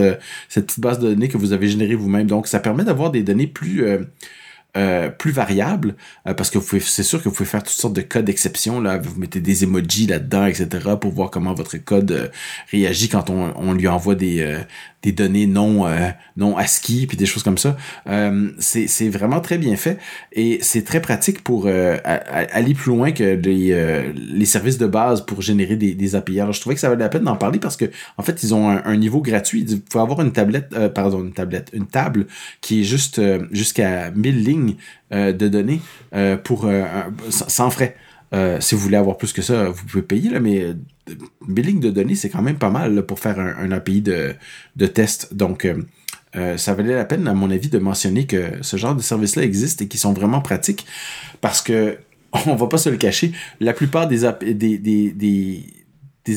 cette 0.49 0.67
petite 0.67 0.81
base 0.81 0.99
de 0.99 1.09
données 1.09 1.29
que 1.29 1.37
vous 1.37 1.53
avez 1.53 1.69
générée 1.69 1.95
vous-même. 1.95 2.27
Donc, 2.27 2.49
ça 2.49 2.61
permet 2.61 2.85
d'avoir 2.85 3.11
des 3.11 3.23
données 3.23 3.47
plus, 3.47 3.85
euh, 4.77 5.09
plus 5.09 5.31
variable 5.31 5.95
euh, 6.27 6.35
parce 6.35 6.51
que 6.51 6.59
c'est 6.81 7.05
sûr 7.05 7.23
que 7.23 7.29
vous 7.29 7.35
pouvez 7.35 7.49
faire 7.49 7.63
toutes 7.63 7.77
sortes 7.77 7.95
de 7.95 8.01
codes 8.01 8.25
d'exception 8.25 8.81
là. 8.81 8.99
Vous 8.99 9.19
mettez 9.21 9.39
des 9.39 9.63
emojis 9.63 10.09
là-dedans 10.09 10.47
etc 10.47 10.67
pour 11.01 11.13
voir 11.13 11.31
comment 11.31 11.55
votre 11.55 11.77
code 11.77 12.11
euh, 12.11 12.29
réagit 12.73 13.09
quand 13.09 13.31
on, 13.31 13.53
on, 13.57 13.73
lui 13.73 13.87
envoie 13.87 14.17
des 14.17 14.59
des 15.05 15.13
données 15.13 15.47
non 15.47 15.87
non 16.37 16.57
ASCII 16.57 17.07
puis 17.07 17.17
des 17.17 17.27
choses 17.27 17.43
comme 17.43 17.59
ça. 17.59 17.77
C'est 18.59 18.87
c'est 18.89 19.09
vraiment 19.09 19.41
très 19.41 19.59
bien 19.59 19.77
fait 19.77 19.99
et 20.33 20.59
c'est 20.63 20.83
très 20.83 21.01
pratique 21.01 21.45
pour 21.45 21.69
aller 21.69 22.75
plus 22.75 22.91
loin 22.91 23.13
que 23.13 23.35
les 23.35 24.13
les 24.15 24.47
services 24.47 24.79
de 24.79 24.87
base 24.87 25.25
pour 25.25 25.43
générer 25.43 25.77
des, 25.77 25.95
des 25.95 26.17
API 26.17 26.41
alors 26.41 26.53
je 26.53 26.61
trouvais 26.61 26.75
que 26.75 26.81
ça 26.81 26.89
valait 26.89 27.05
la 27.05 27.09
peine 27.09 27.25
d'en 27.25 27.37
parler 27.37 27.59
parce 27.59 27.77
que 27.77 27.87
en 28.19 28.23
fait 28.23 28.43
ils 28.43 28.55
ont 28.55 28.69
un, 28.69 28.97
niveau 28.97 29.21
gratuit. 29.21 29.65
Vous 29.65 29.79
pouvez 29.79 30.03
avoir 30.03 30.21
une 30.23 30.33
tablette 30.33 30.75
pardon 30.95 31.23
une 31.23 31.33
tablette 31.33 31.71
une 31.73 31.87
table 31.87 32.27
qui 32.61 32.81
est 32.81 32.85
juste 32.85 33.21
jusqu'à 33.53 34.11
1000 34.11 34.45
lignes 34.45 34.77
euh, 35.13 35.33
de 35.33 35.49
données 35.49 35.81
euh, 36.15 36.37
pour 36.37 36.65
euh, 36.65 36.83
sans 37.29 37.71
frais. 37.71 37.95
Si 38.33 38.75
vous 38.75 38.81
voulez 38.81 38.97
avoir 38.97 39.17
plus 39.17 39.33
que 39.33 39.43
ça, 39.43 39.69
vous 39.69 39.85
pouvez 39.85 40.03
payer, 40.03 40.31
là, 40.31 40.41
mais 40.41 40.75
billing 41.47 41.81
de 41.81 41.91
données, 41.91 42.15
c'est 42.15 42.31
quand 42.31 42.43
même 42.43 42.59
pas 42.59 42.71
mal 42.71 43.05
pour 43.07 43.21
faire 43.21 43.39
un, 43.39 43.71
API 43.71 44.01
de, 44.01 44.35
de 44.77 44.87
test. 44.87 45.35
Donc, 45.35 45.69
ça 46.57 46.75
valait 46.75 46.95
la 46.95 47.05
peine, 47.05 47.29
à 47.29 47.35
mon 47.35 47.51
avis, 47.51 47.69
de 47.69 47.79
mentionner 47.79 48.27
que 48.27 48.63
ce 48.63 48.77
genre 48.77 48.97
de 48.97 49.03
services-là 49.03 49.45
existe 49.45 49.83
et 49.83 49.89
qui 49.89 49.99
sont 49.99 50.13
vraiment 50.13 50.41
pratiques 50.41 50.85
parce 51.41 51.63
que, 51.63 51.99
on 52.47 52.57
va 52.57 52.67
pas 52.67 52.79
se 52.79 52.89
le 52.89 52.97
cacher, 52.97 53.33
la 53.61 53.73
plupart 53.73 54.09
des, 54.09 54.21
des, 54.55 54.79
des 54.79 55.13
des 55.13 55.84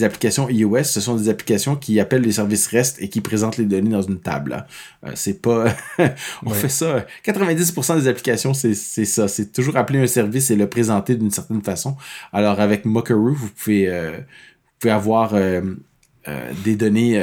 applications 0.03 0.49
iOS, 0.49 0.83
ce 0.83 0.99
sont 0.99 1.15
des 1.15 1.29
applications 1.29 1.75
qui 1.77 1.99
appellent 1.99 2.21
les 2.21 2.33
services 2.33 2.67
REST 2.67 3.01
et 3.01 3.07
qui 3.09 3.21
présentent 3.21 3.57
les 3.57 3.65
données 3.65 3.91
dans 3.91 4.01
une 4.01 4.19
table. 4.19 4.65
Euh, 5.05 5.11
c'est 5.15 5.41
pas... 5.41 5.73
on 6.45 6.49
fait 6.49 6.69
ça. 6.69 7.05
90% 7.25 8.01
des 8.01 8.07
applications, 8.07 8.53
c'est 8.53 8.73
ça. 8.73 9.27
C'est 9.27 9.53
toujours 9.53 9.77
appeler 9.77 9.99
un 9.99 10.07
service 10.07 10.51
et 10.51 10.57
le 10.57 10.67
présenter 10.67 11.15
d'une 11.15 11.31
certaine 11.31 11.61
façon. 11.61 11.95
Alors 12.33 12.59
avec 12.59 12.83
Mockaroo, 12.83 13.33
vous 13.33 13.49
pouvez, 13.49 13.87
euh, 13.87 14.17
vous 14.17 14.79
pouvez 14.79 14.91
avoir 14.91 15.33
euh, 15.33 15.61
des 16.65 16.75
données 16.75 17.21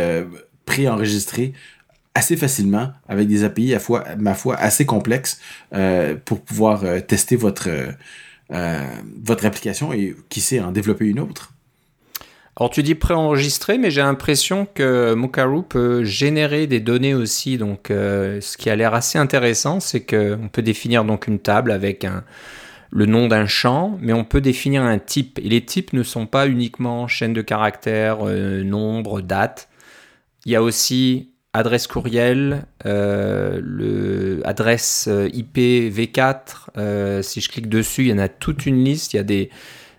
préenregistrées 0.65 1.53
assez 2.15 2.37
facilement 2.37 2.93
avec 3.09 3.29
des 3.29 3.45
API 3.45 3.75
à 3.75 3.79
fois, 3.79 4.05
ma 4.17 4.35
foi, 4.35 4.57
assez 4.57 4.87
complexes 4.87 5.39
pour 6.25 6.41
pouvoir 6.41 6.85
tester 7.07 7.37
votre, 7.37 7.69
votre 8.49 9.45
application 9.45 9.93
et 9.93 10.17
qui 10.31 10.41
sait 10.41 10.61
en 10.61 10.73
développer 10.73 11.05
une 11.05 11.21
autre. 11.21 11.54
Alors 12.57 12.71
tu 12.71 12.85
dis 12.85 12.95
préenregistré, 12.95 13.79
mais 13.79 13.91
j'ai 13.91 14.01
l'impression 14.01 14.67
que 14.73 15.15
Mokaroo 15.15 15.63
peut 15.63 16.05
générer 16.05 16.69
des 16.69 16.79
données 16.79 17.15
aussi. 17.15 17.59
Donc 17.59 17.91
euh, 17.91 18.41
ce 18.41 18.57
qui 18.57 18.71
a 18.71 18.77
l'air 18.77 18.95
assez 18.95 19.19
intéressant, 19.19 19.81
c'est 19.81 20.03
qu'on 20.03 20.49
peut 20.53 20.63
définir 20.63 21.05
donc 21.05 21.27
une 21.27 21.41
table 21.41 21.73
avec 21.73 22.07
le 22.91 23.07
nom 23.07 23.27
d'un 23.27 23.47
champ, 23.47 23.99
mais 24.01 24.13
on 24.13 24.25
peut 24.25 24.41
définir 24.41 24.83
un 24.83 24.99
type. 25.01 25.41
Et 25.41 25.49
les 25.49 25.65
types 25.65 25.93
ne 25.93 26.05
sont 26.05 26.27
pas 26.27 26.47
uniquement 26.47 27.09
chaîne 27.09 27.33
de 27.33 27.43
caractères, 27.43 28.19
euh, 28.23 28.63
nombre, 28.63 29.21
date. 29.21 29.69
Il 30.47 30.53
y 30.53 30.57
a 30.57 30.63
aussi 30.63 31.33
adresse 31.55 31.89
courriel, 31.89 32.67
euh, 32.87 34.41
adresse 34.45 35.09
IP 35.33 35.59
V4. 35.59 37.23
si 37.23 37.41
je 37.41 37.49
clique 37.49 37.69
dessus, 37.69 38.03
il 38.03 38.09
y 38.11 38.13
en 38.13 38.19
a 38.19 38.29
toute 38.29 38.65
une 38.65 38.85
liste. 38.85 39.13
Il 39.13 39.17
y 39.17 39.21
a 39.21 39.25
des 39.25 39.51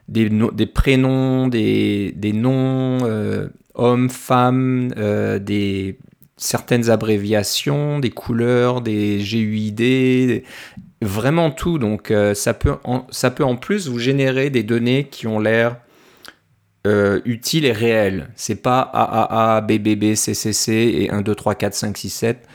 des, 0.08 0.66
prénoms, 0.66 1.48
des, 1.48 2.32
noms, 2.34 3.00
euh, 3.04 3.48
hommes, 3.74 4.10
femmes, 4.10 4.94
euh, 4.98 5.40
certaines 6.38 6.90
abréviations, 6.90 8.00
des 8.00 8.12
couleurs, 8.12 8.82
des 8.82 9.18
GUID, 9.18 10.44
vraiment 11.02 11.52
tout. 11.52 11.80
Donc 11.80 12.12
euh, 12.12 12.34
ça, 12.34 12.54
peut 12.54 12.76
en, 12.84 13.56
plus 13.56 13.88
vous 13.88 14.00
générer 14.00 14.50
des 14.50 14.64
données 14.64 15.08
qui 15.10 15.28
ont 15.28 15.40
l'air 15.40 15.78
utiles 17.26 17.66
et 17.66 17.72
réelles. 17.72 18.30
C'est 18.36 18.62
pas 18.62 18.82
AAA, 18.94 19.62
BBB, 19.62 20.14
CCC 20.14 20.72
et 20.72 21.10
1, 21.10 21.24
2, 21.24 21.34
3, 21.34 21.56
4, 21.56 21.74
5, 21.74 21.98
6, 21.98 22.10
7 22.10 22.48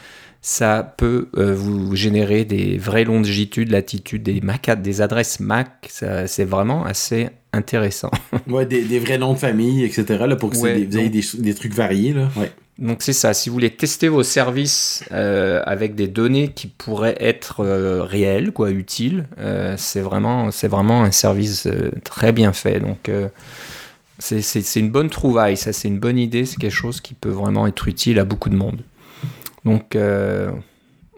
ça 0.42 0.94
peut 0.96 1.28
vous 1.34 1.94
générer 1.94 2.46
des 2.46 2.78
vraies 2.78 3.04
longitudes, 3.04 3.70
latitudes, 3.70 4.22
des 4.22 4.40
MAC, 4.40 4.80
des 4.80 5.02
adresses 5.02 5.38
MAC. 5.38 5.88
C'est 5.90 6.44
vraiment 6.44 6.86
assez 6.86 7.28
intéressant. 7.52 8.10
ouais, 8.48 8.66
des, 8.66 8.82
des, 8.82 8.98
vrais 8.98 9.18
noms 9.18 9.32
de 9.32 9.38
famille, 9.38 9.84
etc. 9.84 10.24
Là, 10.26 10.36
pour 10.36 10.50
que 10.50 10.56
vous 10.56 10.66
ayez 10.66 10.86
des, 10.86 11.22
des, 11.38 11.54
trucs 11.54 11.74
variés. 11.74 12.12
Là. 12.12 12.28
Ouais. 12.36 12.50
Donc 12.80 13.02
c'est 13.02 13.12
ça, 13.12 13.34
si 13.34 13.50
vous 13.50 13.54
voulez 13.54 13.70
tester 13.70 14.08
vos 14.08 14.22
services 14.22 15.04
euh, 15.12 15.62
avec 15.66 15.94
des 15.94 16.08
données 16.08 16.48
qui 16.48 16.66
pourraient 16.66 17.16
être 17.20 17.60
euh, 17.60 18.02
réelles, 18.02 18.52
quoi, 18.52 18.70
utiles, 18.70 19.26
euh, 19.38 19.74
c'est 19.76 20.00
vraiment, 20.00 20.50
c'est 20.50 20.68
vraiment 20.68 21.02
un 21.02 21.10
service 21.10 21.68
très 22.04 22.32
bien 22.32 22.54
fait. 22.54 22.80
Donc 22.80 23.10
c'est 24.18 24.76
une 24.76 24.90
bonne 24.90 25.10
trouvaille, 25.10 25.58
ça 25.58 25.74
c'est 25.74 25.88
une 25.88 25.98
bonne 25.98 26.18
idée, 26.18 26.46
c'est 26.46 26.56
quelque 26.56 26.74
chose 26.74 27.02
qui 27.02 27.12
peut 27.12 27.28
vraiment 27.28 27.66
être 27.66 27.86
utile 27.86 28.18
à 28.18 28.24
beaucoup 28.24 28.48
de 28.48 28.56
monde. 28.56 28.80
Donc 29.66 29.94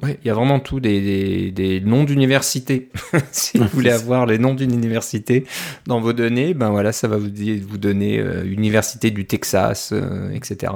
il 0.08 0.26
y 0.26 0.30
a 0.30 0.34
vraiment 0.34 0.60
tout, 0.60 0.80
des, 0.80 1.82
noms 1.84 2.04
d'universités. 2.04 2.90
si 3.30 3.58
vous 3.58 3.68
voulez 3.72 3.90
avoir 3.90 4.26
les 4.26 4.38
noms 4.38 4.54
d'une 4.54 4.72
université 4.72 5.44
dans 5.86 6.00
vos 6.00 6.12
données, 6.12 6.54
ben 6.54 6.70
voilà, 6.70 6.92
ça 6.92 7.08
va 7.08 7.16
vous, 7.16 7.30
vous 7.68 7.78
donner 7.78 8.18
euh, 8.18 8.44
Université 8.44 9.10
du 9.10 9.26
Texas, 9.26 9.90
euh, 9.92 10.30
etc. 10.32 10.72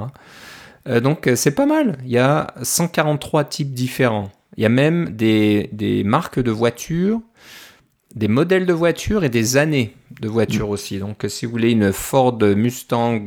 Euh, 0.87 0.99
donc 0.99 1.29
c'est 1.35 1.51
pas 1.51 1.65
mal. 1.65 1.97
Il 2.05 2.11
y 2.11 2.17
a 2.17 2.53
143 2.61 3.43
types 3.45 3.73
différents. 3.73 4.31
Il 4.55 4.63
y 4.63 4.65
a 4.65 4.69
même 4.69 5.09
des, 5.09 6.03
marques 6.05 6.39
de 6.39 6.51
voitures, 6.51 7.21
des 8.15 8.27
modèles 8.27 8.65
de 8.65 8.73
voitures 8.73 9.23
et 9.23 9.29
des 9.29 9.57
années 9.57 9.93
de 10.21 10.27
voitures 10.27 10.69
aussi. 10.69 10.97
Donc, 10.97 11.25
si 11.27 11.45
vous 11.45 11.51
voulez 11.51 11.71
une 11.71 11.93
Ford 11.93 12.39
Mustang 12.41 13.23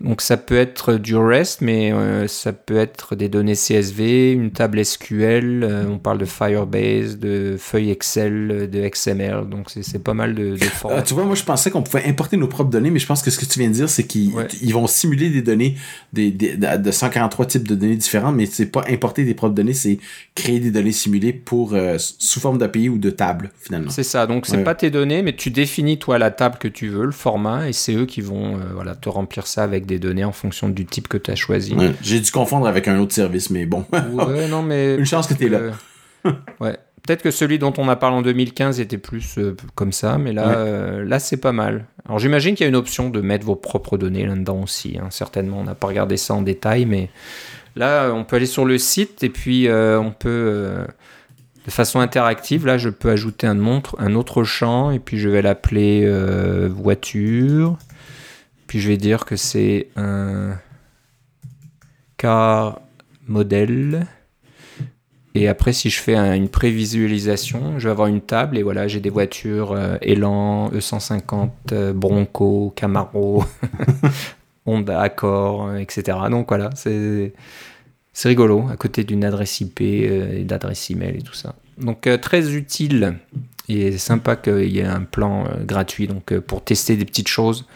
donc 0.00 0.20
ça 0.20 0.36
peut 0.36 0.56
être 0.56 0.94
du 0.94 1.16
REST, 1.16 1.60
mais 1.60 1.92
euh, 1.92 2.26
ça 2.26 2.52
peut 2.52 2.76
être 2.76 3.14
des 3.14 3.28
données 3.28 3.54
CSV, 3.54 4.32
une 4.32 4.50
table 4.50 4.84
SQL, 4.84 5.62
euh, 5.62 5.86
on 5.88 5.98
parle 5.98 6.18
de 6.18 6.24
Firebase, 6.24 7.16
de 7.18 7.56
feuilles 7.58 7.90
Excel, 7.90 8.68
de 8.70 8.88
XML, 8.88 9.48
donc 9.48 9.70
c'est 9.70 10.02
pas 10.02 10.12
mal 10.12 10.34
de, 10.34 10.56
de 10.56 10.66
euh, 10.86 11.00
tu 11.02 11.14
vois, 11.14 11.24
moi 11.24 11.36
je 11.36 11.44
pensais 11.44 11.70
qu'on 11.70 11.82
pouvait 11.82 12.04
importer 12.06 12.36
nos 12.36 12.48
propres 12.48 12.70
données, 12.70 12.90
mais 12.90 12.98
je 12.98 13.06
pense 13.06 13.22
que 13.22 13.30
ce 13.30 13.38
que 13.38 13.44
tu 13.44 13.60
viens 13.60 13.68
de 13.68 13.74
dire, 13.74 13.88
c'est 13.88 14.04
qu'ils 14.04 14.32
vont 14.72 14.88
simuler 14.88 15.30
des 15.30 15.42
données 15.42 15.76
des, 16.12 16.32
de 16.32 16.90
143 16.90 17.46
types 17.46 17.68
de 17.68 17.76
données 17.76 17.96
différents, 17.96 18.32
mais 18.32 18.46
c'est 18.46 18.66
pas 18.66 18.84
importer 18.88 19.24
des 19.24 19.34
propres 19.34 19.54
données, 19.54 19.74
c'est 19.74 19.98
créer 20.34 20.58
des 20.58 20.72
données 20.72 20.92
simulées 20.92 21.32
pour 21.32 21.76
sous 21.98 22.40
forme 22.40 22.58
d'API 22.58 22.88
ou 22.88 22.98
de 22.98 23.10
table, 23.10 23.52
finalement. 23.60 23.90
C'est 23.90 24.02
ça, 24.02 24.26
donc 24.26 24.46
c'est 24.46 24.64
pas 24.64 24.74
tes 24.74 24.90
données, 24.90 25.22
mais 25.22 25.34
tu 25.34 25.50
définis 25.50 25.98
toi 25.98 26.18
la 26.18 26.32
table 26.32 26.58
que 26.58 26.68
tu 26.68 26.88
veux, 26.88 27.06
le 27.06 27.12
format, 27.12 27.68
et 27.68 27.72
c'est 27.72 27.94
eux 27.94 28.06
qui 28.06 28.20
vont 28.20 28.58
voilà, 28.74 28.96
te 28.96 29.08
remplir 29.08 29.46
ça 29.46 29.62
avec 29.62 29.83
des 29.86 29.98
données 29.98 30.24
en 30.24 30.32
fonction 30.32 30.68
du 30.68 30.86
type 30.86 31.08
que 31.08 31.16
tu 31.16 31.30
as 31.30 31.36
choisi. 31.36 31.74
J'ai 32.02 32.20
dû 32.20 32.30
confondre 32.30 32.66
avec 32.66 32.88
un 32.88 32.98
autre 32.98 33.12
service, 33.12 33.50
mais 33.50 33.66
bon. 33.66 33.84
non, 34.50 34.62
mais 34.62 34.94
Une 34.98 35.06
chance 35.06 35.26
que 35.26 35.34
tu 35.34 35.46
es 35.46 35.48
là. 35.48 35.60
ouais. 36.60 36.78
Peut-être 37.06 37.22
que 37.22 37.30
celui 37.30 37.58
dont 37.58 37.72
on 37.76 37.86
a 37.90 37.96
parlé 37.96 38.16
en 38.16 38.22
2015 38.22 38.80
était 38.80 38.96
plus 38.96 39.36
euh, 39.36 39.54
comme 39.74 39.92
ça, 39.92 40.16
mais 40.16 40.32
là, 40.32 40.56
euh, 40.56 41.04
là 41.04 41.18
c'est 41.18 41.36
pas 41.36 41.52
mal. 41.52 41.84
Alors 42.06 42.18
j'imagine 42.18 42.54
qu'il 42.54 42.64
y 42.64 42.66
a 42.66 42.70
une 42.70 42.76
option 42.76 43.10
de 43.10 43.20
mettre 43.20 43.44
vos 43.44 43.56
propres 43.56 43.98
données 43.98 44.24
là-dedans 44.24 44.62
aussi. 44.62 44.96
Hein. 44.98 45.08
Certainement, 45.10 45.58
on 45.60 45.64
n'a 45.64 45.74
pas 45.74 45.86
regardé 45.86 46.16
ça 46.16 46.32
en 46.32 46.40
détail, 46.40 46.86
mais 46.86 47.10
là, 47.76 48.10
on 48.14 48.24
peut 48.24 48.36
aller 48.36 48.46
sur 48.46 48.64
le 48.64 48.78
site 48.78 49.22
et 49.22 49.28
puis 49.28 49.68
euh, 49.68 50.00
on 50.00 50.12
peut, 50.12 50.76
de 51.66 51.70
façon 51.70 52.00
interactive, 52.00 52.64
là, 52.64 52.78
je 52.78 52.88
peux 52.88 53.10
ajouter 53.10 53.46
un, 53.46 53.52
montre, 53.52 53.96
un 53.98 54.14
autre 54.14 54.42
champ 54.42 54.90
et 54.90 54.98
puis 54.98 55.18
je 55.18 55.28
vais 55.28 55.42
l'appeler 55.42 56.10
voiture. 56.70 57.76
Puis 58.74 58.80
je 58.80 58.88
vais 58.88 58.96
dire 58.96 59.24
que 59.24 59.36
c'est 59.36 59.86
un 59.94 60.58
car 62.16 62.80
modèle. 63.28 64.08
Et 65.36 65.46
après, 65.46 65.72
si 65.72 65.90
je 65.90 66.00
fais 66.00 66.16
une 66.16 66.48
prévisualisation, 66.48 67.78
je 67.78 67.84
vais 67.84 67.92
avoir 67.92 68.08
une 68.08 68.20
table 68.20 68.58
et 68.58 68.64
voilà, 68.64 68.88
j'ai 68.88 68.98
des 68.98 69.10
voitures 69.10 69.70
euh, 69.70 69.96
Elan, 70.02 70.70
E150, 70.70 71.50
euh, 71.70 71.92
Bronco, 71.92 72.72
Camaro, 72.74 73.44
Honda 74.66 75.00
Accord, 75.00 75.76
etc. 75.76 76.18
Donc 76.28 76.48
voilà, 76.48 76.70
c'est 76.74 77.32
c'est 78.12 78.28
rigolo 78.28 78.66
à 78.72 78.76
côté 78.76 79.04
d'une 79.04 79.24
adresse 79.24 79.60
IP 79.60 79.82
euh, 79.82 80.40
et 80.40 80.42
d'adresse 80.42 80.90
email 80.90 81.18
et 81.18 81.22
tout 81.22 81.34
ça. 81.34 81.54
Donc 81.78 82.08
très 82.20 82.52
utile 82.52 83.18
et 83.68 83.98
sympa 83.98 84.34
qu'il 84.34 84.68
y 84.72 84.80
ait 84.80 84.84
un 84.84 85.02
plan 85.02 85.44
gratuit 85.64 86.08
donc 86.08 86.36
pour 86.40 86.64
tester 86.64 86.96
des 86.96 87.04
petites 87.04 87.28
choses 87.28 87.68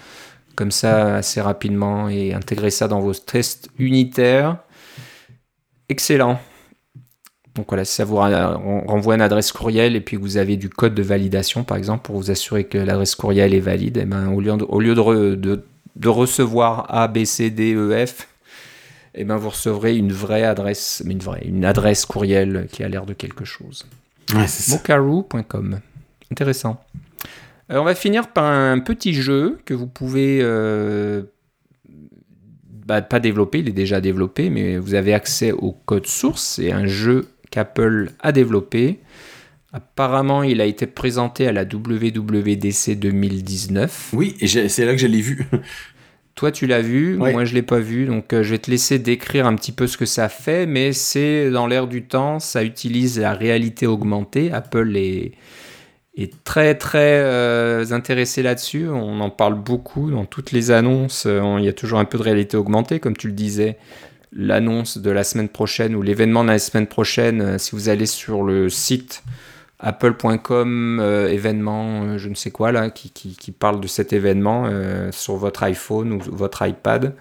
comme 0.59 0.73
ça 0.73 1.15
assez 1.15 1.41
rapidement 1.41 2.09
et 2.09 2.35
intégrer 2.35 2.71
ça 2.71 2.89
dans 2.89 2.99
vos 2.99 3.15
tests 3.15 3.69
unitaires. 3.79 4.57
Excellent. 5.89 6.41
Donc 7.55 7.67
voilà, 7.69 7.85
si 7.85 7.95
ça 7.95 8.05
vous 8.05 8.17
renvoie 8.17 9.15
une 9.15 9.21
adresse 9.21 9.53
courriel 9.53 9.95
et 9.95 10.01
puis 10.01 10.17
vous 10.17 10.37
avez 10.37 10.57
du 10.57 10.69
code 10.69 10.97
de 10.97 11.03
validation, 11.03 11.63
par 11.63 11.77
exemple, 11.77 12.03
pour 12.03 12.17
vous 12.17 12.33
assurer 12.33 12.65
que 12.65 12.77
l'adresse 12.77 13.15
courriel 13.15 13.55
est 13.55 13.61
valide, 13.61 13.99
et 13.99 14.01
eh 14.01 14.05
ben, 14.05 14.33
au 14.33 14.41
lieu, 14.41 14.57
de, 14.57 14.65
au 14.65 14.81
lieu 14.81 14.97
de, 14.97 15.65
de, 15.95 16.09
recevoir 16.09 16.87
A, 16.93 17.07
B, 17.07 17.25
C, 17.25 17.51
D, 17.51 17.75
E, 17.75 18.05
F, 18.05 18.23
et 19.15 19.21
eh 19.21 19.25
ben, 19.25 19.37
vous 19.37 19.51
recevrez 19.51 19.97
une 19.97 20.13
vraie 20.13 20.43
adresse, 20.43 21.05
mais 21.07 21.13
une 21.13 21.21
vraie, 21.21 21.45
une 21.45 21.65
adresse 21.65 22.05
courriel 22.05 22.67
qui 22.73 22.83
a 22.83 22.89
l'air 22.89 23.07
de 23.07 23.13
quelque 23.13 23.45
chose. 23.45 23.87
Ouais, 24.35 24.49
Intéressant. 26.33 26.81
On 27.71 27.85
va 27.85 27.95
finir 27.95 28.29
par 28.29 28.45
un 28.45 28.79
petit 28.79 29.13
jeu 29.13 29.59
que 29.67 29.75
vous 29.75 29.87
pouvez 29.87 30.39
euh, 30.41 31.23
bah, 32.87 33.03
pas 33.03 33.21
développer, 33.21 33.59
il 33.59 33.69
est 33.69 33.73
déjà 33.73 34.01
développé, 34.01 34.49
mais 34.49 34.79
vous 34.79 34.95
avez 34.95 35.13
accès 35.13 35.53
au 35.53 35.73
code 35.73 36.07
source. 36.07 36.55
C'est 36.57 36.73
un 36.73 36.87
jeu 36.87 37.29
qu'Apple 37.51 38.13
a 38.21 38.33
développé. 38.33 39.01
Apparemment, 39.75 40.43
il 40.43 40.63
a 40.63 40.65
été 40.65 40.87
présenté 40.87 41.47
à 41.47 41.53
la 41.53 41.65
WWDC 41.65 42.99
2019. 42.99 44.11
Oui, 44.15 44.35
et 44.41 44.47
c'est 44.47 44.87
là 44.87 44.93
que 44.93 45.01
je 45.01 45.07
l'ai 45.07 45.21
vu. 45.21 45.47
Toi, 46.35 46.53
tu 46.53 46.67
l'as 46.67 46.81
vu, 46.81 47.17
moi 47.17 47.45
je 47.45 47.53
l'ai 47.53 47.63
pas 47.63 47.81
vu, 47.81 48.07
donc 48.07 48.33
euh, 48.33 48.45
je 48.45 48.53
vais 48.53 48.59
te 48.59 48.71
laisser 48.71 49.01
décrire 49.01 49.45
un 49.45 49.57
petit 49.57 49.73
peu 49.73 49.89
ce 49.89 49.97
que 49.99 50.07
ça 50.07 50.29
fait, 50.29 50.67
mais 50.67 50.93
c'est 50.93 51.51
dans 51.51 51.67
l'air 51.67 51.89
du 51.89 52.05
temps, 52.05 52.39
ça 52.39 52.63
utilise 52.63 53.19
la 53.19 53.35
réalité 53.35 53.89
augmentée. 53.89 54.53
Apple 54.53 54.97
est, 54.97 55.33
est 56.23 56.43
très 56.45 56.75
très 56.75 57.21
euh, 57.21 57.85
intéressé 57.93 58.43
là-dessus. 58.43 58.89
On 58.89 59.21
en 59.21 59.31
parle 59.31 59.55
beaucoup 59.55 60.11
dans 60.11 60.25
toutes 60.25 60.53
les 60.53 60.71
annonces. 60.71 61.25
Euh, 61.27 61.57
il 61.59 61.65
y 61.65 61.69
a 61.69 61.73
toujours 61.73 61.99
un 61.99 62.05
peu 62.05 62.19
de 62.19 62.23
réalité 62.23 62.57
augmentée, 62.57 62.99
comme 62.99 63.17
tu 63.17 63.29
le 63.29 63.35
disais. 63.35 63.79
L'annonce 64.33 64.99
de 64.99 65.11
la 65.11 65.25
semaine 65.25 65.49
prochaine 65.49 65.95
ou 65.95 66.03
l'événement 66.03 66.43
de 66.43 66.51
la 66.51 66.59
semaine 66.59 66.87
prochaine, 66.87 67.41
euh, 67.41 67.59
si 67.59 67.71
vous 67.73 67.89
allez 67.89 68.07
sur 68.07 68.43
le 68.43 68.69
site 68.69 69.23
apple.com 69.81 71.01
événement, 71.31 72.19
je 72.19 72.29
ne 72.29 72.35
sais 72.35 72.51
quoi 72.51 72.73
là, 72.73 72.91
qui, 72.91 73.11
qui, 73.11 73.53
parle 73.53 73.81
de 73.81 73.87
cet 73.87 74.13
événement 74.13 74.69
sur 75.13 75.37
votre 75.37 75.63
iPhone 75.63 76.15
ou 76.15 76.19
votre 76.33 76.67
iPad, 76.67 77.15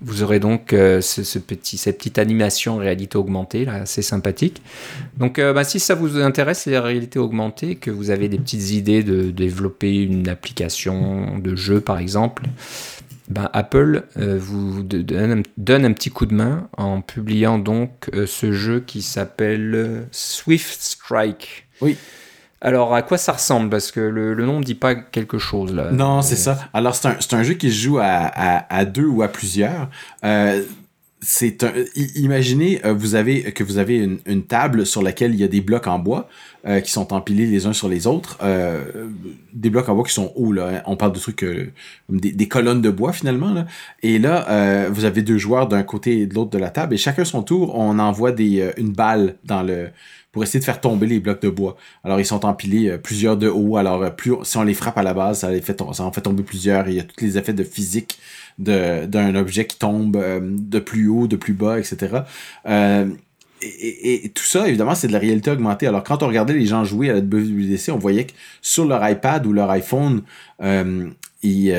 vous 0.00 0.22
aurez 0.22 0.40
donc 0.40 0.72
euh, 0.72 1.00
ce, 1.00 1.38
petit, 1.38 1.78
cette 1.78 1.98
petite 1.98 2.18
animation 2.18 2.76
réalité 2.76 3.16
augmentée, 3.16 3.64
là, 3.64 3.74
assez 3.74 4.02
sympathique. 4.02 4.62
Donc, 5.16 5.38
euh, 5.38 5.52
bah, 5.52 5.64
si 5.64 5.80
ça 5.80 5.94
vous 5.94 6.18
intéresse, 6.18 6.66
la 6.66 6.82
réalité 6.82 7.18
augmentée, 7.18 7.76
que 7.76 7.90
vous 7.90 8.10
avez 8.10 8.28
des 8.28 8.38
petites 8.38 8.70
idées 8.70 9.02
de, 9.02 9.30
développer 9.30 10.02
une 10.02 10.28
application 10.28 11.38
de 11.38 11.56
jeu, 11.56 11.80
par 11.80 11.98
exemple, 11.98 12.44
ben, 13.28 13.50
Apple 13.52 14.04
euh, 14.18 14.38
vous 14.38 14.82
donne, 14.82 15.44
un 15.84 15.92
petit 15.92 16.10
coup 16.10 16.26
de 16.26 16.34
main 16.34 16.68
en 16.76 17.00
publiant 17.00 17.58
donc 17.58 18.08
ce 18.26 18.52
jeu 18.52 18.80
qui 18.80 19.02
s'appelle 19.02 20.06
Swift 20.12 20.80
Strike. 20.80 21.66
Oui. 21.80 21.96
Alors, 22.66 22.92
à 22.92 23.02
quoi 23.02 23.16
ça 23.16 23.30
ressemble? 23.30 23.70
Parce 23.70 23.92
que 23.92 24.00
le, 24.00 24.34
nom 24.44 24.58
ne 24.58 24.64
dit 24.64 24.74
pas 24.74 24.96
quelque 24.96 25.38
chose 25.38 25.72
là. 25.72 25.92
Non, 25.92 26.20
c'est 26.20 26.34
ça. 26.34 26.58
Alors, 26.74 26.96
c'est 26.96 27.06
un, 27.06 27.38
un, 27.38 27.42
jeu 27.44 27.54
qui 27.54 27.70
se 27.70 27.84
joue 27.84 27.98
à, 27.98 28.04
à, 28.04 28.84
deux 28.84 29.06
ou 29.06 29.22
à 29.22 29.28
plusieurs. 29.28 29.88
Euh, 30.24 30.64
c'est 31.20 31.62
un, 31.62 31.72
imaginez 32.16 32.84
euh, 32.84 32.92
vous 32.92 33.14
avez 33.14 33.52
que 33.52 33.64
vous 33.64 33.78
avez 33.78 33.98
une, 33.98 34.18
une, 34.26 34.42
table 34.42 34.84
sur 34.84 35.02
laquelle 35.02 35.32
il 35.32 35.40
y 35.40 35.44
a 35.44 35.48
des 35.48 35.60
blocs 35.60 35.86
en 35.86 35.98
bois 35.98 36.28
euh, 36.66 36.80
qui 36.80 36.92
sont 36.92 37.12
empilés 37.14 37.46
les 37.46 37.66
uns 37.66 37.72
sur 37.72 37.88
les 37.88 38.06
autres 38.06 38.38
euh, 38.42 39.08
des 39.54 39.70
blocs 39.70 39.88
en 39.88 39.94
bois 39.94 40.04
qui 40.04 40.12
sont 40.12 40.32
hauts 40.36 40.52
là 40.52 40.82
on 40.86 40.96
parle 40.96 41.12
de 41.12 41.18
trucs 41.18 41.42
euh, 41.42 41.72
des, 42.10 42.32
des, 42.32 42.48
colonnes 42.48 42.82
de 42.82 42.90
bois 42.90 43.12
finalement 43.12 43.52
là 43.52 43.66
et 44.02 44.18
là 44.18 44.88
vous 44.90 45.04
avez 45.04 45.22
deux 45.22 45.38
joueurs 45.38 45.68
d'un 45.68 45.82
côté 45.82 46.20
et 46.20 46.26
de 46.26 46.34
l'autre 46.34 46.50
de 46.50 46.58
la 46.58 46.70
table 46.70 46.94
et 46.94 46.98
chacun 46.98 47.24
son 47.24 47.42
tour 47.42 47.74
on 47.74 47.98
envoie 47.98 48.32
des 48.32 48.72
une 48.76 48.92
balle 48.92 49.36
dans 49.44 49.62
le 49.62 49.88
pour 50.36 50.42
essayer 50.42 50.60
de 50.60 50.66
faire 50.66 50.82
tomber 50.82 51.06
les 51.06 51.18
blocs 51.18 51.40
de 51.40 51.48
bois. 51.48 51.78
Alors 52.04 52.20
ils 52.20 52.26
sont 52.26 52.44
empilés 52.44 52.90
euh, 52.90 52.98
plusieurs 52.98 53.38
de 53.38 53.48
haut. 53.48 53.78
Alors 53.78 54.02
euh, 54.02 54.10
plus 54.10 54.34
si 54.42 54.58
on 54.58 54.64
les 54.64 54.74
frappe 54.74 54.98
à 54.98 55.02
la 55.02 55.14
base, 55.14 55.38
ça, 55.38 55.50
les 55.50 55.62
fait, 55.62 55.80
ça 55.94 56.04
en 56.04 56.12
fait 56.12 56.20
tomber 56.20 56.42
plusieurs. 56.42 56.86
Il 56.90 56.96
y 56.96 57.00
a 57.00 57.04
tous 57.04 57.24
les 57.24 57.38
effets 57.38 57.54
de 57.54 57.64
physique 57.64 58.18
d'un 58.58 59.34
objet 59.34 59.66
qui 59.66 59.78
tombe 59.78 60.16
euh, 60.16 60.40
de 60.42 60.78
plus 60.78 61.08
haut, 61.08 61.26
de 61.26 61.36
plus 61.36 61.54
bas, 61.54 61.78
etc. 61.78 62.18
Et, 63.62 64.30
tout 64.34 64.44
ça, 64.44 64.68
évidemment, 64.68 64.94
c'est 64.94 65.06
de 65.06 65.14
la 65.14 65.18
réalité 65.18 65.50
augmentée. 65.50 65.86
Alors, 65.86 66.04
quand 66.04 66.22
on 66.22 66.26
regardait 66.26 66.52
les 66.52 66.66
gens 66.66 66.84
jouer 66.84 67.08
à 67.08 67.14
la 67.14 67.20
WWDC, 67.20 67.90
on 67.90 67.96
voyait 67.96 68.26
que 68.26 68.32
sur 68.60 68.84
leur 68.84 69.08
iPad 69.08 69.46
ou 69.46 69.54
leur 69.54 69.70
iPhone, 69.70 70.20
ils, 71.42 71.72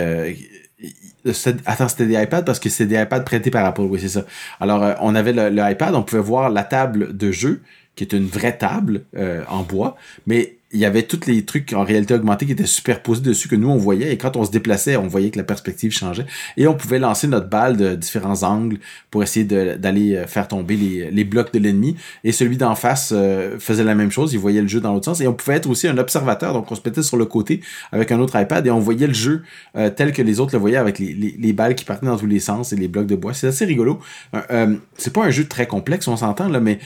Attends, 1.68 1.88
c'était 1.88 2.08
des 2.08 2.16
iPads 2.16 2.42
parce 2.42 2.60
que 2.60 2.70
c'est 2.70 2.88
des 2.88 3.00
iPads 3.00 3.22
prêtés 3.22 3.52
par 3.52 3.64
Apple, 3.66 3.82
oui, 3.82 4.00
c'est 4.00 4.10
ça. 4.10 4.26
Alors, 4.60 4.96
on 5.02 5.14
avait 5.14 5.34
le, 5.34 5.72
iPad, 5.72 5.94
on 5.94 6.02
pouvait 6.02 6.22
voir 6.22 6.50
la 6.50 6.64
table 6.64 7.16
de 7.16 7.32
jeu 7.32 7.62
qui 7.98 8.04
est 8.04 8.14
une 8.14 8.28
vraie 8.28 8.58
table 8.58 9.02
euh, 9.18 9.44
en 9.50 9.64
bois, 9.64 9.98
mais 10.28 10.57
il 10.74 10.80
y 10.80 10.86
avait 10.86 11.04
tous 11.04 11.22
les 11.28 11.46
trucs 11.46 11.72
en 11.72 11.84
réalité 11.84 12.14
augmentée 12.14 12.46
qui 12.46 12.52
étaient 12.52 12.66
superposés 12.66 13.22
dessus 13.22 13.48
que 13.48 13.56
nous 13.56 13.70
on 13.70 13.78
voyait. 13.78 14.12
Et 14.12 14.18
quand 14.18 14.36
on 14.36 14.44
se 14.44 14.52
déplaçait 14.52 14.98
on 14.98 15.08
voyait 15.08 15.30
que 15.30 15.38
la 15.38 15.44
perspective 15.44 15.92
changeait. 15.92 16.26
Et 16.58 16.68
on 16.68 16.74
pouvait 16.74 17.00
lancer 17.00 17.28
notre 17.28 17.48
balle 17.48 17.78
de 17.78 17.96
différents 17.96 18.44
angles 18.44 18.80
pour 19.10 19.24
essayer 19.24 19.46
d'aller 19.46 20.16
euh, 20.16 20.28
faire 20.28 20.48
tomber 20.48 20.76
les, 20.76 21.10
les 21.10 21.24
blocs 21.24 21.54
de 21.54 21.60
l'ennemi. 21.60 21.96
Et 22.24 22.34
celui 22.34 22.58
d'en 22.58 22.76
face 22.76 23.14
euh, 23.16 23.58
faisait 23.60 23.86
la 23.86 23.96
même 23.96 24.12
chose. 24.12 24.34
Il 24.34 24.40
voyait 24.40 24.62
le 24.62 24.68
jeu 24.68 24.82
dans 24.82 24.94
l'autre 24.94 25.06
sens. 25.06 25.22
Et 25.22 25.28
on 25.28 25.34
pouvait 25.34 25.56
être 25.56 25.70
aussi 25.70 25.88
un 25.88 25.98
observateur. 25.98 26.54
Donc 26.54 26.70
on 26.72 26.76
se 26.76 26.82
mettait 26.84 27.04
sur 27.04 27.18
le 27.18 27.26
côté 27.26 27.62
avec 27.94 28.12
un 28.12 28.20
autre 28.20 28.38
iPad 28.40 28.66
et 28.68 28.72
on 28.72 28.80
voyait 28.80 29.08
le 29.08 29.14
jeu 29.14 29.44
euh, 29.78 29.90
tel 29.90 30.12
que 30.12 30.22
les 30.22 30.40
autres 30.42 30.54
le 30.54 30.60
voyaient 30.60 30.78
avec 30.78 31.00
les, 31.00 31.14
les, 31.14 31.36
les, 31.40 31.54
balles 31.54 31.76
qui 31.76 31.86
partaient 31.86 32.06
dans 32.06 32.18
tous 32.18 32.28
les 32.28 32.40
sens 32.40 32.74
et 32.74 32.76
les 32.76 32.90
blocs 32.90 33.08
de 33.08 33.16
bois. 33.16 33.34
C'est 33.34 33.48
assez 33.48 33.66
rigolo. 33.66 34.00
C'est 34.98 35.14
pas 35.14 35.24
un 35.24 35.30
jeu 35.30 35.46
très 35.46 35.66
complexe 35.66 36.08
on 36.08 36.18
s'entend 36.18 36.50
là 36.50 36.60
mais 36.60 36.80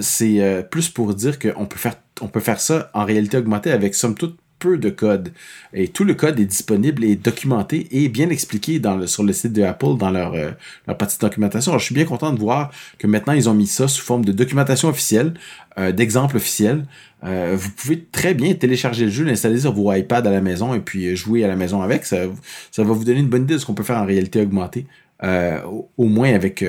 c'est 0.00 0.66
plus 0.70 0.88
pour 0.88 1.14
dire 1.14 1.38
qu'on 1.38 1.66
peut 1.66 1.78
faire 1.78 1.94
on 2.20 2.28
peut 2.28 2.40
faire 2.40 2.60
ça 2.60 2.90
en 2.94 3.04
réalité 3.04 3.36
augmentée 3.36 3.70
avec 3.70 3.94
somme 3.94 4.14
toute 4.14 4.38
peu 4.64 4.78
de 4.78 4.88
code. 4.88 5.32
Et 5.74 5.88
tout 5.88 6.04
le 6.04 6.14
code 6.14 6.40
est 6.40 6.46
disponible 6.46 7.04
et 7.04 7.16
documenté 7.16 7.86
et 7.90 8.08
bien 8.08 8.30
expliqué 8.30 8.80
sur 9.06 9.22
le 9.22 9.32
site 9.32 9.52
de 9.52 9.62
Apple 9.62 9.96
dans 9.98 10.10
leur, 10.10 10.32
euh, 10.34 10.52
leur 10.86 10.96
petite 10.96 11.20
documentation. 11.20 11.72
Alors, 11.72 11.80
je 11.80 11.86
suis 11.86 11.94
bien 11.94 12.04
content 12.06 12.32
de 12.32 12.38
voir 12.38 12.70
que 12.98 13.06
maintenant 13.06 13.34
ils 13.34 13.48
ont 13.48 13.54
mis 13.54 13.66
ça 13.66 13.88
sous 13.88 14.02
forme 14.02 14.24
de 14.24 14.32
documentation 14.32 14.88
officielle, 14.88 15.34
euh, 15.78 15.92
d'exemple 15.92 16.36
officiel. 16.36 16.86
Euh, 17.24 17.56
vous 17.58 17.70
pouvez 17.70 18.04
très 18.04 18.32
bien 18.32 18.54
télécharger 18.54 19.04
le 19.04 19.10
jeu, 19.10 19.24
l'installer 19.24 19.60
sur 19.60 19.72
vos 19.72 19.92
iPads 19.92 20.26
à 20.26 20.30
la 20.30 20.40
maison 20.40 20.74
et 20.74 20.80
puis 20.80 21.14
jouer 21.14 21.44
à 21.44 21.48
la 21.48 21.56
maison 21.56 21.82
avec. 21.82 22.06
Ça, 22.06 22.22
ça 22.70 22.84
va 22.84 22.92
vous 22.92 23.04
donner 23.04 23.20
une 23.20 23.28
bonne 23.28 23.42
idée 23.42 23.54
de 23.54 23.58
ce 23.58 23.66
qu'on 23.66 23.74
peut 23.74 23.82
faire 23.82 23.98
en 23.98 24.06
réalité 24.06 24.40
augmentée, 24.40 24.86
au, 25.22 26.04
moins 26.04 26.34
avec, 26.34 26.64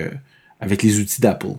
avec 0.59 0.81
les 0.83 0.99
outils 0.99 1.21
d'Apple. 1.21 1.55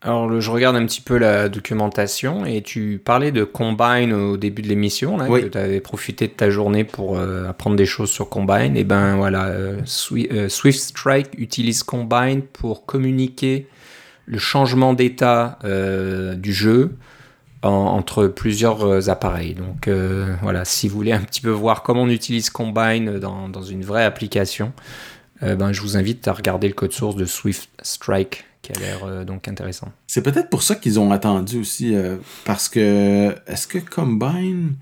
Alors, 0.00 0.40
je 0.40 0.50
regarde 0.52 0.76
un 0.76 0.86
petit 0.86 1.00
peu 1.00 1.18
la 1.18 1.48
documentation 1.48 2.46
et 2.46 2.62
tu 2.62 3.00
parlais 3.04 3.32
de 3.32 3.42
Combine 3.42 4.12
au 4.12 4.36
début 4.36 4.62
de 4.62 4.68
l'émission, 4.68 5.18
que 5.18 5.48
tu 5.48 5.58
avais 5.58 5.80
profité 5.80 6.28
de 6.28 6.32
ta 6.32 6.50
journée 6.50 6.84
pour 6.84 7.18
euh, 7.18 7.48
apprendre 7.48 7.74
des 7.74 7.86
choses 7.86 8.10
sur 8.10 8.28
Combine. 8.28 8.76
Et 8.76 8.84
ben 8.84 9.16
voilà, 9.16 9.46
euh, 9.46 9.80
euh, 10.12 10.48
Swift 10.48 10.78
Strike 10.78 11.30
utilise 11.36 11.82
Combine 11.82 12.42
pour 12.42 12.86
communiquer 12.86 13.66
le 14.26 14.38
changement 14.38 14.92
d'état 14.92 15.58
du 15.64 16.52
jeu 16.52 16.94
entre 17.62 18.28
plusieurs 18.28 19.08
appareils. 19.08 19.54
Donc 19.54 19.88
voilà, 20.42 20.64
si 20.64 20.86
vous 20.86 20.96
voulez 20.96 21.12
un 21.12 21.22
petit 21.22 21.40
peu 21.40 21.50
voir 21.50 21.82
comment 21.82 22.02
on 22.02 22.10
utilise 22.10 22.50
Combine 22.50 23.18
dans, 23.18 23.48
dans 23.48 23.62
une 23.62 23.82
vraie 23.82 24.04
application, 24.04 24.72
ben, 25.40 25.72
je 25.72 25.80
vous 25.80 25.96
invite 25.96 26.28
à 26.28 26.34
regarder 26.34 26.68
le 26.68 26.74
code 26.74 26.92
source 26.92 27.16
de 27.16 27.24
Swift 27.24 27.70
Strike 27.82 28.44
qui 28.62 28.72
a 28.72 28.78
l'air 28.78 29.04
euh, 29.04 29.24
donc 29.24 29.48
intéressant. 29.48 29.92
C'est 30.06 30.22
peut-être 30.22 30.50
pour 30.50 30.62
ça 30.62 30.74
qu'ils 30.74 30.98
ont 30.98 31.10
attendu 31.12 31.58
aussi, 31.58 31.94
euh, 31.94 32.16
parce 32.44 32.68
que 32.68 33.34
est-ce 33.46 33.66
que 33.66 33.78
Combine, 33.78 34.74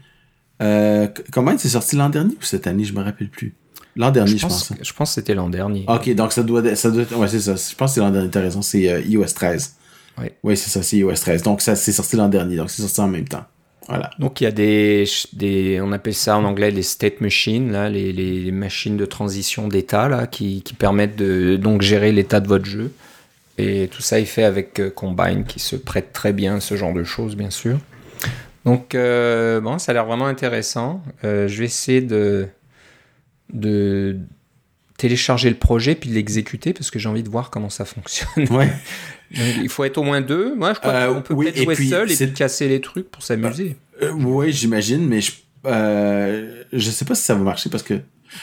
euh, 0.62 1.09
Combine 1.33 1.59
c'est 1.59 1.68
sorti 1.68 1.97
l'an 1.97 2.09
dernier 2.09 2.35
ou 2.35 2.43
cette 2.43 2.66
année, 2.66 2.85
je 2.85 2.95
me 2.95 3.03
rappelle 3.03 3.29
plus. 3.29 3.55
L'an 3.95 4.11
dernier, 4.11 4.37
je, 4.37 4.43
pense. 4.43 4.72
Je 4.81 4.93
pense 4.93 5.11
que 5.11 5.14
c'était 5.14 5.35
l'an 5.35 5.49
dernier. 5.49 5.85
Ok, 5.89 6.14
donc 6.14 6.33
ça 6.33 6.43
doit, 6.43 6.74
ça 6.77 6.91
doit, 6.91 7.05
ouais 7.16 7.29
c'est 7.29 7.41
ça. 7.41 7.55
Je 7.55 7.74
pense 7.74 7.93
que 7.93 7.95
c'est 7.95 8.01
l'an 8.01 8.11
dernier. 8.11 8.31
T'as 8.31 8.43
raison, 8.43 8.61
c'est 8.61 8.81
iOS 8.81 9.24
13. 9.35 9.74
Oui. 10.18 10.27
Oui, 10.43 10.57
c'est 10.57 10.70
ça, 10.70 10.83
c'est 10.83 10.99
iOS 10.99 11.14
13. 11.14 11.43
Donc 11.43 11.62
ça, 11.62 11.77
c'est 11.77 11.93
sorti 11.93 12.16
l'an 12.16 12.29
dernier, 12.29 12.57
donc 12.57 12.70
c'est 12.70 12.83
sorti 12.83 13.01
en 13.01 13.09
même 13.09 13.27
temps. 13.27 13.45
Voilà. 13.89 14.11
Donc 14.18 14.41
il 14.41 14.45
y 14.45 14.47
a 14.49 14.51
des, 14.51 15.05
des, 15.33 15.81
on 15.81 15.93
appelle 15.93 16.14
ça 16.14 16.37
en 16.37 16.45
anglais 16.45 16.70
les 16.70 16.83
state 16.83 17.20
machines, 17.20 17.70
là, 17.70 17.89
les, 17.89 18.12
les 18.12 18.51
machines 18.51 18.97
de 18.97 19.07
transition 19.07 19.68
d'état 19.68 20.09
là, 20.09 20.27
qui, 20.27 20.62
qui 20.62 20.74
permettent 20.74 21.16
de 21.16 21.57
donc 21.57 21.83
gérer 21.83 22.12
l'état 22.12 22.41
de 22.41 22.49
votre 22.49 22.64
jeu. 22.64 22.93
Et 23.59 23.89
tout 23.89 24.03
ça 24.03 24.21
est 24.21 24.27
fait 24.27 24.45
avec 24.45 24.79
euh, 24.81 24.91
Combine 24.91 25.45
qui 25.45 25.61
se 25.61 25.77
prête 25.77 26.13
très 26.13 26.33
bien 26.33 26.57
à 26.57 26.61
ce 26.61 26.77
genre 26.77 26.93
de 26.93 27.05
choses, 27.05 27.37
bien 27.37 27.51
sûr. 27.51 27.79
Donc, 28.65 28.95
euh, 28.95 29.61
bon, 29.61 29.79
ça 29.79 29.93
a 29.93 29.95
l'air 29.95 30.07
vraiment 30.07 30.27
intéressant. 30.27 31.03
Euh, 31.25 31.49
je 31.49 31.59
vais 31.59 31.65
essayer 31.67 32.01
de, 32.01 32.49
de 33.53 34.19
télécharger 34.99 35.49
le 35.49 35.57
projet 35.57 35.95
puis 35.95 36.11
de 36.11 36.15
l'exécuter 36.15 36.73
parce 36.73 36.91
que 36.91 36.99
j'ai 36.99 37.09
envie 37.09 37.23
de 37.23 37.31
voir 37.31 37.51
comment 37.51 37.71
ça 37.71 37.85
fonctionne. 37.85 38.47
Ouais. 38.51 38.71
il 39.31 39.69
faut 39.69 39.85
être 39.85 39.99
au 39.99 40.03
moins 40.03 40.21
deux. 40.21 40.55
Moi, 40.55 40.75
je 40.75 40.81
crois 40.81 41.07
qu'on 41.07 41.23
peut 41.23 41.37
peut-être 41.37 41.63
jouer 41.63 41.77
seul 41.77 42.11
et 42.11 42.17
puis 42.17 42.33
casser 42.33 42.69
les 42.69 42.81
trucs 42.81 43.11
pour 43.11 43.23
s'amuser. 43.23 43.77
oui, 44.13 44.53
j'imagine, 44.53 45.07
mais 45.07 45.21
je, 45.21 45.33
je 45.65 46.91
sais 46.91 47.05
pas 47.05 47.15
si 47.15 47.23
ça 47.23 47.35
va 47.35 47.41
marcher 47.41 47.71
parce 47.71 47.83
que 47.83 48.01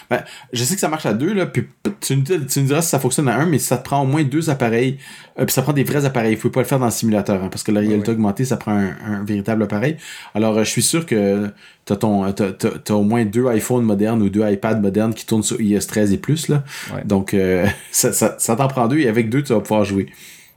ben, 0.10 0.24
je 0.52 0.64
sais 0.64 0.76
que 0.76 0.82
ça 0.82 0.90
marche 0.90 1.06
à 1.06 1.14
deux, 1.14 1.34
là, 1.34 1.46
puis 1.46 1.68
tu, 2.00 2.16
me 2.16 2.22
diras 2.66 2.82
si 2.82 2.90
ça 2.90 3.00
fonctionne 3.00 3.28
à 3.28 3.38
un, 3.38 3.46
mais 3.46 3.60
ça 3.60 3.78
te 3.78 3.84
prend 3.84 4.02
au 4.02 4.06
moins 4.06 4.24
deux 4.24 4.50
appareils, 4.50 4.98
euh, 5.40 5.46
puis 5.46 5.54
ça 5.54 5.62
prend 5.62 5.74
des 5.74 5.84
vrais 5.84 6.06
appareils. 6.06 6.34
Il 6.34 6.40
faut 6.40 6.50
pas 6.50 6.62
le 6.62 6.66
faire 6.66 6.80
dans 6.80 6.86
le 6.86 6.92
simulateur, 6.92 7.44
hein, 7.44 7.50
parce 7.50 7.64
que 7.64 7.72
la 7.72 7.80
réalité 7.80 8.12
augmentée, 8.12 8.46
ça 8.46 8.58
prend 8.58 8.72
un, 8.72 9.24
véritable 9.24 9.64
appareil. 9.64 9.98
Alors, 10.36 10.58
euh, 10.58 10.64
je 10.64 10.70
suis 10.70 10.82
sûr 10.82 11.06
que 11.06 11.50
tu 11.86 11.94
as, 11.94 12.96
au 12.96 13.04
moins 13.04 13.26
deux 13.26 13.52
iPhones 13.54 13.84
modernes 13.84 14.22
ou 14.22 14.30
deux 14.30 14.48
iPads 14.48 14.80
modernes 14.80 15.14
qui 15.14 15.26
tournent 15.26 15.44
sur 15.44 15.60
iOS 15.60 15.82
13 15.88 16.14
et 16.14 16.18
plus. 16.18 16.48
Là. 16.48 16.64
Donc, 17.06 17.34
euh, 17.34 17.66
ça, 17.92 18.14
ça, 18.14 18.36
ça 18.38 18.56
t'en 18.56 18.68
prend 18.68 18.88
deux, 18.88 19.00
et 19.00 19.08
avec 19.08 19.30
deux, 19.30 19.44
tu 19.44 19.54
vas 19.54 19.62
pouvoir 19.62 19.86
jouer. 19.86 20.08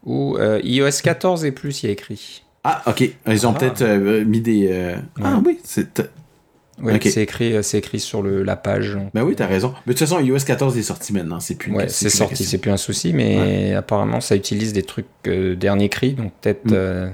Ou 0.04 0.38
iOS 0.62 1.02
14 1.02 1.44
et 1.44 1.52
plus, 1.52 1.82
il 1.82 1.86
y 1.86 1.88
a 1.88 1.92
écrit. 1.92 2.42
Ah, 2.62 2.82
ok. 2.86 3.08
Ils 3.28 3.46
ont 3.46 3.54
ah. 3.54 3.58
peut-être 3.58 3.84
mis 4.24 4.40
des. 4.40 4.94
Ah 5.22 5.40
oui, 5.44 5.58
c'est 5.64 6.02
oui, 6.82 6.98
c'est 7.02 7.22
écrit, 7.22 7.54
euh, 7.54 7.62
c'est 7.62 7.78
écrit 7.78 8.00
sur 8.00 8.22
le, 8.22 8.42
la 8.42 8.56
page. 8.56 8.98
Ben 9.14 9.22
oui, 9.22 9.34
t'as 9.34 9.46
raison. 9.46 9.72
Mais 9.86 9.94
de 9.94 9.98
toute 9.98 10.08
façon, 10.08 10.20
iOS 10.20 10.40
14 10.46 10.76
est 10.76 10.82
sorti 10.82 11.12
maintenant. 11.12 11.40
C'est 11.40 11.54
plus. 11.54 11.72
Ouais, 11.72 11.88
c'est 11.88 12.10
sorti, 12.10 12.44
c'est 12.44 12.58
plus 12.58 12.70
un 12.70 12.76
souci, 12.76 13.12
mais 13.12 13.74
apparemment, 13.74 14.20
ça 14.20 14.36
utilise 14.36 14.72
des 14.72 14.82
trucs 14.82 15.06
euh, 15.26 15.56
dernier 15.56 15.88
cri, 15.88 16.12
donc 16.12 16.32
peut-être. 16.40 16.66
Mm. 16.66 16.74
Euh, 16.74 17.08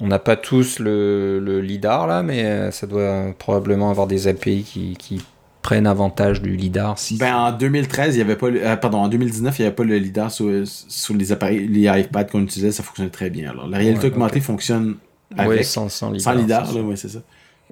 on 0.00 0.06
n'a 0.06 0.20
pas 0.20 0.36
tous 0.36 0.78
le, 0.78 1.40
le, 1.40 1.60
lidar 1.60 2.06
là, 2.06 2.22
mais 2.22 2.70
ça 2.70 2.86
doit 2.86 3.34
probablement 3.36 3.90
avoir 3.90 4.06
des 4.06 4.28
API 4.28 4.62
qui, 4.62 4.96
qui 4.96 5.20
prennent 5.60 5.88
avantage 5.88 6.40
du 6.40 6.56
lidar. 6.56 7.00
Si 7.00 7.16
ben 7.16 7.34
en 7.34 7.50
2013, 7.50 8.14
il 8.14 8.18
y 8.18 8.22
avait 8.22 8.36
pas, 8.36 8.76
pardon, 8.76 8.98
en 8.98 9.08
2019, 9.08 9.58
il 9.58 9.62
n'y 9.62 9.66
avait 9.66 9.74
pas 9.74 9.82
le 9.82 9.98
lidar 9.98 10.30
sur, 10.30 10.48
sur 10.64 11.16
les 11.16 11.32
appareils, 11.32 11.66
les 11.66 11.90
iPads 12.00 12.26
qu'on 12.26 12.42
utilisait, 12.42 12.70
ça 12.70 12.84
fonctionnait 12.84 13.10
très 13.10 13.28
bien. 13.28 13.50
Alors 13.50 13.66
la 13.66 13.78
réalité 13.78 14.06
augmentée 14.06 14.40
fonctionne 14.40 14.98
avec 15.36 15.64
sans, 15.64 15.88
sans 15.88 16.12
lidar. 16.12 16.32
Sans 16.32 16.40
lidar, 16.40 16.72
là, 16.72 16.80
ouais, 16.82 16.94
c'est 16.94 17.08
ça. 17.08 17.18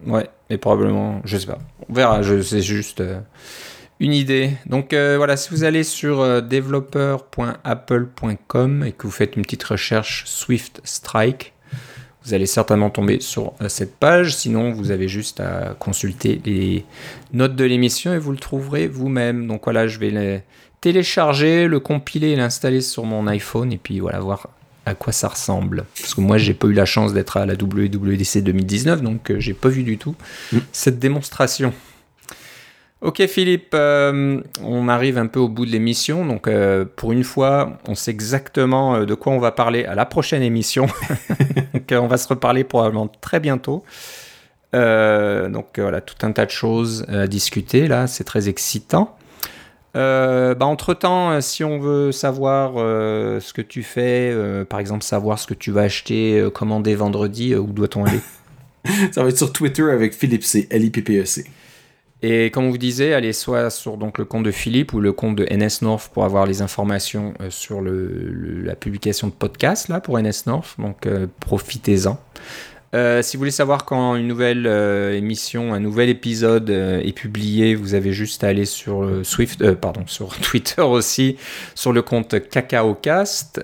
Ouais, 0.04 0.28
mais 0.50 0.58
probablement, 0.58 1.22
je 1.24 1.38
sais 1.38 1.46
pas. 1.46 1.58
On 1.88 1.92
verra, 1.92 2.20
c'est 2.42 2.60
juste 2.60 3.00
euh, 3.00 3.20
une 4.00 4.12
idée. 4.12 4.50
Donc 4.66 4.92
euh, 4.92 5.16
voilà, 5.16 5.36
si 5.36 5.50
vous 5.50 5.62
allez 5.64 5.84
sur 5.84 6.20
euh, 6.20 6.40
developer.apple.com 6.40 8.84
et 8.84 8.90
que 8.92 9.04
vous 9.04 9.12
faites 9.12 9.36
une 9.36 9.42
petite 9.42 9.64
recherche 9.64 10.24
Swift 10.26 10.80
Strike, 10.84 11.52
vous 12.24 12.34
allez 12.34 12.46
certainement 12.46 12.90
tomber 12.90 13.20
sur 13.20 13.54
cette 13.68 13.96
page. 13.96 14.34
Sinon, 14.34 14.72
vous 14.72 14.90
avez 14.90 15.06
juste 15.06 15.38
à 15.38 15.76
consulter 15.78 16.40
les 16.44 16.84
notes 17.32 17.54
de 17.54 17.64
l'émission 17.64 18.12
et 18.12 18.18
vous 18.18 18.32
le 18.32 18.38
trouverez 18.38 18.88
vous-même. 18.88 19.46
Donc 19.46 19.62
voilà, 19.64 19.86
je 19.86 20.00
vais 20.00 20.42
télécharger, 20.80 21.68
le 21.68 21.78
compiler 21.78 22.30
et 22.30 22.36
l'installer 22.36 22.80
sur 22.80 23.04
mon 23.04 23.28
iPhone 23.28 23.72
et 23.72 23.78
puis 23.78 24.00
voilà, 24.00 24.18
voir 24.18 24.48
à 24.86 24.94
quoi 24.94 25.12
ça 25.12 25.28
ressemble. 25.28 25.84
Parce 26.00 26.14
que 26.14 26.20
moi, 26.20 26.38
j'ai 26.38 26.54
pas 26.54 26.68
eu 26.68 26.72
la 26.72 26.86
chance 26.86 27.12
d'être 27.12 27.36
à 27.36 27.44
la 27.44 27.54
WWDC 27.54 28.38
2019, 28.42 29.02
donc 29.02 29.30
euh, 29.30 29.40
j'ai 29.40 29.52
pas 29.52 29.68
vu 29.68 29.82
du 29.82 29.98
tout 29.98 30.14
mm. 30.52 30.58
cette 30.72 30.98
démonstration. 30.98 31.74
Ok 33.02 33.26
Philippe, 33.26 33.72
euh, 33.74 34.40
on 34.62 34.88
arrive 34.88 35.18
un 35.18 35.26
peu 35.26 35.38
au 35.38 35.48
bout 35.48 35.66
de 35.66 35.70
l'émission, 35.70 36.24
donc 36.24 36.48
euh, 36.48 36.86
pour 36.96 37.12
une 37.12 37.24
fois, 37.24 37.78
on 37.86 37.94
sait 37.94 38.10
exactement 38.10 39.04
de 39.04 39.14
quoi 39.14 39.34
on 39.34 39.38
va 39.38 39.52
parler 39.52 39.84
à 39.84 39.94
la 39.94 40.06
prochaine 40.06 40.42
émission. 40.42 40.86
donc 41.74 41.92
on 41.92 42.06
va 42.06 42.16
se 42.16 42.26
reparler 42.26 42.64
probablement 42.64 43.08
très 43.20 43.38
bientôt. 43.38 43.84
donc 44.72 45.78
voilà, 45.78 46.00
tout 46.00 46.26
un 46.26 46.32
tas 46.32 46.46
de 46.46 46.50
choses 46.50 47.04
à 47.08 47.26
discuter 47.26 47.86
là, 47.86 48.06
c'est 48.06 48.24
très 48.24 48.48
excitant. 48.48 49.16
Euh, 49.96 50.54
bah, 50.54 50.66
entre-temps, 50.66 51.30
euh, 51.30 51.40
si 51.40 51.64
on 51.64 51.78
veut 51.78 52.12
savoir 52.12 52.74
euh, 52.76 53.40
ce 53.40 53.52
que 53.52 53.62
tu 53.62 53.82
fais, 53.82 54.34
par 54.68 54.80
exemple 54.80 55.02
savoir 55.02 55.38
ce 55.38 55.46
que 55.46 55.54
tu 55.54 55.70
vas 55.70 55.82
acheter, 55.82 56.46
commander 56.54 56.94
vendredi, 56.94 57.54
où 57.54 57.66
doit-on 57.66 58.04
aller? 58.04 58.20
Ça 59.12 59.22
va 59.22 59.30
être 59.30 59.38
sur 59.38 59.52
Twitter 59.52 59.90
avec 59.90 60.12
Philippe 60.14 60.44
C, 60.44 60.68
L-I-P-P-E-C. 60.70 61.44
Et 62.22 62.50
comme 62.50 62.64
on 62.64 62.70
vous 62.70 62.78
disait, 62.78 63.12
allez 63.12 63.32
soit 63.32 63.68
sur 63.68 63.98
donc, 63.98 64.18
le 64.18 64.24
compte 64.24 64.44
de 64.44 64.50
Philippe 64.50 64.92
ou 64.94 65.00
le 65.00 65.12
compte 65.12 65.36
de 65.36 65.44
NS 65.44 65.82
North 65.82 66.10
pour 66.12 66.24
avoir 66.24 66.46
les 66.46 66.62
informations 66.62 67.34
sur 67.50 67.82
le, 67.82 68.62
la 68.64 68.74
publication 68.74 69.26
de 69.28 69.32
podcast 69.32 69.88
là, 69.88 70.00
pour 70.00 70.18
NS 70.18 70.46
North. 70.46 70.76
Donc 70.78 71.06
profitez-en. 71.40 72.18
Euh, 72.96 73.20
si 73.20 73.36
vous 73.36 73.42
voulez 73.42 73.50
savoir 73.50 73.84
quand 73.84 74.16
une 74.16 74.26
nouvelle 74.26 74.66
euh, 74.66 75.14
émission, 75.14 75.74
un 75.74 75.80
nouvel 75.80 76.08
épisode 76.08 76.70
euh, 76.70 76.98
est 77.00 77.12
publié, 77.12 77.74
vous 77.74 77.92
avez 77.92 78.14
juste 78.14 78.42
à 78.42 78.48
aller 78.48 78.64
sur 78.64 79.06
Swift, 79.22 79.74
pardon, 79.74 80.04
sur 80.06 80.34
Twitter 80.38 80.80
aussi, 80.80 81.36
sur 81.74 81.92
le 81.92 82.00
compte 82.00 82.48
CacaoCast, 82.48 83.60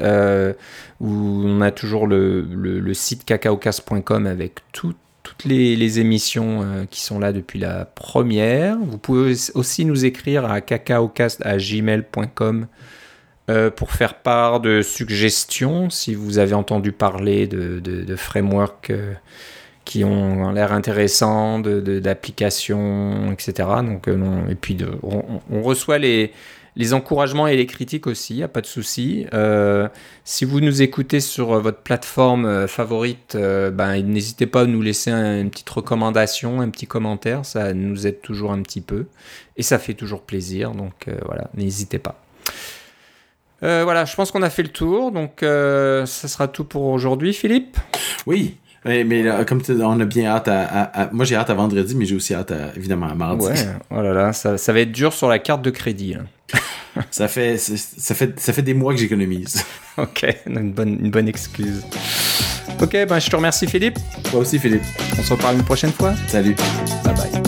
où 1.00 1.42
on 1.46 1.62
a 1.62 1.70
toujours 1.70 2.06
le, 2.06 2.92
site 2.92 3.24
cacaocast.com 3.24 4.26
avec 4.26 4.58
toutes 4.72 4.98
les, 5.46 5.98
émissions 5.98 6.86
qui 6.90 7.00
sont 7.00 7.18
là 7.18 7.32
depuis 7.32 7.58
la 7.58 7.86
première. 7.86 8.76
Vous 8.78 8.98
pouvez 8.98 9.34
aussi 9.54 9.86
nous 9.86 10.04
écrire 10.04 10.44
à 10.44 10.60
cacaocast@gmail.com 10.60 12.66
euh, 13.50 13.70
pour 13.70 13.90
faire 13.90 14.14
part 14.14 14.60
de 14.60 14.82
suggestions, 14.82 15.90
si 15.90 16.14
vous 16.14 16.38
avez 16.38 16.54
entendu 16.54 16.92
parler 16.92 17.48
de, 17.48 18.14
frameworks 18.14 18.90
euh, 18.90 19.14
qui 19.84 20.04
ont 20.04 20.52
l'air 20.52 20.72
intéressants, 20.72 21.58
d'applications, 21.58 23.32
etc. 23.32 23.68
Donc, 23.84 24.06
non. 24.06 24.48
Et 24.48 24.54
puis, 24.54 24.78
on, 25.02 25.60
reçoit 25.60 25.98
les, 25.98 26.30
les 26.76 26.94
encouragements 26.94 27.48
et 27.48 27.56
les 27.56 27.66
critiques 27.66 28.06
aussi, 28.06 28.36
y 28.36 28.42
a 28.44 28.48
pas 28.48 28.60
de 28.60 28.66
souci. 28.66 29.26
Euh, 29.34 29.88
si 30.22 30.44
vous 30.44 30.60
nous 30.60 30.80
écoutez 30.80 31.18
sur 31.18 31.58
votre 31.58 31.78
plateforme 31.78 32.68
favorite, 32.68 33.36
ben, 33.36 34.00
n'hésitez 34.02 34.46
pas 34.46 34.60
à 34.60 34.66
nous 34.66 34.82
laisser 34.82 35.10
une 35.10 35.50
petite 35.50 35.70
recommandation, 35.70 36.60
un 36.60 36.70
petit 36.70 36.86
commentaire, 36.86 37.44
ça 37.44 37.74
nous 37.74 38.06
aide 38.06 38.20
toujours 38.20 38.52
un 38.52 38.62
petit 38.62 38.82
peu 38.82 39.06
et 39.56 39.64
ça 39.64 39.80
fait 39.80 39.94
toujours 39.94 40.22
plaisir. 40.22 40.70
Donc 40.70 41.08
voilà, 41.24 41.50
n'hésitez 41.54 41.98
pas. 41.98 42.21
Euh, 43.62 43.82
voilà, 43.84 44.04
je 44.04 44.14
pense 44.14 44.30
qu'on 44.30 44.42
a 44.42 44.50
fait 44.50 44.62
le 44.62 44.68
tour, 44.68 45.12
donc 45.12 45.42
euh, 45.42 46.04
ça 46.06 46.28
sera 46.28 46.48
tout 46.48 46.64
pour 46.64 46.84
aujourd'hui, 46.86 47.32
Philippe. 47.32 47.76
Oui, 48.26 48.56
mais, 48.84 49.04
mais 49.04 49.24
comme 49.46 49.62
on 49.68 50.00
a 50.00 50.04
bien 50.04 50.26
hâte 50.26 50.48
à, 50.48 51.10
Moi, 51.12 51.24
j'ai 51.24 51.36
hâte 51.36 51.50
à 51.50 51.54
vendredi, 51.54 51.94
mais 51.94 52.04
j'ai 52.04 52.16
aussi 52.16 52.34
hâte, 52.34 52.52
évidemment, 52.76 53.06
à 53.08 53.14
mardi. 53.14 53.46
Ouais, 53.46 53.54
oh 53.90 54.02
là 54.02 54.12
là, 54.12 54.32
ça, 54.32 54.58
ça 54.58 54.72
va 54.72 54.80
être 54.80 54.92
dur 54.92 55.12
sur 55.12 55.28
la 55.28 55.38
carte 55.38 55.62
de 55.62 55.70
crédit. 55.70 56.16
ça, 57.10 57.28
fait, 57.28 57.56
ça, 57.58 58.14
fait, 58.14 58.38
ça 58.38 58.52
fait 58.52 58.62
des 58.62 58.74
mois 58.74 58.92
que 58.92 59.00
j'économise. 59.00 59.64
ok, 59.96 60.26
une 60.46 60.72
bonne, 60.72 60.98
une 61.00 61.10
bonne 61.10 61.28
excuse. 61.28 61.84
Ok, 62.80 62.96
ben 63.08 63.18
je 63.18 63.30
te 63.30 63.36
remercie, 63.36 63.66
Philippe. 63.66 63.98
Toi 64.30 64.40
aussi, 64.40 64.58
Philippe. 64.58 64.82
On 65.18 65.22
se 65.22 65.32
reparle 65.32 65.56
une 65.56 65.64
prochaine 65.64 65.92
fois. 65.92 66.14
Salut. 66.26 66.56
Bye. 67.04 67.41